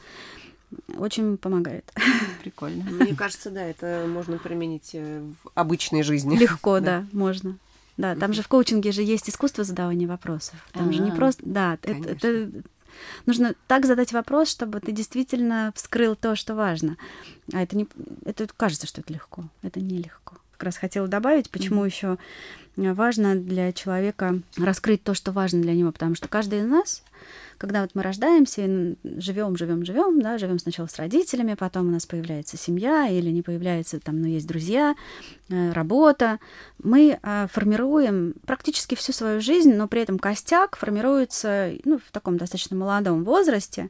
Очень 0.97 1.37
помогает. 1.37 1.91
Прикольно. 2.43 2.83
Мне 2.91 3.15
кажется, 3.15 3.49
да, 3.49 3.63
это 3.63 4.05
можно 4.07 4.37
применить 4.37 4.91
э, 4.93 5.23
в 5.43 5.49
обычной 5.55 6.03
жизни. 6.03 6.37
Легко, 6.37 6.79
да, 6.81 7.07
можно. 7.11 7.57
Да, 7.97 8.15
там 8.15 8.33
же 8.33 8.43
в 8.43 8.47
коучинге 8.47 8.91
же 8.91 9.01
есть 9.01 9.29
искусство 9.29 9.63
задавания 9.63 10.07
вопросов. 10.07 10.55
Там 10.71 10.93
же 10.93 11.01
не 11.01 11.11
А, 11.11 11.15
просто... 11.15 11.41
Да, 11.45 11.77
это, 11.81 12.09
это 12.09 12.51
нужно 13.25 13.55
так 13.67 13.85
задать 13.85 14.13
вопрос, 14.13 14.49
чтобы 14.49 14.79
ты 14.79 14.91
действительно 14.91 15.71
вскрыл 15.75 16.15
то, 16.15 16.35
что 16.35 16.55
важно. 16.55 16.97
А 17.53 17.61
это 17.61 17.75
не... 17.75 17.87
Это 18.23 18.47
кажется, 18.55 18.87
что 18.87 19.01
это 19.01 19.13
легко. 19.13 19.45
Это 19.63 19.81
нелегко. 19.81 20.37
Как 20.57 20.65
раз 20.65 20.77
хотела 20.77 21.07
добавить, 21.07 21.51
почему 21.51 21.85
еще 21.85 22.17
важно 22.77 23.35
для 23.35 23.71
человека 23.71 24.39
раскрыть 24.57 25.03
то, 25.03 25.13
что 25.13 25.31
важно 25.31 25.61
для 25.61 25.73
него, 25.73 25.91
потому 25.91 26.15
что 26.15 26.27
каждый 26.27 26.61
из 26.61 26.65
нас, 26.65 27.03
когда 27.57 27.81
вот 27.81 27.91
мы 27.93 28.01
рождаемся, 28.01 28.61
живем, 29.03 29.55
живем, 29.55 29.85
живем, 29.85 30.19
да, 30.19 30.39
живем 30.39 30.57
сначала 30.57 30.87
с 30.87 30.95
родителями, 30.97 31.55
потом 31.55 31.87
у 31.87 31.91
нас 31.91 32.07
появляется 32.07 32.57
семья 32.57 33.07
или 33.07 33.29
не 33.29 33.43
появляется, 33.43 33.99
там, 33.99 34.19
ну, 34.19 34.27
есть 34.27 34.47
друзья, 34.47 34.95
э, 35.49 35.71
работа, 35.73 36.39
мы 36.81 37.19
э, 37.21 37.47
формируем 37.51 38.33
практически 38.45 38.95
всю 38.95 39.11
свою 39.11 39.41
жизнь, 39.41 39.73
но 39.73 39.87
при 39.87 40.01
этом 40.01 40.17
костяк 40.17 40.75
формируется, 40.75 41.73
ну, 41.83 41.99
в 41.99 42.11
таком 42.11 42.37
достаточно 42.37 42.75
молодом 42.75 43.23
возрасте. 43.23 43.89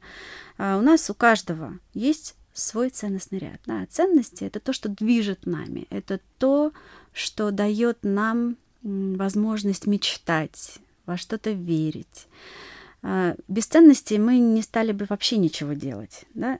А 0.57 0.77
У 0.77 0.81
нас 0.81 1.09
у 1.09 1.13
каждого 1.13 1.77
есть 1.93 2.35
свой 2.57 2.89
ценностный 2.89 3.39
ряд. 3.39 3.59
Да, 3.65 3.85
ценности 3.89 4.43
это 4.43 4.59
то, 4.59 4.73
что 4.73 4.89
движет 4.89 5.45
нами, 5.45 5.87
это 5.89 6.19
то, 6.37 6.71
что 7.13 7.51
дает 7.51 7.99
нам 8.03 8.57
возможность 8.83 9.87
мечтать, 9.87 10.79
во 11.05 11.17
что-то 11.17 11.51
верить. 11.51 12.27
А, 13.03 13.35
Без 13.47 13.65
ценностей 13.65 14.17
мы 14.17 14.37
не 14.39 14.61
стали 14.61 14.91
бы 14.91 15.05
вообще 15.09 15.37
ничего 15.37 15.73
делать. 15.73 16.25
Да? 16.33 16.59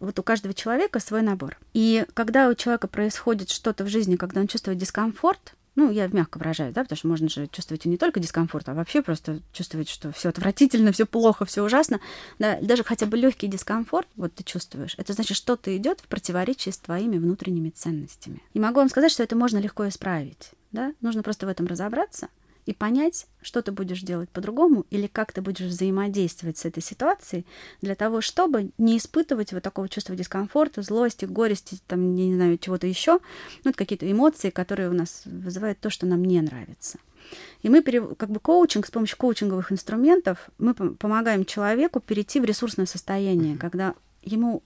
Вот 0.00 0.18
у 0.18 0.22
каждого 0.22 0.54
человека 0.54 1.00
свой 1.00 1.22
набор. 1.22 1.58
И 1.74 2.04
когда 2.14 2.48
у 2.48 2.54
человека 2.54 2.88
происходит 2.88 3.50
что-то 3.50 3.84
в 3.84 3.88
жизни, 3.88 4.16
когда 4.16 4.40
он 4.40 4.48
чувствует 4.48 4.78
дискомфорт, 4.78 5.54
ну, 5.78 5.92
я 5.92 6.08
мягко 6.08 6.38
выражаю, 6.38 6.72
да, 6.72 6.82
потому 6.82 6.96
что 6.96 7.06
можно 7.06 7.28
же 7.28 7.46
чувствовать 7.46 7.84
не 7.84 7.96
только 7.96 8.18
дискомфорт, 8.18 8.68
а 8.68 8.74
вообще 8.74 9.00
просто 9.00 9.38
чувствовать, 9.52 9.88
что 9.88 10.10
все 10.10 10.30
отвратительно, 10.30 10.90
все 10.90 11.06
плохо, 11.06 11.44
все 11.44 11.62
ужасно. 11.62 12.00
Да, 12.40 12.58
даже 12.60 12.82
хотя 12.82 13.06
бы 13.06 13.16
легкий 13.16 13.46
дискомфорт, 13.46 14.08
вот 14.16 14.34
ты 14.34 14.42
чувствуешь, 14.42 14.96
это 14.98 15.12
значит, 15.12 15.36
что-то 15.36 15.74
идет 15.76 16.00
в 16.00 16.08
противоречии 16.08 16.70
с 16.70 16.78
твоими 16.78 17.16
внутренними 17.18 17.70
ценностями. 17.70 18.42
И 18.54 18.58
могу 18.58 18.80
вам 18.80 18.88
сказать, 18.88 19.12
что 19.12 19.22
это 19.22 19.36
можно 19.36 19.58
легко 19.58 19.86
исправить. 19.86 20.50
Да? 20.72 20.92
Нужно 21.00 21.22
просто 21.22 21.46
в 21.46 21.48
этом 21.48 21.66
разобраться 21.66 22.28
и 22.68 22.74
понять, 22.74 23.26
что 23.40 23.62
ты 23.62 23.72
будешь 23.72 24.02
делать 24.02 24.28
по-другому 24.28 24.84
или 24.90 25.06
как 25.06 25.32
ты 25.32 25.40
будешь 25.40 25.64
взаимодействовать 25.64 26.58
с 26.58 26.66
этой 26.66 26.82
ситуацией 26.82 27.46
для 27.80 27.94
того, 27.94 28.20
чтобы 28.20 28.72
не 28.76 28.98
испытывать 28.98 29.54
вот 29.54 29.62
такого 29.62 29.88
чувства 29.88 30.14
дискомфорта, 30.14 30.82
злости, 30.82 31.24
горести, 31.24 31.78
там, 31.86 32.14
не 32.14 32.34
знаю, 32.34 32.58
чего-то 32.58 32.86
еще, 32.86 33.20
ну, 33.64 33.72
какие-то 33.72 34.10
эмоции, 34.12 34.50
которые 34.50 34.90
у 34.90 34.92
нас 34.92 35.22
вызывают 35.24 35.80
то, 35.80 35.88
что 35.88 36.04
нам 36.04 36.22
не 36.22 36.42
нравится. 36.42 36.98
И 37.62 37.70
мы, 37.70 37.80
как 37.80 38.28
бы 38.28 38.38
коучинг, 38.38 38.86
с 38.86 38.90
помощью 38.90 39.16
коучинговых 39.16 39.72
инструментов, 39.72 40.50
мы 40.58 40.74
помогаем 40.74 41.46
человеку 41.46 42.00
перейти 42.00 42.38
в 42.38 42.44
ресурсное 42.44 42.84
состояние, 42.84 43.56
когда 43.56 43.94
ему 44.22 44.62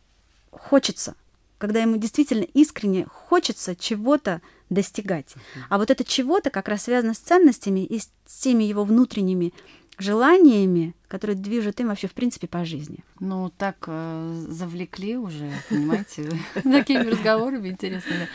хочется, 0.50 1.14
когда 1.62 1.80
ему 1.80 1.96
действительно 1.96 2.42
искренне 2.42 3.06
хочется 3.06 3.76
чего-то 3.76 4.42
достигать. 4.68 5.36
А 5.68 5.78
вот 5.78 5.92
это 5.92 6.02
чего-то 6.02 6.50
как 6.50 6.66
раз 6.66 6.82
связано 6.82 7.14
с 7.14 7.18
ценностями 7.18 7.84
и 7.84 8.00
с 8.00 8.10
теми 8.26 8.64
его 8.64 8.82
внутренними 8.82 9.54
желаниями, 9.96 10.96
которые 11.06 11.36
движут 11.36 11.78
им 11.78 11.86
вообще 11.86 12.08
в 12.08 12.14
принципе 12.14 12.48
по 12.48 12.64
жизни. 12.64 13.04
Ну, 13.20 13.48
так 13.56 13.76
э, 13.86 14.44
завлекли 14.48 15.16
уже, 15.16 15.52
понимаете, 15.68 16.32
такими 16.64 17.08
разговорами 17.08 17.68
интересными. 17.68 18.26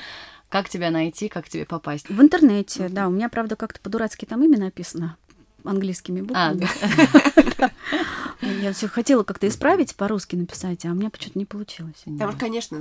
Как 0.47 0.69
тебя 0.69 0.89
найти, 0.89 1.27
как 1.27 1.49
тебе 1.49 1.65
попасть? 1.65 2.07
В 2.07 2.21
интернете, 2.21 2.87
да. 2.87 3.09
У 3.09 3.11
меня, 3.11 3.27
правда, 3.27 3.57
как-то 3.57 3.81
по-дурацки 3.81 4.23
там 4.23 4.41
имя 4.41 4.57
написано 4.57 5.17
английскими 5.67 6.21
буквами. 6.21 6.67
А, 7.59 7.69
Я 8.41 8.71
все 8.71 8.87
хотела 8.87 9.23
как-то 9.23 9.47
исправить, 9.47 9.95
по-русски 9.95 10.35
написать, 10.35 10.85
а 10.85 10.89
у 10.89 10.93
меня 10.93 11.09
почему-то 11.09 11.39
не 11.39 11.45
получилось. 11.45 12.03
Потому 12.05 12.37
конечно, 12.37 12.79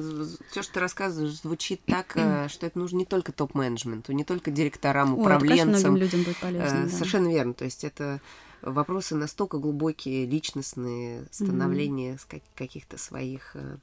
все, 0.50 0.62
что 0.62 0.74
ты 0.74 0.80
рассказываешь, 0.80 1.40
звучит 1.40 1.80
так, 1.86 2.12
э, 2.16 2.48
что 2.48 2.66
это 2.66 2.78
нужно 2.78 2.98
не 2.98 3.06
только 3.06 3.32
топ-менеджменту, 3.32 4.12
не 4.12 4.24
только 4.24 4.50
директорам, 4.50 5.18
управленцам. 5.18 5.94
Ой, 5.94 6.00
людям 6.00 6.22
будет 6.22 6.36
полезно. 6.38 6.86
Э, 6.86 6.88
совершенно 6.88 7.28
верно. 7.28 7.54
То 7.54 7.64
есть 7.64 7.84
это 7.84 8.20
вопросы 8.62 9.14
настолько 9.14 9.58
глубокие, 9.58 10.26
личностные, 10.26 11.26
становление 11.30 12.18
каких-то 12.54 12.98
своих 12.98 13.52
э, 13.54 13.76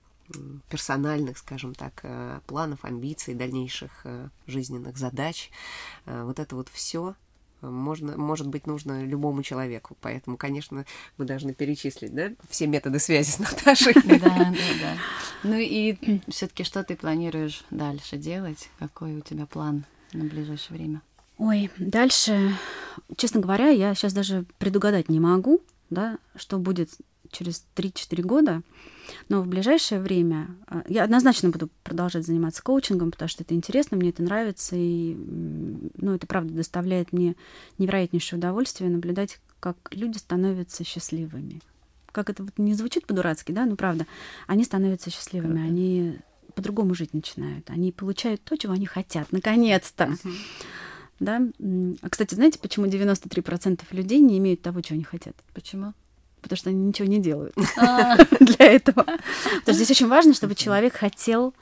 персональных, 0.69 1.37
скажем 1.37 1.73
так, 1.75 2.05
планов, 2.47 2.85
амбиций, 2.85 3.33
дальнейших 3.33 4.05
жизненных 4.47 4.97
задач. 4.97 5.51
Вот 6.05 6.39
это 6.39 6.55
вот 6.55 6.69
все 6.69 7.15
можно, 7.71 8.17
может 8.17 8.47
быть 8.47 8.67
нужно 8.67 9.03
любому 9.03 9.43
человеку. 9.43 9.97
Поэтому, 10.01 10.37
конечно, 10.37 10.85
мы 11.17 11.25
должны 11.25 11.53
перечислить 11.53 12.13
да, 12.13 12.31
все 12.49 12.67
методы 12.67 12.99
связи 12.99 13.31
с 13.31 13.39
Наташей. 13.39 13.93
Да, 14.03 14.17
да, 14.19 14.53
да. 14.81 14.95
Ну 15.43 15.57
и 15.57 16.21
все-таки 16.29 16.63
что 16.63 16.83
ты 16.83 16.95
планируешь 16.95 17.63
дальше 17.71 18.17
делать? 18.17 18.69
Какой 18.79 19.17
у 19.17 19.21
тебя 19.21 19.45
план 19.45 19.85
на 20.13 20.25
ближайшее 20.25 20.77
время? 20.77 21.01
Ой, 21.37 21.71
дальше, 21.77 22.55
честно 23.17 23.41
говоря, 23.41 23.69
я 23.69 23.95
сейчас 23.95 24.13
даже 24.13 24.45
предугадать 24.59 25.09
не 25.09 25.19
могу, 25.19 25.61
да, 25.89 26.19
что 26.35 26.57
будет 26.57 26.91
через 27.31 27.65
3-4 27.75 28.21
года. 28.21 28.61
Но 29.29 29.41
в 29.41 29.47
ближайшее 29.47 30.01
время 30.01 30.55
а, 30.67 30.83
я 30.87 31.03
однозначно 31.03 31.49
буду 31.49 31.69
продолжать 31.83 32.25
заниматься 32.25 32.61
коучингом, 32.63 33.11
потому 33.11 33.29
что 33.29 33.43
это 33.43 33.53
интересно, 33.53 33.97
мне 33.97 34.09
это 34.09 34.23
нравится, 34.23 34.75
и 34.77 35.15
ну, 35.15 36.13
это 36.13 36.27
правда 36.27 36.53
доставляет 36.53 37.13
мне 37.13 37.35
невероятнейшее 37.77 38.37
удовольствие 38.37 38.89
наблюдать, 38.89 39.39
как 39.59 39.77
люди 39.91 40.17
становятся 40.17 40.83
счастливыми. 40.83 41.61
Как 42.11 42.29
это 42.29 42.43
вот 42.43 42.57
не 42.57 42.73
звучит 42.73 43.07
по-дурацки, 43.07 43.51
да, 43.51 43.65
ну 43.65 43.75
правда, 43.75 44.05
они 44.45 44.63
становятся 44.63 45.09
счастливыми, 45.09 45.59
uh-huh. 45.59 45.65
они 45.65 46.19
по-другому 46.53 46.93
жить 46.93 47.13
начинают, 47.13 47.69
они 47.69 47.91
получают 47.91 48.43
то, 48.43 48.55
чего 48.55 48.73
они 48.73 48.85
хотят, 48.85 49.31
наконец-то. 49.31 50.03
Uh-huh. 50.03 50.33
Да? 51.19 51.41
А, 52.01 52.09
кстати, 52.09 52.35
знаете, 52.35 52.59
почему 52.59 52.85
93% 52.85 53.81
людей 53.91 54.19
не 54.19 54.37
имеют 54.37 54.61
того, 54.61 54.81
чего 54.81 54.95
они 54.95 55.03
хотят? 55.03 55.35
Почему? 55.53 55.93
Потому 56.43 56.57
что 56.57 56.69
они 56.69 56.79
ничего 56.79 57.07
не 57.07 57.19
делают 57.19 57.55
а. 57.77 58.17
для 58.39 58.65
этого. 58.65 59.03
Потому 59.03 59.61
что 59.63 59.73
здесь 59.73 59.91
очень 59.91 60.07
важно, 60.07 60.33
чтобы 60.33 60.55
человек 60.55 60.95
хотел, 60.95 61.53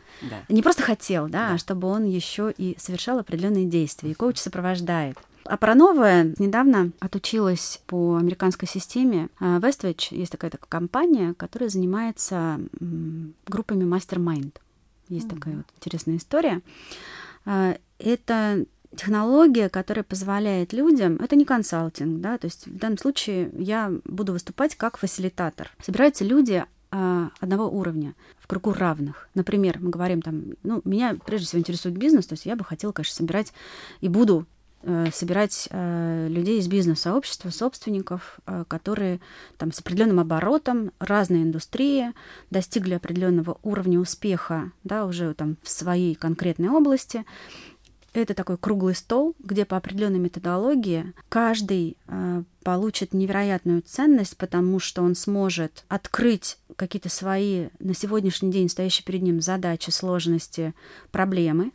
не 0.49 0.61
просто 0.61 0.83
хотел, 0.83 1.29
да, 1.29 1.53
а 1.53 1.57
чтобы 1.57 1.87
он 1.87 2.05
еще 2.05 2.53
и 2.57 2.75
совершал 2.77 3.19
определенные 3.19 3.65
действия. 3.65 4.11
И 4.11 4.13
коуч 4.13 4.37
сопровождает. 4.37 5.17
А 5.45 5.57
про 5.57 5.75
новое 5.75 6.35
недавно 6.37 6.91
отучилась 6.99 7.81
по 7.87 8.15
американской 8.17 8.67
системе. 8.67 9.29
А, 9.39 9.59
Westwich 9.59 10.07
есть 10.11 10.31
такая, 10.31 10.51
такая 10.51 10.69
компания, 10.69 11.33
которая 11.33 11.69
занимается 11.69 12.59
группами 13.47 13.83
Mastermind. 13.83 14.53
Есть 15.09 15.27
mm-hmm. 15.27 15.35
такая 15.35 15.55
вот 15.57 15.65
интересная 15.77 16.17
история. 16.17 16.61
А, 17.45 17.75
это 17.97 18.65
технология, 18.95 19.69
которая 19.69 20.03
позволяет 20.03 20.73
людям, 20.73 21.15
это 21.15 21.35
не 21.35 21.45
консалтинг, 21.45 22.21
да, 22.21 22.37
то 22.37 22.45
есть 22.45 22.67
в 22.67 22.77
данном 22.77 22.97
случае 22.97 23.49
я 23.57 23.91
буду 24.05 24.33
выступать 24.33 24.75
как 24.75 24.97
фасилитатор. 24.97 25.71
Собираются 25.81 26.25
люди 26.25 26.65
а, 26.93 27.29
одного 27.39 27.69
уровня, 27.69 28.15
в 28.37 28.47
кругу 28.47 28.73
равных. 28.73 29.29
Например, 29.33 29.77
мы 29.79 29.89
говорим 29.89 30.21
там, 30.21 30.43
ну, 30.63 30.81
меня 30.83 31.15
прежде 31.25 31.47
всего 31.47 31.61
интересует 31.61 31.95
бизнес, 31.95 32.27
то 32.27 32.33
есть 32.33 32.45
я 32.45 32.57
бы 32.57 32.65
хотела, 32.65 32.91
конечно, 32.91 33.15
собирать 33.15 33.53
и 34.01 34.09
буду 34.09 34.45
э, 34.83 35.07
собирать 35.13 35.69
э, 35.71 36.27
людей 36.29 36.59
из 36.59 36.67
бизнес-сообщества, 36.67 37.49
собственников, 37.49 38.41
э, 38.45 38.65
которые 38.67 39.21
там 39.57 39.71
с 39.71 39.79
определенным 39.79 40.19
оборотом, 40.19 40.91
разные 40.99 41.43
индустрии, 41.43 42.11
достигли 42.49 42.95
определенного 42.95 43.57
уровня 43.63 43.97
успеха, 43.97 44.73
да, 44.83 45.05
уже 45.05 45.33
там 45.33 45.55
в 45.63 45.69
своей 45.69 46.13
конкретной 46.15 46.67
области, 46.67 47.23
это 48.13 48.33
такой 48.33 48.57
круглый 48.57 48.95
стол, 48.95 49.35
где 49.39 49.63
по 49.65 49.77
определенной 49.77 50.19
методологии 50.19 51.13
каждый 51.29 51.97
э, 52.07 52.43
получит 52.63 53.13
невероятную 53.13 53.81
ценность, 53.81 54.37
потому 54.37 54.79
что 54.79 55.01
он 55.01 55.15
сможет 55.15 55.85
открыть 55.87 56.57
какие-то 56.75 57.09
свои 57.09 57.69
на 57.79 57.93
сегодняшний 57.93 58.51
день 58.51 58.69
стоящие 58.69 59.05
перед 59.05 59.21
ним 59.21 59.41
задачи, 59.41 59.91
сложности, 59.91 60.73
проблемы 61.11 61.71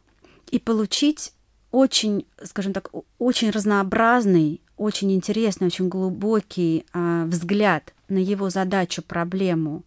и 0.50 0.58
получить 0.58 1.32
очень, 1.70 2.26
скажем 2.44 2.72
так, 2.72 2.90
очень 3.18 3.50
разнообразный, 3.50 4.60
очень 4.76 5.12
интересный, 5.12 5.68
очень 5.68 5.88
глубокий 5.88 6.84
э, 6.92 7.24
взгляд 7.26 7.94
на 8.08 8.18
его 8.18 8.50
задачу, 8.50 9.02
проблему 9.02 9.84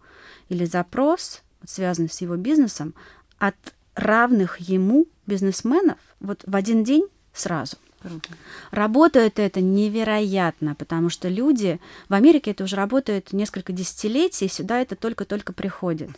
или 0.50 0.66
запрос, 0.66 1.41
связанный 1.64 2.10
с 2.10 2.22
его 2.22 2.36
бизнесом, 2.36 2.93
от 3.38 3.56
равных 4.00 4.60
ему 4.60 5.08
бизнесменов 5.26 5.97
вот 6.20 6.43
в 6.45 6.56
один 6.56 6.84
день 6.84 7.06
сразу. 7.34 7.78
Круто. 8.02 8.30
Работает 8.72 9.39
это 9.39 9.60
невероятно, 9.60 10.74
потому 10.74 11.10
что 11.10 11.28
люди 11.28 11.80
в 12.08 12.14
Америке 12.14 12.52
это 12.52 12.64
уже 12.64 12.76
работает 12.78 13.34
несколько 13.34 13.74
десятилетий, 13.74 14.45
и 14.45 14.50
сюда 14.50 14.82
это 14.82 14.95
только-только 14.95 15.52
приходит. 15.52 16.10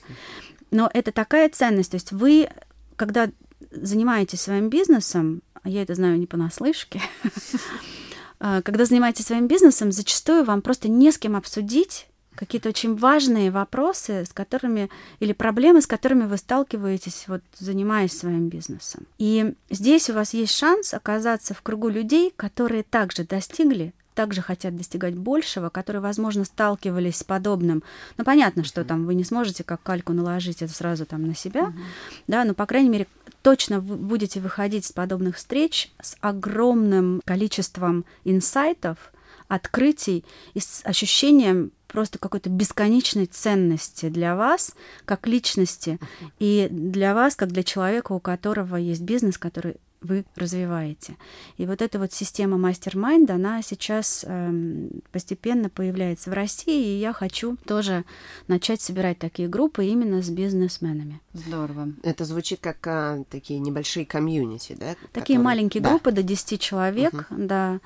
Но 0.69 0.89
это 0.93 1.11
такая 1.11 1.49
ценность. 1.49 1.91
То 1.91 1.95
есть 1.95 2.11
вы, 2.11 2.49
когда 2.95 3.29
занимаетесь 3.71 4.41
своим 4.41 4.69
бизнесом, 4.69 5.41
я 5.63 5.81
это 5.81 5.95
знаю 5.95 6.19
не 6.19 6.27
понаслышке, 6.27 7.01
а, 8.39 8.61
когда 8.61 8.85
занимаетесь 8.85 9.25
своим 9.25 9.47
бизнесом, 9.47 9.91
зачастую 9.91 10.43
вам 10.43 10.61
просто 10.61 10.87
не 10.87 11.11
с 11.11 11.17
кем 11.17 11.35
обсудить 11.35 12.07
какие-то 12.35 12.69
очень 12.69 12.95
важные 12.95 13.51
вопросы, 13.51 14.25
с 14.25 14.33
которыми 14.33 14.89
или 15.19 15.33
проблемы, 15.33 15.81
с 15.81 15.87
которыми 15.87 16.25
вы 16.25 16.37
сталкиваетесь, 16.37 17.25
вот 17.27 17.41
занимаясь 17.57 18.17
своим 18.17 18.49
бизнесом. 18.49 19.05
И 19.17 19.53
здесь 19.69 20.09
у 20.09 20.13
вас 20.13 20.33
есть 20.33 20.55
шанс 20.55 20.93
оказаться 20.93 21.53
в 21.53 21.61
кругу 21.61 21.89
людей, 21.89 22.33
которые 22.35 22.83
также 22.83 23.23
достигли 23.23 23.93
также 24.13 24.41
хотят 24.41 24.75
достигать 24.75 25.15
большего, 25.15 25.69
которые, 25.69 26.01
возможно, 26.01 26.43
сталкивались 26.43 27.17
с 27.17 27.23
подобным. 27.23 27.81
Ну, 28.17 28.23
понятно, 28.23 28.63
что 28.63 28.83
там 28.83 29.05
вы 29.05 29.15
не 29.15 29.23
сможете 29.23 29.63
как 29.63 29.81
кальку 29.81 30.13
наложить 30.13 30.61
это 30.61 30.73
сразу 30.73 31.05
там 31.05 31.25
на 31.25 31.33
себя, 31.33 31.67
uh-huh. 31.67 31.81
да, 32.27 32.43
но, 32.43 32.53
по 32.53 32.65
крайней 32.65 32.89
мере, 32.89 33.07
точно 33.41 33.79
вы 33.79 33.95
будете 33.95 34.39
выходить 34.39 34.85
с 34.85 34.91
подобных 34.91 35.37
встреч 35.37 35.91
с 36.01 36.17
огромным 36.21 37.21
количеством 37.25 38.05
инсайтов, 38.23 39.11
открытий 39.47 40.23
и 40.53 40.59
с 40.59 40.81
ощущением 40.85 41.71
просто 41.91 42.17
какой-то 42.17 42.49
бесконечной 42.49 43.25
ценности 43.25 44.09
для 44.09 44.35
вас 44.35 44.75
как 45.05 45.27
личности 45.27 45.99
и 46.39 46.67
для 46.71 47.13
вас 47.13 47.35
как 47.35 47.51
для 47.51 47.63
человека, 47.63 48.13
у 48.13 48.19
которого 48.19 48.75
есть 48.75 49.01
бизнес, 49.01 49.37
который 49.37 49.75
вы 50.01 50.25
развиваете. 50.35 51.15
И 51.57 51.65
вот 51.65 51.81
эта 51.81 51.99
вот 51.99 52.11
система 52.11 52.57
мастер-майнд, 52.57 53.29
она 53.29 53.61
сейчас 53.61 54.25
э, 54.27 54.89
постепенно 55.11 55.69
появляется 55.69 56.31
в 56.31 56.33
России, 56.33 56.95
и 56.95 56.99
я 56.99 57.13
хочу 57.13 57.55
тоже 57.65 58.03
начать 58.47 58.81
собирать 58.81 59.19
такие 59.19 59.47
группы 59.47 59.85
именно 59.85 60.21
с 60.21 60.29
бизнесменами. 60.29 61.21
Здорово. 61.33 61.89
Это 62.03 62.25
звучит 62.25 62.59
как 62.61 62.85
а, 62.87 63.23
такие 63.29 63.59
небольшие 63.59 64.05
комьюнити, 64.05 64.75
да? 64.77 64.95
Такие 65.13 65.37
которые... 65.37 65.39
маленькие 65.39 65.83
да. 65.83 65.89
группы 65.89 66.11
до 66.11 66.23
10 66.23 66.59
человек, 66.59 67.13
угу. 67.13 67.25
да, 67.29 67.79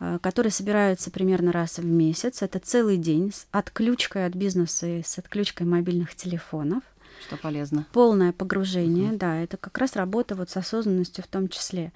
а, 0.00 0.18
которые 0.18 0.52
собираются 0.52 1.10
примерно 1.10 1.52
раз 1.52 1.78
в 1.78 1.84
месяц. 1.84 2.42
Это 2.42 2.58
целый 2.58 2.96
день 2.96 3.30
с 3.32 3.46
отключкой 3.50 4.24
от 4.26 4.34
бизнеса 4.34 4.86
и 4.86 5.02
с 5.02 5.18
отключкой 5.18 5.66
мобильных 5.66 6.14
телефонов. 6.14 6.82
Что 7.26 7.36
полезно. 7.36 7.86
Полное 7.92 8.32
погружение, 8.32 9.10
угу. 9.10 9.18
да, 9.18 9.36
это 9.36 9.56
как 9.56 9.76
раз 9.78 9.96
работа 9.96 10.34
вот 10.34 10.50
с 10.50 10.56
осознанностью 10.56 11.24
в 11.24 11.26
том 11.26 11.48
числе. 11.48 11.92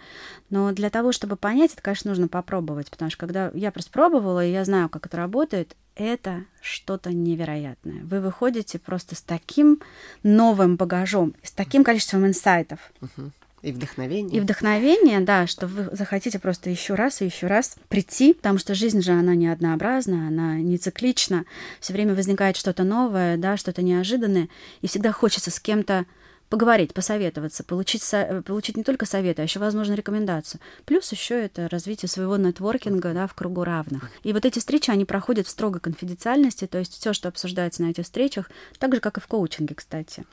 Но 0.50 0.72
для 0.72 0.90
того, 0.90 1.12
чтобы 1.12 1.36
понять, 1.36 1.72
это, 1.72 1.82
конечно, 1.82 2.10
нужно 2.10 2.28
попробовать, 2.28 2.90
потому 2.90 3.10
что 3.10 3.18
когда 3.18 3.50
я 3.54 3.70
просто 3.72 3.90
пробовала, 3.90 4.44
и 4.44 4.52
я 4.52 4.64
знаю, 4.64 4.88
как 4.88 5.06
это 5.06 5.16
работает, 5.16 5.76
это 5.94 6.44
что-то 6.60 7.12
невероятное. 7.12 8.02
Вы 8.04 8.20
выходите 8.20 8.78
просто 8.78 9.14
с 9.14 9.22
таким 9.22 9.80
новым 10.22 10.76
багажом, 10.76 11.34
с 11.42 11.52
таким 11.52 11.84
количеством 11.84 12.26
инсайтов. 12.26 12.92
Угу. 13.00 13.30
И 13.62 13.70
вдохновение. 13.70 14.38
И 14.38 14.40
вдохновение, 14.40 15.20
да, 15.20 15.46
что 15.46 15.68
вы 15.68 15.88
захотите 15.92 16.40
просто 16.40 16.68
еще 16.68 16.94
раз 16.94 17.22
и 17.22 17.26
еще 17.26 17.46
раз 17.46 17.76
прийти, 17.88 18.34
потому 18.34 18.58
что 18.58 18.74
жизнь 18.74 19.00
же, 19.02 19.12
она 19.12 19.36
не 19.36 19.46
однообразна, 19.46 20.26
она 20.26 20.56
не 20.56 20.78
циклична. 20.78 21.44
Все 21.78 21.92
время 21.92 22.14
возникает 22.14 22.56
что-то 22.56 22.82
новое, 22.82 23.36
да, 23.36 23.56
что-то 23.56 23.82
неожиданное, 23.82 24.48
и 24.80 24.88
всегда 24.88 25.12
хочется 25.12 25.52
с 25.52 25.60
кем-то 25.60 26.06
поговорить, 26.52 26.92
посоветоваться, 26.92 27.64
получить, 27.64 28.02
со, 28.02 28.42
получить 28.44 28.76
не 28.76 28.84
только 28.84 29.06
советы, 29.06 29.40
а 29.40 29.44
еще, 29.44 29.58
возможно, 29.58 29.94
рекомендацию. 29.94 30.60
Плюс 30.84 31.10
еще 31.10 31.42
это 31.42 31.66
развитие 31.70 32.10
своего 32.10 32.36
нетворкинга 32.36 33.14
да, 33.14 33.26
в 33.26 33.32
кругу 33.32 33.64
равных. 33.64 34.10
И 34.22 34.34
вот 34.34 34.44
эти 34.44 34.58
встречи, 34.58 34.90
они 34.90 35.06
проходят 35.06 35.46
в 35.46 35.50
строгой 35.50 35.80
конфиденциальности, 35.80 36.66
то 36.66 36.76
есть 36.76 36.92
все, 36.92 37.14
что 37.14 37.30
обсуждается 37.30 37.80
на 37.80 37.86
этих 37.86 38.04
встречах, 38.04 38.50
так 38.78 38.94
же, 38.94 39.00
как 39.00 39.16
и 39.16 39.20
в 39.22 39.28
коучинге, 39.28 39.74
кстати. 39.74 40.26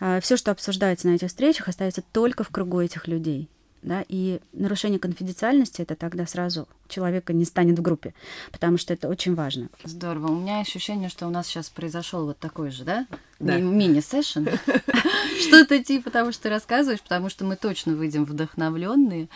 Uh-huh. 0.00 0.20
Все, 0.22 0.36
что 0.36 0.50
обсуждается 0.50 1.06
на 1.06 1.14
этих 1.14 1.28
встречах, 1.28 1.68
остается 1.68 2.02
только 2.02 2.42
в 2.42 2.48
кругу 2.48 2.80
этих 2.80 3.06
людей 3.06 3.48
да, 3.84 4.04
и 4.08 4.40
нарушение 4.52 4.98
конфиденциальности 4.98 5.82
это 5.82 5.94
тогда 5.94 6.26
сразу 6.26 6.66
человека 6.88 7.32
не 7.32 7.44
станет 7.44 7.78
в 7.78 7.82
группе, 7.82 8.14
потому 8.50 8.78
что 8.78 8.92
это 8.92 9.08
очень 9.08 9.34
важно. 9.34 9.68
Здорово. 9.84 10.32
У 10.32 10.40
меня 10.40 10.60
ощущение, 10.60 11.08
что 11.08 11.26
у 11.26 11.30
нас 11.30 11.46
сейчас 11.46 11.70
произошел 11.70 12.26
вот 12.26 12.38
такой 12.38 12.70
же, 12.70 12.84
да, 12.84 13.06
да. 13.38 13.58
мини-сессион. 13.58 14.48
Что-то 15.40 15.82
типа 15.84 16.10
того, 16.10 16.32
что 16.32 16.44
ты 16.44 16.48
рассказываешь, 16.48 17.02
потому 17.02 17.28
что 17.28 17.44
мы 17.44 17.56
точно 17.56 17.94
выйдем 17.94 18.24
вдохновленные 18.24 19.28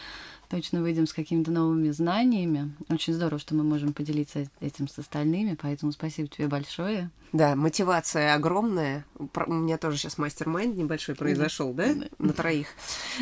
точно 0.48 0.80
выйдем 0.80 1.06
с 1.06 1.12
какими-то 1.12 1.50
новыми 1.50 1.90
знаниями. 1.90 2.74
Очень 2.88 3.14
здорово, 3.14 3.38
что 3.38 3.54
мы 3.54 3.64
можем 3.64 3.92
поделиться 3.92 4.48
этим 4.60 4.88
с 4.88 4.98
остальными, 4.98 5.56
поэтому 5.60 5.92
спасибо 5.92 6.28
тебе 6.28 6.48
большое. 6.48 7.10
Да, 7.32 7.54
мотивация 7.56 8.34
огромная. 8.34 9.04
У 9.18 9.52
меня 9.52 9.78
тоже 9.78 9.98
сейчас 9.98 10.18
мастер-майнд 10.18 10.76
небольшой 10.76 11.14
произошел, 11.14 11.72
да, 11.72 11.94
на 12.18 12.32
троих. 12.32 12.68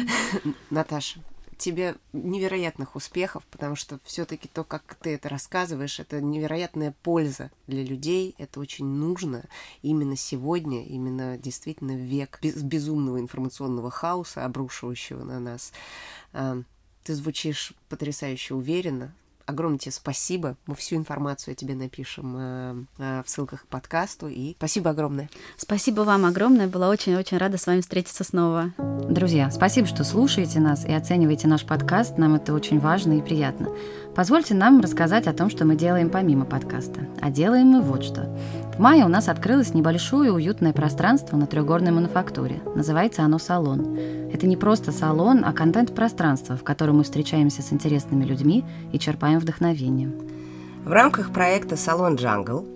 Наташа, 0.70 1.20
тебе 1.58 1.96
невероятных 2.12 2.96
успехов, 2.96 3.44
потому 3.50 3.76
что 3.76 3.98
все-таки 4.04 4.48
то, 4.48 4.64
как 4.64 4.96
ты 5.00 5.14
это 5.14 5.28
рассказываешь, 5.28 5.98
это 5.98 6.20
невероятная 6.20 6.94
польза 7.02 7.50
для 7.66 7.82
людей, 7.82 8.34
это 8.38 8.60
очень 8.60 8.86
нужно 8.86 9.44
именно 9.82 10.16
сегодня, 10.16 10.84
именно 10.84 11.36
действительно 11.38 11.96
век 11.96 12.38
безумного 12.42 13.18
информационного 13.18 13.90
хаоса, 13.90 14.44
обрушивающего 14.44 15.24
на 15.24 15.40
нас. 15.40 15.72
Ты 17.06 17.14
звучишь 17.14 17.72
потрясающе 17.88 18.54
уверенно. 18.54 19.12
Огромное 19.44 19.78
тебе 19.78 19.92
спасибо. 19.92 20.56
Мы 20.66 20.74
всю 20.74 20.96
информацию 20.96 21.52
о 21.52 21.54
тебе 21.54 21.76
напишем 21.76 22.34
э, 22.36 22.84
э, 22.98 23.22
в 23.24 23.30
ссылках 23.30 23.62
к 23.62 23.66
подкасту. 23.68 24.26
И 24.26 24.56
спасибо 24.56 24.90
огромное. 24.90 25.30
Спасибо 25.56 26.00
вам 26.00 26.24
огромное. 26.24 26.66
Была 26.66 26.88
очень-очень 26.88 27.36
рада 27.38 27.58
с 27.58 27.68
вами 27.68 27.80
встретиться 27.80 28.24
снова. 28.24 28.72
Друзья, 29.08 29.52
спасибо, 29.52 29.86
что 29.86 30.02
слушаете 30.02 30.58
нас 30.58 30.84
и 30.84 30.92
оцениваете 30.92 31.46
наш 31.46 31.64
подкаст. 31.64 32.18
Нам 32.18 32.34
это 32.34 32.52
очень 32.52 32.80
важно 32.80 33.18
и 33.18 33.22
приятно. 33.22 33.68
Позвольте 34.16 34.54
нам 34.54 34.80
рассказать 34.80 35.26
о 35.26 35.34
том, 35.34 35.50
что 35.50 35.66
мы 35.66 35.76
делаем 35.76 36.08
помимо 36.08 36.46
подкаста. 36.46 37.06
А 37.20 37.28
делаем 37.28 37.66
мы 37.66 37.82
вот 37.82 38.02
что. 38.02 38.34
В 38.74 38.78
мае 38.78 39.04
у 39.04 39.08
нас 39.08 39.28
открылось 39.28 39.74
небольшое 39.74 40.32
уютное 40.32 40.72
пространство 40.72 41.36
на 41.36 41.46
трехгорной 41.46 41.92
мануфактуре. 41.92 42.62
Называется 42.74 43.24
оно 43.24 43.38
«Салон». 43.38 43.98
Это 44.32 44.46
не 44.46 44.56
просто 44.56 44.90
салон, 44.90 45.44
а 45.44 45.52
контент-пространство, 45.52 46.56
в 46.56 46.64
котором 46.64 46.96
мы 46.96 47.04
встречаемся 47.04 47.60
с 47.60 47.74
интересными 47.74 48.24
людьми 48.24 48.64
и 48.90 48.98
черпаем 48.98 49.38
вдохновение. 49.38 50.10
В 50.86 50.92
рамках 50.92 51.30
проекта 51.30 51.76
«Салон 51.76 52.14
Джангл» 52.14 52.66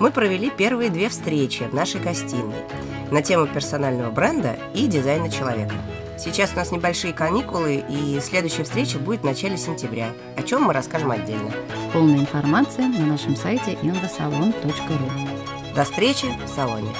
мы 0.00 0.10
провели 0.10 0.50
первые 0.50 0.90
две 0.90 1.08
встречи 1.10 1.62
в 1.62 1.74
нашей 1.74 2.00
гостиной 2.00 2.64
на 3.12 3.22
тему 3.22 3.46
персонального 3.46 4.10
бренда 4.10 4.56
и 4.74 4.88
дизайна 4.88 5.30
человека– 5.30 5.74
Сейчас 6.18 6.52
у 6.52 6.56
нас 6.56 6.72
небольшие 6.72 7.12
каникулы, 7.12 7.84
и 7.88 8.18
следующая 8.20 8.64
встреча 8.64 8.98
будет 8.98 9.20
в 9.20 9.24
начале 9.24 9.56
сентября, 9.56 10.12
о 10.36 10.42
чем 10.42 10.62
мы 10.62 10.72
расскажем 10.72 11.12
отдельно. 11.12 11.52
Полная 11.92 12.18
информация 12.18 12.88
на 12.88 13.06
нашем 13.06 13.36
сайте 13.36 13.74
invasalon.ru 13.82 15.74
До 15.74 15.84
встречи 15.84 16.26
в 16.44 16.48
салоне! 16.48 16.90